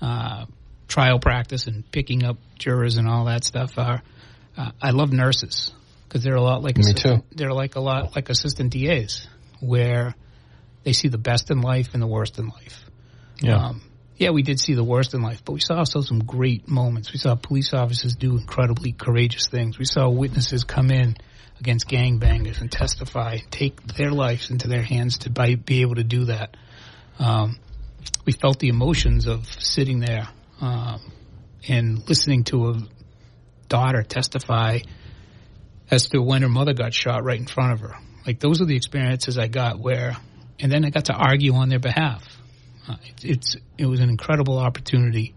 uh, 0.00 0.46
trial 0.86 1.18
practice 1.18 1.66
and 1.66 1.90
picking 1.90 2.24
up 2.24 2.38
jurors 2.58 2.96
and 2.96 3.08
all 3.08 3.26
that 3.26 3.44
stuff 3.44 3.78
are, 3.78 4.02
uh, 4.56 4.70
I 4.80 4.90
love 4.90 5.12
nurses. 5.12 5.72
because 6.08 6.22
they're 6.22 6.36
a 6.36 6.42
lot 6.42 6.62
like 6.62 6.76
Me 6.76 6.82
assistant, 6.82 7.24
they're 7.36 7.52
like 7.52 7.76
a 7.76 7.80
lot 7.80 8.14
like 8.14 8.28
assistant 8.28 8.72
DAs 8.72 9.26
where 9.60 10.14
they 10.84 10.92
see 10.92 11.08
the 11.08 11.18
best 11.18 11.50
in 11.50 11.60
life 11.60 11.94
and 11.94 12.02
the 12.02 12.06
worst 12.06 12.38
in 12.38 12.48
life. 12.48 12.84
Yeah. 13.40 13.56
Um, 13.56 13.82
yeah, 14.16 14.30
we 14.30 14.42
did 14.42 14.58
see 14.58 14.74
the 14.74 14.84
worst 14.84 15.14
in 15.14 15.22
life, 15.22 15.42
but 15.44 15.52
we 15.52 15.60
saw 15.60 15.76
also 15.76 16.00
some 16.00 16.20
great 16.20 16.66
moments. 16.68 17.12
We 17.12 17.20
saw 17.20 17.36
police 17.36 17.72
officers 17.72 18.16
do 18.16 18.36
incredibly 18.36 18.92
courageous 18.92 19.46
things. 19.46 19.78
We 19.78 19.84
saw 19.84 20.08
witnesses 20.08 20.64
come 20.64 20.90
in 20.90 21.16
against 21.60 21.88
gangbangers 21.88 22.60
and 22.60 22.70
testify, 22.70 23.38
take 23.50 23.82
their 23.94 24.10
lives 24.10 24.50
into 24.50 24.68
their 24.68 24.82
hands 24.82 25.18
to 25.18 25.30
be 25.30 25.80
able 25.82 25.96
to 25.96 26.04
do 26.04 26.26
that. 26.26 26.56
Um, 27.18 27.58
we 28.24 28.32
felt 28.32 28.58
the 28.58 28.68
emotions 28.68 29.26
of 29.26 29.46
sitting 29.46 30.00
there 30.00 30.28
um, 30.60 31.00
and 31.68 32.08
listening 32.08 32.44
to 32.44 32.70
a 32.70 32.74
daughter 33.68 34.02
testify 34.02 34.78
as 35.90 36.08
to 36.08 36.20
when 36.20 36.42
her 36.42 36.48
mother 36.48 36.74
got 36.74 36.94
shot 36.94 37.24
right 37.24 37.38
in 37.38 37.46
front 37.46 37.72
of 37.72 37.80
her. 37.80 37.94
Like 38.26 38.40
those 38.40 38.60
are 38.60 38.66
the 38.66 38.76
experiences 38.76 39.38
I 39.38 39.48
got 39.48 39.78
where, 39.78 40.16
and 40.60 40.70
then 40.70 40.84
I 40.84 40.90
got 40.90 41.06
to 41.06 41.14
argue 41.14 41.54
on 41.54 41.68
their 41.68 41.78
behalf. 41.78 42.24
Uh, 42.86 42.96
it, 43.02 43.24
it's 43.24 43.56
it 43.76 43.86
was 43.86 44.00
an 44.00 44.10
incredible 44.10 44.58
opportunity, 44.58 45.34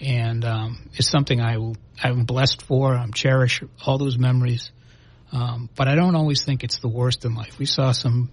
and 0.00 0.44
um, 0.44 0.90
it's 0.94 1.08
something 1.08 1.40
I 1.40 1.56
will 1.58 1.76
I'm 2.02 2.24
blessed 2.24 2.62
for. 2.62 2.94
I'm 2.94 3.12
cherish 3.12 3.62
all 3.84 3.98
those 3.98 4.18
memories, 4.18 4.70
um, 5.32 5.68
but 5.74 5.88
I 5.88 5.94
don't 5.94 6.14
always 6.14 6.44
think 6.44 6.64
it's 6.64 6.78
the 6.78 6.88
worst 6.88 7.24
in 7.24 7.34
life. 7.34 7.58
We 7.58 7.66
saw 7.66 7.92
some 7.92 8.30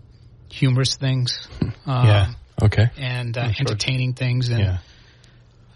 humorous 0.50 0.96
things, 0.96 1.48
um, 1.86 2.06
Yeah. 2.08 2.34
Okay. 2.62 2.89
and 2.98 3.38
uh, 3.38 3.50
entertaining 3.60 4.14
things, 4.14 4.50
and 4.50 4.60
Yeah. 4.60 4.78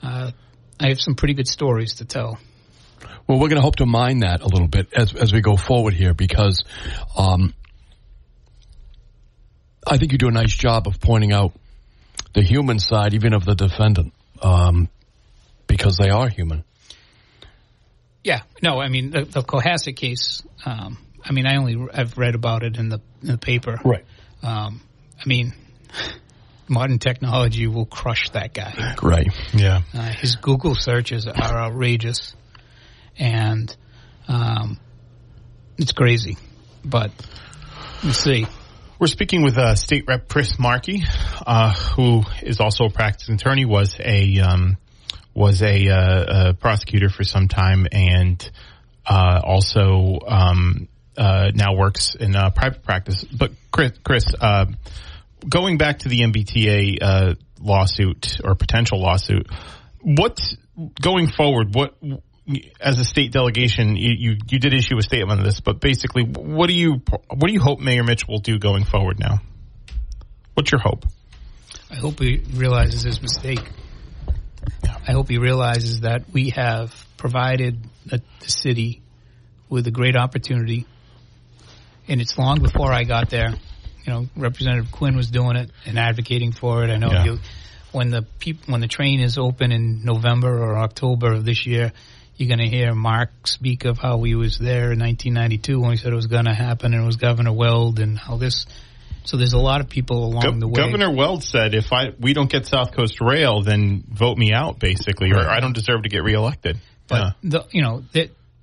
uh, 0.03 0.31
I 0.79 0.89
have 0.89 0.99
some 1.01 1.15
pretty 1.15 1.33
good 1.33 1.47
stories 1.47 1.95
to 1.95 2.05
tell. 2.05 2.37
Well, 3.27 3.39
we're 3.39 3.49
going 3.49 3.57
to 3.57 3.61
hope 3.61 3.77
to 3.77 3.85
mine 3.85 4.19
that 4.19 4.41
a 4.41 4.47
little 4.47 4.67
bit 4.67 4.87
as 4.93 5.13
as 5.13 5.33
we 5.33 5.41
go 5.41 5.57
forward 5.57 5.93
here 5.93 6.13
because 6.13 6.63
um, 7.17 7.53
I 9.85 9.97
think 9.97 10.11
you 10.11 10.17
do 10.17 10.27
a 10.27 10.31
nice 10.31 10.53
job 10.55 10.87
of 10.87 10.99
pointing 10.99 11.33
out 11.33 11.53
the 12.33 12.41
human 12.41 12.79
side, 12.79 13.13
even 13.13 13.33
of 13.33 13.45
the 13.45 13.55
defendant, 13.55 14.13
um, 14.41 14.89
because 15.65 15.97
they 15.97 16.09
are 16.09 16.29
human. 16.29 16.63
Yeah, 18.23 18.41
no, 18.61 18.79
I 18.79 18.89
mean 18.89 19.11
the, 19.11 19.23
the 19.25 19.41
Cohasset 19.41 19.95
case. 19.95 20.43
Um, 20.65 20.97
I 21.23 21.31
mean, 21.31 21.45
I 21.45 21.57
only 21.57 21.87
I've 21.93 22.17
read 22.17 22.35
about 22.35 22.63
it 22.63 22.77
in 22.77 22.89
the 22.89 23.01
in 23.21 23.29
the 23.29 23.37
paper. 23.37 23.79
Right. 23.83 24.05
Um, 24.43 24.81
I 25.19 25.27
mean, 25.27 25.53
modern 26.67 26.99
technology 26.99 27.67
will 27.67 27.85
crush 27.85 28.29
that 28.31 28.53
guy. 28.53 28.95
Right. 29.01 29.27
Yeah. 29.53 29.81
Uh, 29.93 30.11
his 30.13 30.35
Google 30.35 30.75
searches 30.75 31.27
are 31.27 31.57
outrageous, 31.57 32.35
and 33.17 33.75
um, 34.27 34.79
it's 35.77 35.91
crazy. 35.91 36.37
But 36.85 37.11
let's 38.03 38.19
see. 38.19 38.45
We're 38.99 39.07
speaking 39.07 39.43
with 39.43 39.57
uh, 39.57 39.75
State 39.75 40.05
Rep 40.07 40.27
Chris 40.27 40.57
Markey, 40.57 41.03
uh, 41.45 41.73
who 41.73 42.23
is 42.41 42.59
also 42.59 42.85
a 42.85 42.89
practicing 42.89 43.35
attorney. 43.35 43.65
was 43.65 43.95
a 43.99 44.39
um, 44.39 44.77
was 45.35 45.61
a, 45.61 45.87
uh, 45.87 46.49
a 46.49 46.53
prosecutor 46.55 47.09
for 47.09 47.23
some 47.23 47.47
time, 47.47 47.85
and 47.91 48.49
uh, 49.05 49.39
also 49.43 50.17
um, 50.27 50.87
uh, 51.17 51.51
now 51.53 51.75
works 51.75 52.15
in 52.15 52.35
uh, 52.35 52.51
private 52.51 52.83
practice. 52.83 53.23
But 53.23 53.51
Chris, 53.71 53.91
Chris 54.03 54.25
uh, 54.39 54.65
going 55.47 55.77
back 55.77 55.99
to 55.99 56.09
the 56.09 56.21
MBTA 56.21 56.97
uh, 57.01 57.35
lawsuit 57.59 58.39
or 58.43 58.55
potential 58.55 59.01
lawsuit, 59.01 59.47
what's 60.01 60.55
going 61.01 61.27
forward? 61.27 61.73
What 61.73 61.95
as 62.79 62.99
a 62.99 63.05
state 63.05 63.31
delegation, 63.31 63.95
you, 63.95 64.13
you 64.17 64.37
you 64.47 64.59
did 64.59 64.73
issue 64.73 64.97
a 64.97 65.01
statement 65.01 65.39
on 65.39 65.45
this, 65.45 65.59
but 65.59 65.79
basically, 65.81 66.23
what 66.23 66.67
do 66.67 66.73
you 66.73 67.01
what 67.29 67.47
do 67.47 67.53
you 67.53 67.59
hope 67.59 67.79
Mayor 67.79 68.03
Mitch 68.03 68.27
will 68.27 68.39
do 68.39 68.57
going 68.57 68.85
forward 68.85 69.19
now? 69.19 69.41
What's 70.53 70.71
your 70.71 70.81
hope? 70.81 71.05
I 71.91 71.95
hope 71.95 72.19
he 72.19 72.41
realizes 72.53 73.03
his 73.03 73.21
mistake. 73.21 73.61
I 75.07 75.11
hope 75.11 75.29
he 75.29 75.37
realizes 75.37 76.01
that 76.01 76.25
we 76.33 76.49
have 76.49 76.93
provided 77.15 77.81
the, 78.05 78.21
the 78.41 78.49
city 78.49 79.01
with 79.69 79.87
a 79.87 79.91
great 79.91 80.15
opportunity, 80.15 80.85
and 82.07 82.21
it's 82.21 82.37
long 82.37 82.61
before 82.61 82.91
I 82.91 83.03
got 83.03 83.29
there. 83.29 83.49
You 84.05 84.13
know, 84.13 84.27
Representative 84.35 84.91
Quinn 84.91 85.15
was 85.17 85.29
doing 85.29 85.57
it 85.57 85.69
and 85.85 85.99
advocating 85.99 86.51
for 86.53 86.83
it. 86.83 86.89
I 86.89 86.97
know 86.97 87.11
Yeah. 87.11 87.25
you, 87.25 87.39
when 87.91 88.09
the 88.09 88.21
peop, 88.39 88.67
when 88.67 88.79
the 88.81 88.87
train 88.87 89.19
is 89.19 89.37
open 89.37 89.71
in 89.71 90.03
November 90.05 90.49
or 90.63 90.77
October 90.77 91.33
of 91.33 91.43
this 91.45 91.65
year, 91.65 91.91
you're 92.37 92.47
going 92.47 92.59
to 92.59 92.67
hear 92.69 92.93
Mark 92.93 93.47
speak 93.47 93.85
of 93.85 93.97
how 93.97 94.21
he 94.23 94.35
was 94.35 94.57
there 94.59 94.91
in 94.93 94.99
1992 94.99 95.79
when 95.79 95.91
he 95.91 95.97
said 95.97 96.13
it 96.13 96.15
was 96.15 96.27
going 96.27 96.45
to 96.45 96.53
happen, 96.53 96.93
and 96.93 97.01
it 97.03 97.05
was 97.05 97.15
Governor 97.17 97.51
Weld, 97.51 97.99
and 97.99 98.17
how 98.17 98.37
this. 98.37 98.65
So 99.23 99.35
there's 99.35 99.53
a 99.53 99.57
lot 99.59 99.81
of 99.81 99.89
people 99.89 100.23
along 100.25 100.43
Gov- 100.43 100.59
the 100.61 100.67
way. 100.67 100.75
Governor 100.75 101.11
Weld 101.11 101.43
said, 101.43 101.73
"If 101.73 101.91
I 101.91 102.11
we 102.19 102.33
don't 102.33 102.49
get 102.49 102.65
South 102.67 102.93
Coast 102.93 103.19
Rail, 103.19 103.61
then 103.63 104.03
vote 104.09 104.37
me 104.37 104.53
out, 104.53 104.79
basically, 104.79 105.31
or 105.31 105.49
I 105.49 105.59
don't 105.59 105.73
deserve 105.73 106.03
to 106.03 106.09
get 106.09 106.23
reelected." 106.23 106.77
But 107.09 107.19
Yeah. 107.19 107.31
the, 107.43 107.65
you 107.71 107.81
know, 107.81 108.03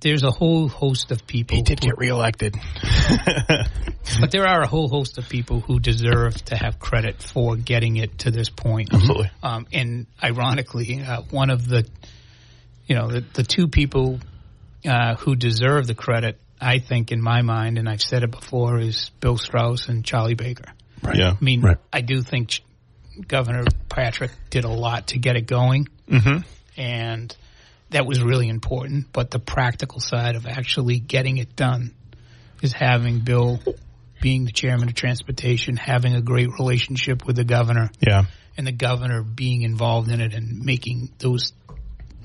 there's 0.01 0.23
a 0.23 0.31
whole 0.31 0.67
host 0.67 1.11
of 1.11 1.25
people. 1.25 1.55
He 1.57 1.63
did 1.63 1.79
who- 1.79 1.87
get 1.89 1.97
reelected. 1.97 2.55
but 4.19 4.31
there 4.31 4.45
are 4.47 4.61
a 4.61 4.67
whole 4.67 4.87
host 4.87 5.17
of 5.17 5.27
people 5.29 5.59
who 5.61 5.79
deserve 5.79 6.35
to 6.45 6.55
have 6.55 6.79
credit 6.79 7.21
for 7.21 7.55
getting 7.55 7.97
it 7.97 8.19
to 8.19 8.31
this 8.31 8.49
point. 8.49 8.93
Absolutely. 8.93 9.31
Um, 9.41 9.67
and 9.73 10.05
ironically, 10.23 11.01
uh, 11.03 11.21
one 11.31 11.49
of 11.49 11.67
the, 11.67 11.87
you 12.87 12.95
know, 12.95 13.07
the, 13.07 13.21
the 13.33 13.43
two 13.43 13.67
people 13.67 14.19
uh, 14.87 15.15
who 15.15 15.35
deserve 15.35 15.87
the 15.87 15.95
credit, 15.95 16.39
I 16.61 16.79
think, 16.79 17.11
in 17.11 17.21
my 17.21 17.41
mind, 17.41 17.77
and 17.77 17.89
I've 17.89 18.01
said 18.01 18.23
it 18.23 18.31
before, 18.31 18.79
is 18.79 19.09
Bill 19.19 19.37
Straus 19.37 19.87
and 19.89 20.05
Charlie 20.05 20.35
Baker. 20.35 20.65
Yeah. 21.13 21.31
I 21.39 21.43
mean, 21.43 21.61
Right. 21.61 21.77
I 21.91 22.01
do 22.01 22.21
think 22.21 22.49
Ch- 22.49 22.63
Governor 23.27 23.63
Patrick 23.89 24.31
did 24.49 24.65
a 24.65 24.69
lot 24.69 25.07
to 25.07 25.19
get 25.19 25.35
it 25.35 25.47
going, 25.47 25.87
hmm 26.09 26.37
and 26.77 27.35
that 27.91 28.05
was 28.05 28.21
really 28.21 28.49
important. 28.49 29.11
But 29.13 29.31
the 29.31 29.39
practical 29.39 29.99
side 29.99 30.35
of 30.35 30.45
actually 30.45 30.99
getting 30.99 31.37
it 31.37 31.55
done 31.55 31.93
is 32.61 32.73
having 32.73 33.19
Bill 33.19 33.59
being 34.21 34.45
the 34.45 34.51
chairman 34.51 34.87
of 34.87 34.95
transportation, 34.95 35.75
having 35.77 36.15
a 36.15 36.21
great 36.21 36.49
relationship 36.57 37.25
with 37.27 37.35
the 37.35 37.43
governor, 37.43 37.91
Yeah. 37.99 38.23
and 38.57 38.65
the 38.65 38.71
governor 38.71 39.21
being 39.23 39.61
involved 39.61 40.09
in 40.09 40.19
it 40.21 40.33
and 40.33 40.61
making 40.63 41.09
those 41.19 41.53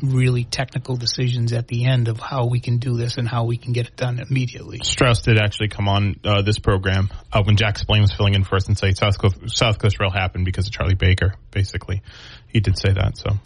really 0.02 0.44
technical 0.44 0.96
decisions 0.96 1.52
at 1.52 1.68
the 1.68 1.84
end 1.84 2.08
of 2.08 2.18
how 2.18 2.46
we 2.46 2.58
can 2.60 2.78
do 2.78 2.96
this 2.96 3.18
and 3.18 3.28
how 3.28 3.44
we 3.44 3.58
can 3.58 3.72
get 3.74 3.86
it 3.86 3.96
done 3.96 4.18
immediately. 4.18 4.78
Straus 4.82 5.20
did 5.20 5.36
actually 5.38 5.68
come 5.68 5.88
on 5.88 6.16
uh, 6.24 6.40
this 6.40 6.58
program 6.58 7.10
uh, 7.32 7.42
when 7.42 7.56
Jack 7.56 7.76
Splain 7.78 8.00
was 8.00 8.12
filling 8.12 8.34
in 8.34 8.44
for 8.44 8.56
us 8.56 8.66
and 8.66 8.78
say 8.78 8.92
South 8.92 9.18
Coast, 9.18 9.36
South 9.48 9.78
Coast 9.78 10.00
Rail 10.00 10.10
happened 10.10 10.46
because 10.46 10.66
of 10.66 10.72
Charlie 10.72 10.94
Baker. 10.94 11.34
Basically, 11.50 12.02
he 12.48 12.60
did 12.60 12.78
say 12.78 12.92
that. 12.94 13.18
So 13.18 13.38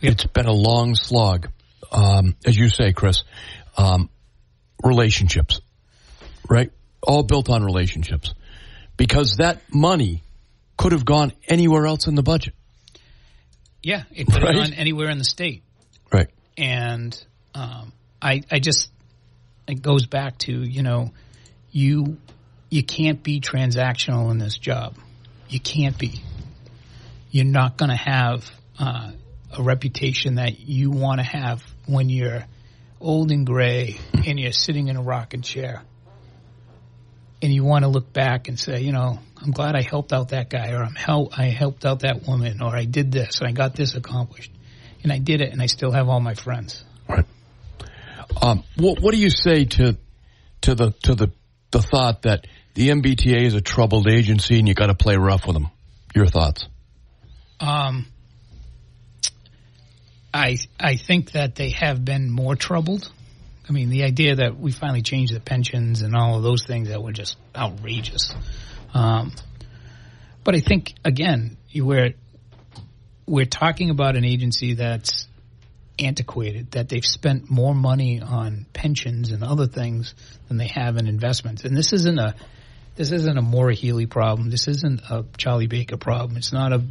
It's 0.00 0.24
been 0.26 0.46
a 0.46 0.52
long 0.52 0.96
slog, 0.96 1.48
um, 1.92 2.36
as 2.46 2.56
you 2.56 2.68
say, 2.68 2.92
Chris. 2.92 3.24
Um, 3.76 4.10
relationships, 4.82 5.60
right? 6.48 6.70
All 7.02 7.22
built 7.22 7.48
on 7.48 7.62
relationships, 7.62 8.34
because 8.96 9.36
that 9.36 9.60
money 9.72 10.22
could 10.76 10.92
have 10.92 11.04
gone 11.04 11.32
anywhere 11.48 11.86
else 11.86 12.06
in 12.06 12.14
the 12.14 12.22
budget, 12.22 12.54
Yeah, 13.82 14.04
it 14.12 14.26
could 14.26 14.42
have 14.42 14.54
gone 14.54 14.72
anywhere 14.72 15.08
in 15.10 15.18
the 15.18 15.24
state. 15.24 15.62
right? 16.12 16.28
and 16.56 17.16
um, 17.54 17.92
I 18.20 18.42
I 18.50 18.58
just 18.58 18.90
it 19.66 19.80
goes 19.82 20.06
back 20.06 20.38
to 20.38 20.52
you 20.52 20.82
know 20.82 21.12
you 21.70 22.18
you 22.68 22.82
can't 22.82 23.22
be 23.22 23.40
transactional 23.40 24.30
in 24.30 24.38
this 24.38 24.58
job. 24.58 24.96
You 25.48 25.60
can't 25.60 25.98
be. 25.98 26.22
You're 27.30 27.44
not 27.44 27.76
going 27.76 27.90
to 27.90 27.96
have 27.96 28.50
uh, 28.78 29.12
a 29.56 29.62
reputation 29.62 30.36
that 30.36 30.60
you 30.60 30.90
want 30.90 31.20
to 31.20 31.26
have 31.26 31.62
when 31.90 32.08
you're 32.08 32.44
old 33.00 33.30
and 33.30 33.46
gray 33.46 33.98
and 34.26 34.38
you're 34.38 34.52
sitting 34.52 34.88
in 34.88 34.96
a 34.96 35.02
rocking 35.02 35.42
chair. 35.42 35.82
And 37.42 37.52
you 37.52 37.64
want 37.64 37.84
to 37.84 37.88
look 37.88 38.12
back 38.12 38.48
and 38.48 38.60
say, 38.60 38.82
you 38.82 38.92
know, 38.92 39.18
I'm 39.42 39.50
glad 39.50 39.74
I 39.74 39.80
helped 39.82 40.12
out 40.12 40.28
that 40.28 40.50
guy, 40.50 40.72
or 40.72 40.82
I'm 40.82 40.94
hel- 40.94 41.30
I 41.34 41.46
helped 41.46 41.86
out 41.86 42.00
that 42.00 42.26
woman, 42.28 42.60
or 42.60 42.76
I 42.76 42.84
did 42.84 43.10
this 43.10 43.38
and 43.40 43.48
I 43.48 43.52
got 43.52 43.74
this 43.74 43.94
accomplished 43.94 44.52
and 45.02 45.12
I 45.12 45.18
did 45.18 45.40
it, 45.40 45.52
and 45.52 45.62
I 45.62 45.66
still 45.66 45.92
have 45.92 46.08
all 46.08 46.20
my 46.20 46.34
friends. 46.34 46.84
Um, 48.42 48.64
what, 48.76 49.00
what 49.00 49.12
do 49.12 49.18
you 49.18 49.30
say 49.30 49.64
to 49.64 49.96
to 50.62 50.74
the 50.74 50.90
to 51.02 51.14
the 51.14 51.32
the 51.70 51.82
thought 51.82 52.22
that 52.22 52.46
the 52.74 52.88
MBTA 52.88 53.42
is 53.44 53.54
a 53.54 53.60
troubled 53.60 54.08
agency 54.08 54.58
and 54.58 54.68
you 54.68 54.74
got 54.74 54.86
to 54.86 54.94
play 54.94 55.16
rough 55.16 55.46
with 55.46 55.54
them? 55.54 55.70
Your 56.14 56.26
thoughts? 56.26 56.66
Um, 57.60 58.06
I 60.32 60.58
I 60.78 60.96
think 60.96 61.32
that 61.32 61.54
they 61.54 61.70
have 61.70 62.04
been 62.04 62.30
more 62.30 62.56
troubled. 62.56 63.10
I 63.68 63.72
mean, 63.72 63.90
the 63.90 64.04
idea 64.04 64.36
that 64.36 64.58
we 64.58 64.72
finally 64.72 65.02
changed 65.02 65.34
the 65.34 65.40
pensions 65.40 66.02
and 66.02 66.16
all 66.16 66.36
of 66.36 66.42
those 66.42 66.64
things 66.66 66.88
that 66.88 67.02
were 67.02 67.12
just 67.12 67.36
outrageous. 67.54 68.34
Um, 68.92 69.32
but 70.42 70.56
I 70.56 70.60
think 70.60 70.94
again, 71.04 71.56
we're 71.74 72.14
we're 73.26 73.46
talking 73.46 73.90
about 73.90 74.16
an 74.16 74.24
agency 74.24 74.74
that's 74.74 75.28
antiquated, 76.00 76.72
that 76.72 76.88
they've 76.88 77.04
spent 77.04 77.50
more 77.50 77.74
money 77.74 78.20
on 78.20 78.66
pensions 78.72 79.30
and 79.30 79.44
other 79.44 79.66
things 79.66 80.14
than 80.48 80.56
they 80.56 80.68
have 80.68 80.96
in 80.96 81.06
investments. 81.06 81.64
And 81.64 81.76
this 81.76 81.92
isn't 81.92 82.18
a 82.18 82.34
this 82.96 83.12
isn't 83.12 83.38
a 83.38 83.42
Maura 83.42 83.74
Healey 83.74 84.06
problem. 84.06 84.50
This 84.50 84.68
isn't 84.68 85.00
a 85.08 85.24
Charlie 85.38 85.68
Baker 85.68 85.96
problem. 85.96 86.36
It's 86.36 86.52
not 86.52 86.72
a 86.72 86.82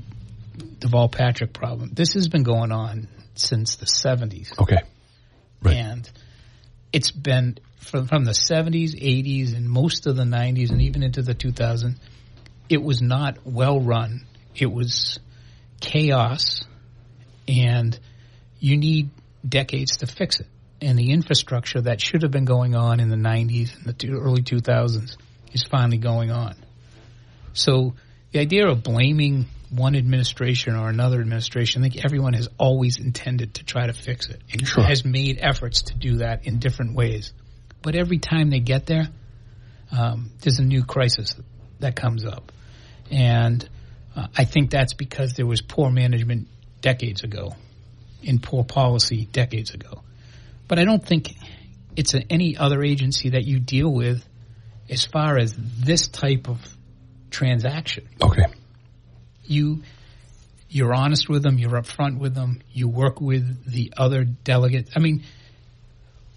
Deval 0.58 1.12
Patrick 1.12 1.54
problem. 1.54 1.92
This 1.94 2.14
has 2.14 2.30
been 2.30 2.44
going 2.44 2.72
on 2.72 3.08
since 3.40 3.76
the 3.76 3.86
70s. 3.86 4.58
Okay. 4.60 4.80
Right. 5.62 5.76
And 5.76 6.10
it's 6.94 7.12
been 7.12 7.58
from, 7.78 8.08
from 8.08 8.26
the 8.26 8.32
70s, 8.32 8.96
80s, 8.96 9.56
and 9.56 9.70
most 9.70 10.08
of 10.08 10.16
the 10.16 10.24
90s, 10.24 10.72
and 10.72 10.82
even 10.82 11.04
into 11.04 11.22
the 11.22 11.36
2000s. 11.36 11.96
It 12.70 12.82
was 12.82 13.02
not 13.02 13.40
well 13.46 13.80
run. 13.80 14.26
It 14.56 14.72
was 14.72 15.20
chaos, 15.82 16.64
and 17.48 17.98
you 18.60 18.78
need 18.78 19.10
decades 19.48 19.98
to 19.98 20.08
fix 20.08 20.40
it. 20.40 20.48
And 20.82 20.98
the 20.98 21.12
infrastructure 21.12 21.82
that 21.82 22.00
should 22.00 22.22
have 22.22 22.32
been 22.32 22.46
going 22.46 22.76
on 22.76 23.00
in 23.00 23.10
the 23.10 23.18
90s 23.18 23.76
and 23.76 23.86
the 23.86 24.12
early 24.12 24.42
2000s 24.42 25.18
is 25.52 25.64
finally 25.64 25.98
going 25.98 26.32
on. 26.32 26.56
So 27.54 27.96
the 28.32 28.40
idea 28.40 28.68
of 28.68 28.84
blaming 28.84 29.48
one 29.72 29.96
administration 29.96 30.76
or 30.76 30.90
another 30.90 31.20
administration, 31.22 31.84
I 31.84 31.90
think 31.90 32.04
everyone 32.04 32.34
has 32.34 32.48
always 32.58 33.00
intended 33.00 33.56
to 33.56 33.64
try 33.64 33.88
to 33.88 33.94
fix 33.94 34.30
it 34.30 34.42
and 34.52 34.68
Sure. 34.68 34.84
has 34.84 35.06
made 35.06 35.38
efforts 35.40 35.84
to 35.84 35.96
do 35.96 36.18
that 36.18 36.46
in 36.46 36.60
different 36.60 36.96
ways. 36.96 37.34
But 37.82 37.96
every 37.96 38.18
time 38.18 38.50
they 38.50 38.60
get 38.60 38.86
there, 38.86 39.08
um, 39.92 40.32
there's 40.42 40.60
a 40.60 40.64
new 40.64 40.84
crisis 40.84 41.36
that 41.80 41.96
comes 41.96 42.26
up. 42.26 42.52
And 43.12 43.68
uh, 44.16 44.28
I 44.38 44.46
think 44.46 44.72
that's 44.72 44.94
because 44.94 45.34
there 45.34 45.46
was 45.46 45.62
poor 45.62 45.90
management 45.90 46.48
decades 46.82 47.24
ago 47.24 47.56
and 48.28 48.42
poor 48.42 48.64
policy 48.64 49.26
decades 49.32 49.74
ago. 49.74 50.04
But 50.68 50.80
I 50.80 50.86
don't 50.86 51.04
think 51.06 51.34
it's 51.96 52.14
a, 52.14 52.22
any 52.32 52.58
other 52.58 52.84
agency 52.84 53.30
that 53.30 53.46
you 53.46 53.60
deal 53.60 53.92
with 53.92 54.24
as 54.90 55.06
far 55.06 55.38
as 55.38 55.56
this 55.56 56.08
type 56.08 56.50
of 56.50 56.60
transaction. 57.30 58.08
Okay. 58.22 58.46
You 59.50 59.84
you're 60.70 60.94
honest 60.94 61.28
with 61.28 61.42
them, 61.42 61.58
you're 61.58 61.72
upfront 61.72 62.20
with 62.20 62.36
them, 62.36 62.62
you 62.72 62.88
work 62.88 63.20
with 63.20 63.66
the 63.66 63.92
other 63.98 64.24
delegates. 64.24 64.92
I 64.96 65.00
mean, 65.00 65.24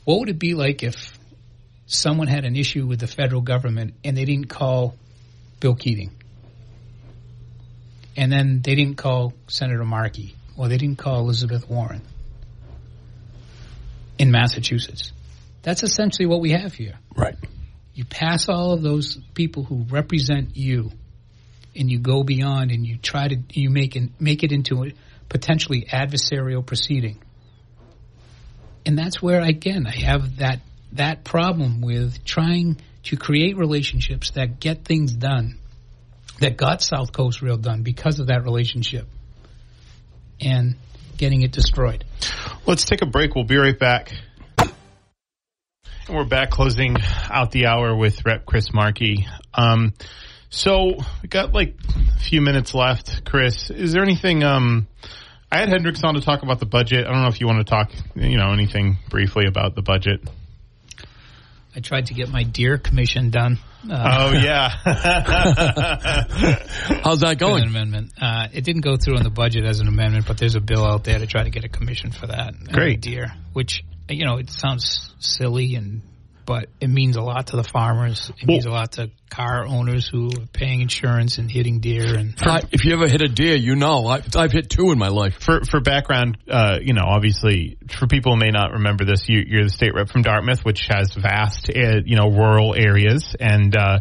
what 0.05 0.21
would 0.21 0.31
it 0.31 0.39
be 0.39 0.55
like 0.55 0.83
if 0.83 1.19
someone 1.87 2.29
had 2.29 2.45
an 2.45 2.57
issue 2.57 2.87
with 2.87 2.99
the 2.99 3.07
federal 3.07 3.43
government 3.43 3.95
and 4.03 4.17
they 4.17 4.25
didn't 4.25 4.49
call 4.49 4.97
Bill 5.61 5.75
Keating? 5.75 6.13
And 8.17 8.33
then 8.33 8.63
they 8.63 8.75
didn't 8.75 8.97
call 8.97 9.35
Senator 9.49 9.85
Markey 9.85 10.35
or 10.57 10.69
they 10.69 10.79
didn't 10.79 10.99
call 10.99 11.21
Elizabeth 11.21 11.69
Warren 11.69 12.03
in 14.19 14.31
Massachusetts. 14.31 15.13
That's 15.63 15.83
essentially 15.83 16.27
what 16.27 16.41
we 16.41 16.53
have 16.53 16.75
here. 16.75 16.99
Right. 17.17 17.37
You 17.95 18.05
pass 18.05 18.49
all 18.49 18.73
of 18.73 18.83
those 18.83 19.19
people 19.35 19.65
who 19.65 19.85
represent 19.89 20.57
you, 20.57 20.91
and 21.75 21.91
you 21.91 21.99
go 21.99 22.23
beyond, 22.23 22.71
and 22.71 22.87
you 22.87 22.97
try 22.97 23.29
to 23.29 23.37
you 23.53 23.71
make 23.71 23.97
it 23.97 24.11
make 24.21 24.43
it 24.43 24.53
into 24.53 24.85
a 24.85 24.93
potentially 25.29 25.87
adversarial 25.91 26.65
proceeding. 26.65 27.23
And 28.85 28.99
that's 28.99 29.23
where 29.23 29.41
again 29.41 29.87
I 29.87 29.97
have 30.05 30.39
that 30.39 30.61
that 30.93 31.25
problem 31.25 31.81
with 31.81 32.25
trying 32.25 32.81
to 33.05 33.17
create 33.17 33.57
relationships 33.57 34.31
that 34.33 34.61
get 34.61 34.85
things 34.85 35.13
done, 35.13 35.59
that 36.41 36.57
got 36.57 36.83
South 36.83 37.13
Coast 37.13 37.43
Rail 37.43 37.57
done 37.57 37.83
because 37.83 38.21
of 38.21 38.27
that 38.29 38.45
relationship, 38.45 39.09
and 40.41 40.77
getting 41.17 41.43
it 41.43 41.53
destroyed. 41.53 42.05
Let's 42.67 42.85
take 42.85 43.03
a 43.03 43.07
break. 43.07 43.35
We'll 43.35 43.45
be 43.45 43.57
right 43.57 43.79
back. 43.79 44.13
And 44.59 46.17
we're 46.17 46.25
back 46.25 46.51
closing 46.51 46.97
out 47.31 47.53
the 47.53 47.67
hour 47.67 47.95
with 47.95 48.25
Rep 48.25 48.45
Chris 48.45 48.75
Markey. 48.75 49.27
Um, 49.55 49.95
so 50.55 50.99
we 51.23 51.29
got 51.29 51.53
like 51.55 51.75
a 52.17 52.21
few 52.21 52.41
minutes 52.43 52.75
left. 52.75 53.25
Chris, 53.25 53.71
is 53.71 53.93
there 53.93 54.03
anything? 54.03 54.45
Um, 54.45 54.87
I 55.51 55.59
had 55.59 55.69
Hendricks 55.71 56.03
on 56.05 56.15
to 56.15 56.21
talk 56.21 56.43
about 56.43 56.61
the 56.61 56.67
budget. 56.67 57.07
I 57.07 57.11
don't 57.11 57.23
know 57.23 57.29
if 57.29 57.41
you 57.41 57.47
want 57.47 57.59
to 57.67 57.71
talk, 57.71 57.91
you 58.15 58.37
know, 58.37 58.53
anything 58.53 58.99
briefly 59.11 59.47
about 59.47 59.75
the 59.75 59.83
budget. 59.83 60.21
I 61.75 61.81
tried 61.81 62.07
to 62.07 62.15
get 62.15 62.29
my 62.29 62.43
deer 62.43 62.77
commission 62.77 63.31
done. 63.31 63.59
Uh, 63.91 64.31
Oh 64.31 64.33
yeah. 64.43 64.69
How's 67.03 67.21
that 67.21 67.33
An 67.33 67.37
going? 67.39 67.65
amendment. 67.65 68.13
Uh, 68.21 68.49
it 68.53 68.63
didn't 68.65 68.83
go 68.83 68.97
through 68.97 69.17
in 69.17 69.23
the 69.23 69.31
budget 69.31 69.65
as 69.65 69.81
an 69.81 69.89
amendment, 69.89 70.27
but 70.27 70.37
there's 70.39 70.55
a 70.55 70.61
bill 70.61 70.85
out 70.85 71.05
there 71.05 71.19
to 71.19 71.27
try 71.27 71.45
to 71.45 71.51
get 71.51 71.65
a 71.65 71.69
commission 71.69 72.13
for 72.13 72.27
that. 72.27 72.55
uh, 72.55 72.73
Great. 72.73 73.01
deer, 73.01 73.33
which 73.53 73.85
you 74.09 74.25
know 74.27 74.37
it 74.37 74.51
sounds 74.51 75.13
silly 75.19 75.75
and 75.75 76.03
but 76.45 76.69
it 76.81 76.89
means 76.89 77.17
a 77.17 77.23
lot 77.23 77.49
to 77.49 77.57
the 77.57 77.65
farmers. 77.65 78.31
It 78.41 78.47
means 78.47 78.67
a 78.67 78.71
lot 78.71 78.93
to 78.93 79.11
car 79.31 79.67
owners 79.67 80.07
who 80.07 80.27
are 80.27 80.47
paying 80.53 80.81
insurance 80.81 81.39
and 81.39 81.51
hitting 81.51 81.81
deer 81.81 82.15
and 82.15 82.35
I, 82.43 82.63
if 82.71 82.85
you 82.85 82.93
ever 82.93 83.09
hit 83.09 83.23
a 83.23 83.29
deer, 83.29 83.57
you 83.57 83.77
know. 83.77 84.07
I, 84.07 84.23
I've 84.37 84.53
hit 84.53 84.69
two 84.69 84.91
in 84.93 84.99
my 84.99 85.09
life. 85.09 85.35
for 85.41 85.65
for 85.65 85.81
background, 85.81 86.39
uh, 86.51 86.79
you 86.83 86.93
know, 86.93 87.05
obviously, 87.07 87.79
for 87.89 88.07
people 88.07 88.33
who 88.33 88.39
may 88.39 88.51
not 88.51 88.73
remember 88.73 89.05
this, 89.05 89.29
you, 89.29 89.43
you're 89.47 89.65
the 89.65 89.71
state 89.71 89.95
rep 89.95 90.09
from 90.09 90.23
Dartmouth, 90.23 90.65
which 90.65 90.87
has 90.89 91.15
vast, 91.15 91.71
uh, 91.71 92.01
you 92.05 92.17
know, 92.17 92.29
rural 92.29 92.75
areas, 92.75 93.35
and 93.39 93.75
uh, 93.77 94.01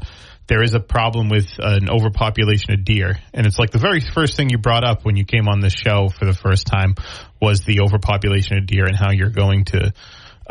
there 0.52 0.62
is 0.62 0.74
a 0.74 0.82
problem 0.82 1.30
with 1.30 1.48
an 1.60 1.90
overpopulation 1.90 2.74
of 2.74 2.84
deer. 2.84 3.18
And 3.34 3.48
it's 3.48 3.58
like 3.58 3.72
the 3.72 3.78
very 3.78 4.02
first 4.02 4.36
thing 4.36 4.50
you 4.50 4.58
brought 4.58 4.84
up 4.84 5.06
when 5.06 5.16
you 5.16 5.24
came 5.24 5.48
on 5.48 5.62
this 5.62 5.72
show 5.72 6.10
for 6.10 6.26
the 6.26 6.34
first 6.34 6.68
time 6.68 6.96
was 7.42 7.62
the 7.62 7.80
overpopulation 7.82 8.58
of 8.58 8.68
deer 8.68 8.86
and 8.86 8.94
how 8.94 9.12
you're 9.12 9.30
going 9.30 9.64
to. 9.66 9.94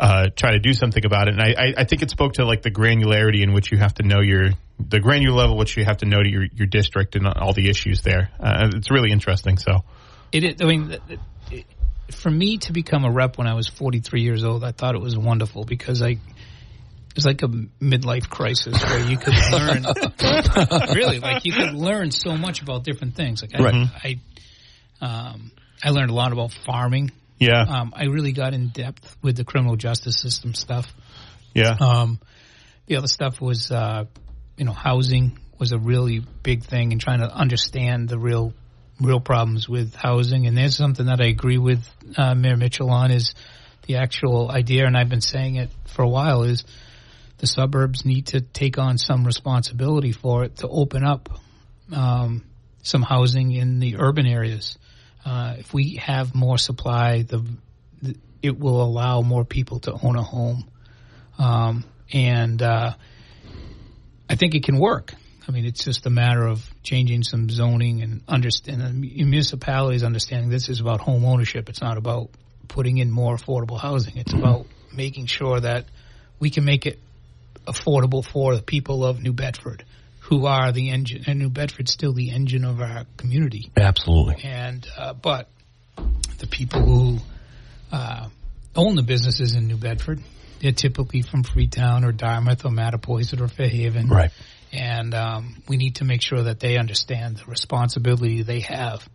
Uh, 0.01 0.29
try 0.35 0.53
to 0.53 0.59
do 0.59 0.73
something 0.73 1.05
about 1.05 1.27
it, 1.27 1.35
and 1.35 1.41
I, 1.43 1.53
I, 1.55 1.73
I 1.77 1.83
think 1.83 2.01
it 2.01 2.09
spoke 2.09 2.33
to 2.33 2.43
like 2.45 2.63
the 2.63 2.71
granularity 2.71 3.43
in 3.43 3.53
which 3.53 3.71
you 3.71 3.77
have 3.77 3.93
to 3.95 4.03
know 4.03 4.19
your 4.19 4.49
the 4.79 4.99
granular 4.99 5.37
level 5.37 5.55
which 5.57 5.77
you 5.77 5.85
have 5.85 5.97
to 5.97 6.07
know 6.07 6.23
to 6.23 6.27
your, 6.27 6.45
your 6.55 6.65
district 6.65 7.15
and 7.15 7.27
all 7.27 7.53
the 7.53 7.69
issues 7.69 8.01
there. 8.01 8.31
Uh, 8.39 8.71
it's 8.73 8.89
really 8.89 9.11
interesting. 9.11 9.59
So, 9.59 9.83
It, 10.31 10.43
is- 10.43 10.55
I 10.59 10.65
mean, 10.65 10.87
th- 10.87 11.01
th- 11.07 11.19
it, 11.51 11.65
for 12.15 12.31
me 12.31 12.57
to 12.57 12.73
become 12.73 13.05
a 13.05 13.11
rep 13.11 13.37
when 13.37 13.45
I 13.45 13.53
was 13.53 13.67
43 13.67 14.23
years 14.23 14.43
old, 14.43 14.63
I 14.63 14.71
thought 14.71 14.95
it 14.95 15.01
was 15.01 15.15
wonderful 15.15 15.65
because 15.65 16.01
I 16.01 16.09
it 16.09 17.15
was 17.15 17.25
like 17.27 17.43
a 17.43 17.47
midlife 17.47 18.27
crisis 18.27 18.81
where 18.83 19.05
you 19.07 19.17
could 19.17 19.35
learn 19.51 19.83
really 20.95 21.19
like 21.19 21.45
you 21.45 21.53
could 21.53 21.73
learn 21.73 22.09
so 22.09 22.35
much 22.35 22.61
about 22.63 22.83
different 22.85 23.15
things. 23.15 23.43
Like 23.43 23.53
I, 23.53 23.63
Right. 23.63 24.19
I, 25.01 25.05
um, 25.05 25.51
I 25.83 25.89
learned 25.91 26.09
a 26.09 26.13
lot 26.15 26.31
about 26.31 26.51
farming. 26.65 27.11
Yeah, 27.41 27.63
Um, 27.63 27.93
I 27.95 28.05
really 28.05 28.31
got 28.31 28.53
in 28.53 28.69
depth 28.69 29.17
with 29.21 29.35
the 29.35 29.43
criminal 29.43 29.75
justice 29.75 30.15
system 30.19 30.53
stuff. 30.53 30.87
yeah. 31.53 31.75
Um, 31.79 32.19
the 32.85 32.97
other 32.97 33.07
stuff 33.07 33.41
was, 33.41 33.71
uh, 33.71 34.05
you 34.57 34.65
know, 34.65 34.73
housing 34.73 35.39
was 35.59 35.71
a 35.71 35.77
really 35.77 36.21
big 36.43 36.63
thing 36.63 36.91
and 36.91 37.01
trying 37.01 37.19
to 37.19 37.33
understand 37.33 38.09
the 38.09 38.19
real, 38.19 38.53
real 38.99 39.19
problems 39.19 39.67
with 39.67 39.95
housing. 39.95 40.45
And 40.45 40.57
there's 40.57 40.75
something 40.75 41.07
that 41.07 41.19
I 41.19 41.27
agree 41.27 41.57
with 41.57 41.83
uh, 42.17 42.35
Mayor 42.35 42.57
Mitchell 42.57 42.89
on 42.89 43.11
is 43.11 43.33
the 43.87 43.97
actual 43.97 44.51
idea, 44.51 44.85
and 44.85 44.95
I've 44.95 45.09
been 45.09 45.21
saying 45.21 45.55
it 45.55 45.69
for 45.87 46.03
a 46.03 46.07
while, 46.09 46.43
is 46.43 46.63
the 47.39 47.47
suburbs 47.47 48.05
need 48.05 48.27
to 48.27 48.41
take 48.41 48.77
on 48.77 48.99
some 48.99 49.25
responsibility 49.25 50.11
for 50.11 50.43
it 50.43 50.57
to 50.57 50.67
open 50.67 51.03
up 51.03 51.29
um, 51.91 52.43
some 52.83 53.01
housing 53.01 53.51
in 53.51 53.79
the 53.79 53.97
urban 53.97 54.27
areas. 54.27 54.77
Uh, 55.25 55.55
if 55.59 55.73
we 55.73 55.95
have 55.95 56.33
more 56.33 56.57
supply, 56.57 57.23
the, 57.23 57.45
the 58.01 58.15
it 58.41 58.57
will 58.57 58.81
allow 58.81 59.21
more 59.21 59.45
people 59.45 59.79
to 59.81 59.93
own 60.03 60.15
a 60.15 60.23
home, 60.23 60.67
um, 61.37 61.83
and 62.11 62.61
uh, 62.61 62.93
I 64.29 64.35
think 64.35 64.55
it 64.55 64.63
can 64.63 64.79
work. 64.79 65.13
I 65.47 65.51
mean, 65.51 65.65
it's 65.65 65.83
just 65.83 66.05
a 66.05 66.09
matter 66.09 66.45
of 66.45 66.63
changing 66.83 67.23
some 67.23 67.49
zoning 67.49 68.01
and 68.01 68.21
understand 68.27 68.81
and 68.81 69.01
municipalities 69.01 70.03
understanding 70.03 70.49
this 70.49 70.69
is 70.69 70.79
about 70.79 71.01
home 71.01 71.25
ownership. 71.25 71.67
It's 71.67 71.81
not 71.81 71.97
about 71.97 72.29
putting 72.67 72.97
in 72.97 73.11
more 73.11 73.35
affordable 73.35 73.79
housing. 73.79 74.17
It's 74.17 74.33
about 74.33 74.65
making 74.93 75.25
sure 75.25 75.59
that 75.59 75.85
we 76.39 76.49
can 76.49 76.63
make 76.63 76.85
it 76.85 76.99
affordable 77.67 78.23
for 78.23 78.55
the 78.55 78.61
people 78.61 79.05
of 79.05 79.21
New 79.21 79.33
Bedford, 79.33 79.83
who 80.31 80.45
are 80.45 80.71
the 80.71 80.91
engine, 80.91 81.25
and 81.27 81.39
New 81.39 81.49
Bedford's 81.49 81.91
still 81.91 82.13
the 82.13 82.31
engine 82.31 82.63
of 82.63 82.79
our 82.79 83.03
community. 83.17 83.69
Absolutely. 83.75 84.41
And 84.45 84.87
uh, 84.97 85.11
but 85.13 85.49
the 86.37 86.47
people 86.47 86.81
who 86.81 87.17
uh, 87.91 88.29
own 88.73 88.95
the 88.95 89.03
businesses 89.03 89.55
in 89.55 89.67
New 89.67 89.75
Bedford, 89.75 90.21
they're 90.61 90.71
typically 90.71 91.21
from 91.21 91.43
Freetown 91.43 92.05
or 92.05 92.13
Dartmouth 92.13 92.63
or 92.63 92.71
Mattapoisett 92.71 93.41
or 93.41 93.49
Fairhaven, 93.49 94.07
Right. 94.07 94.31
And 94.71 95.13
um, 95.13 95.61
we 95.67 95.75
need 95.75 95.95
to 95.95 96.05
make 96.05 96.21
sure 96.21 96.43
that 96.43 96.61
they 96.61 96.77
understand 96.77 97.35
the 97.35 97.45
responsibility 97.51 98.41
they 98.43 98.61
have 98.61 99.05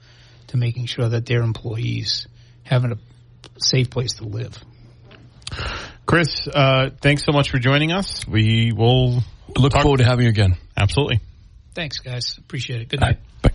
to 0.48 0.58
making 0.58 0.84
sure 0.84 1.08
that 1.08 1.24
their 1.24 1.40
employees 1.40 2.26
have 2.64 2.84
a 2.84 2.98
safe 3.56 3.88
place 3.88 4.12
to 4.18 4.24
live. 4.24 4.58
Chris, 6.04 6.46
uh, 6.46 6.90
thanks 7.00 7.24
so 7.24 7.32
much 7.32 7.50
for 7.50 7.58
joining 7.58 7.90
us. 7.90 8.26
We 8.28 8.72
will 8.76 9.22
Look 9.56 9.72
talk- 9.72 9.82
forward 9.82 9.98
to 9.98 10.04
having 10.04 10.24
you 10.24 10.28
again. 10.30 10.56
Absolutely. 10.76 11.20
Thanks, 11.74 11.98
guys. 11.98 12.38
Appreciate 12.38 12.82
it. 12.82 12.88
Good 12.88 13.00
night. 13.00 13.18
Bye. 13.42 13.50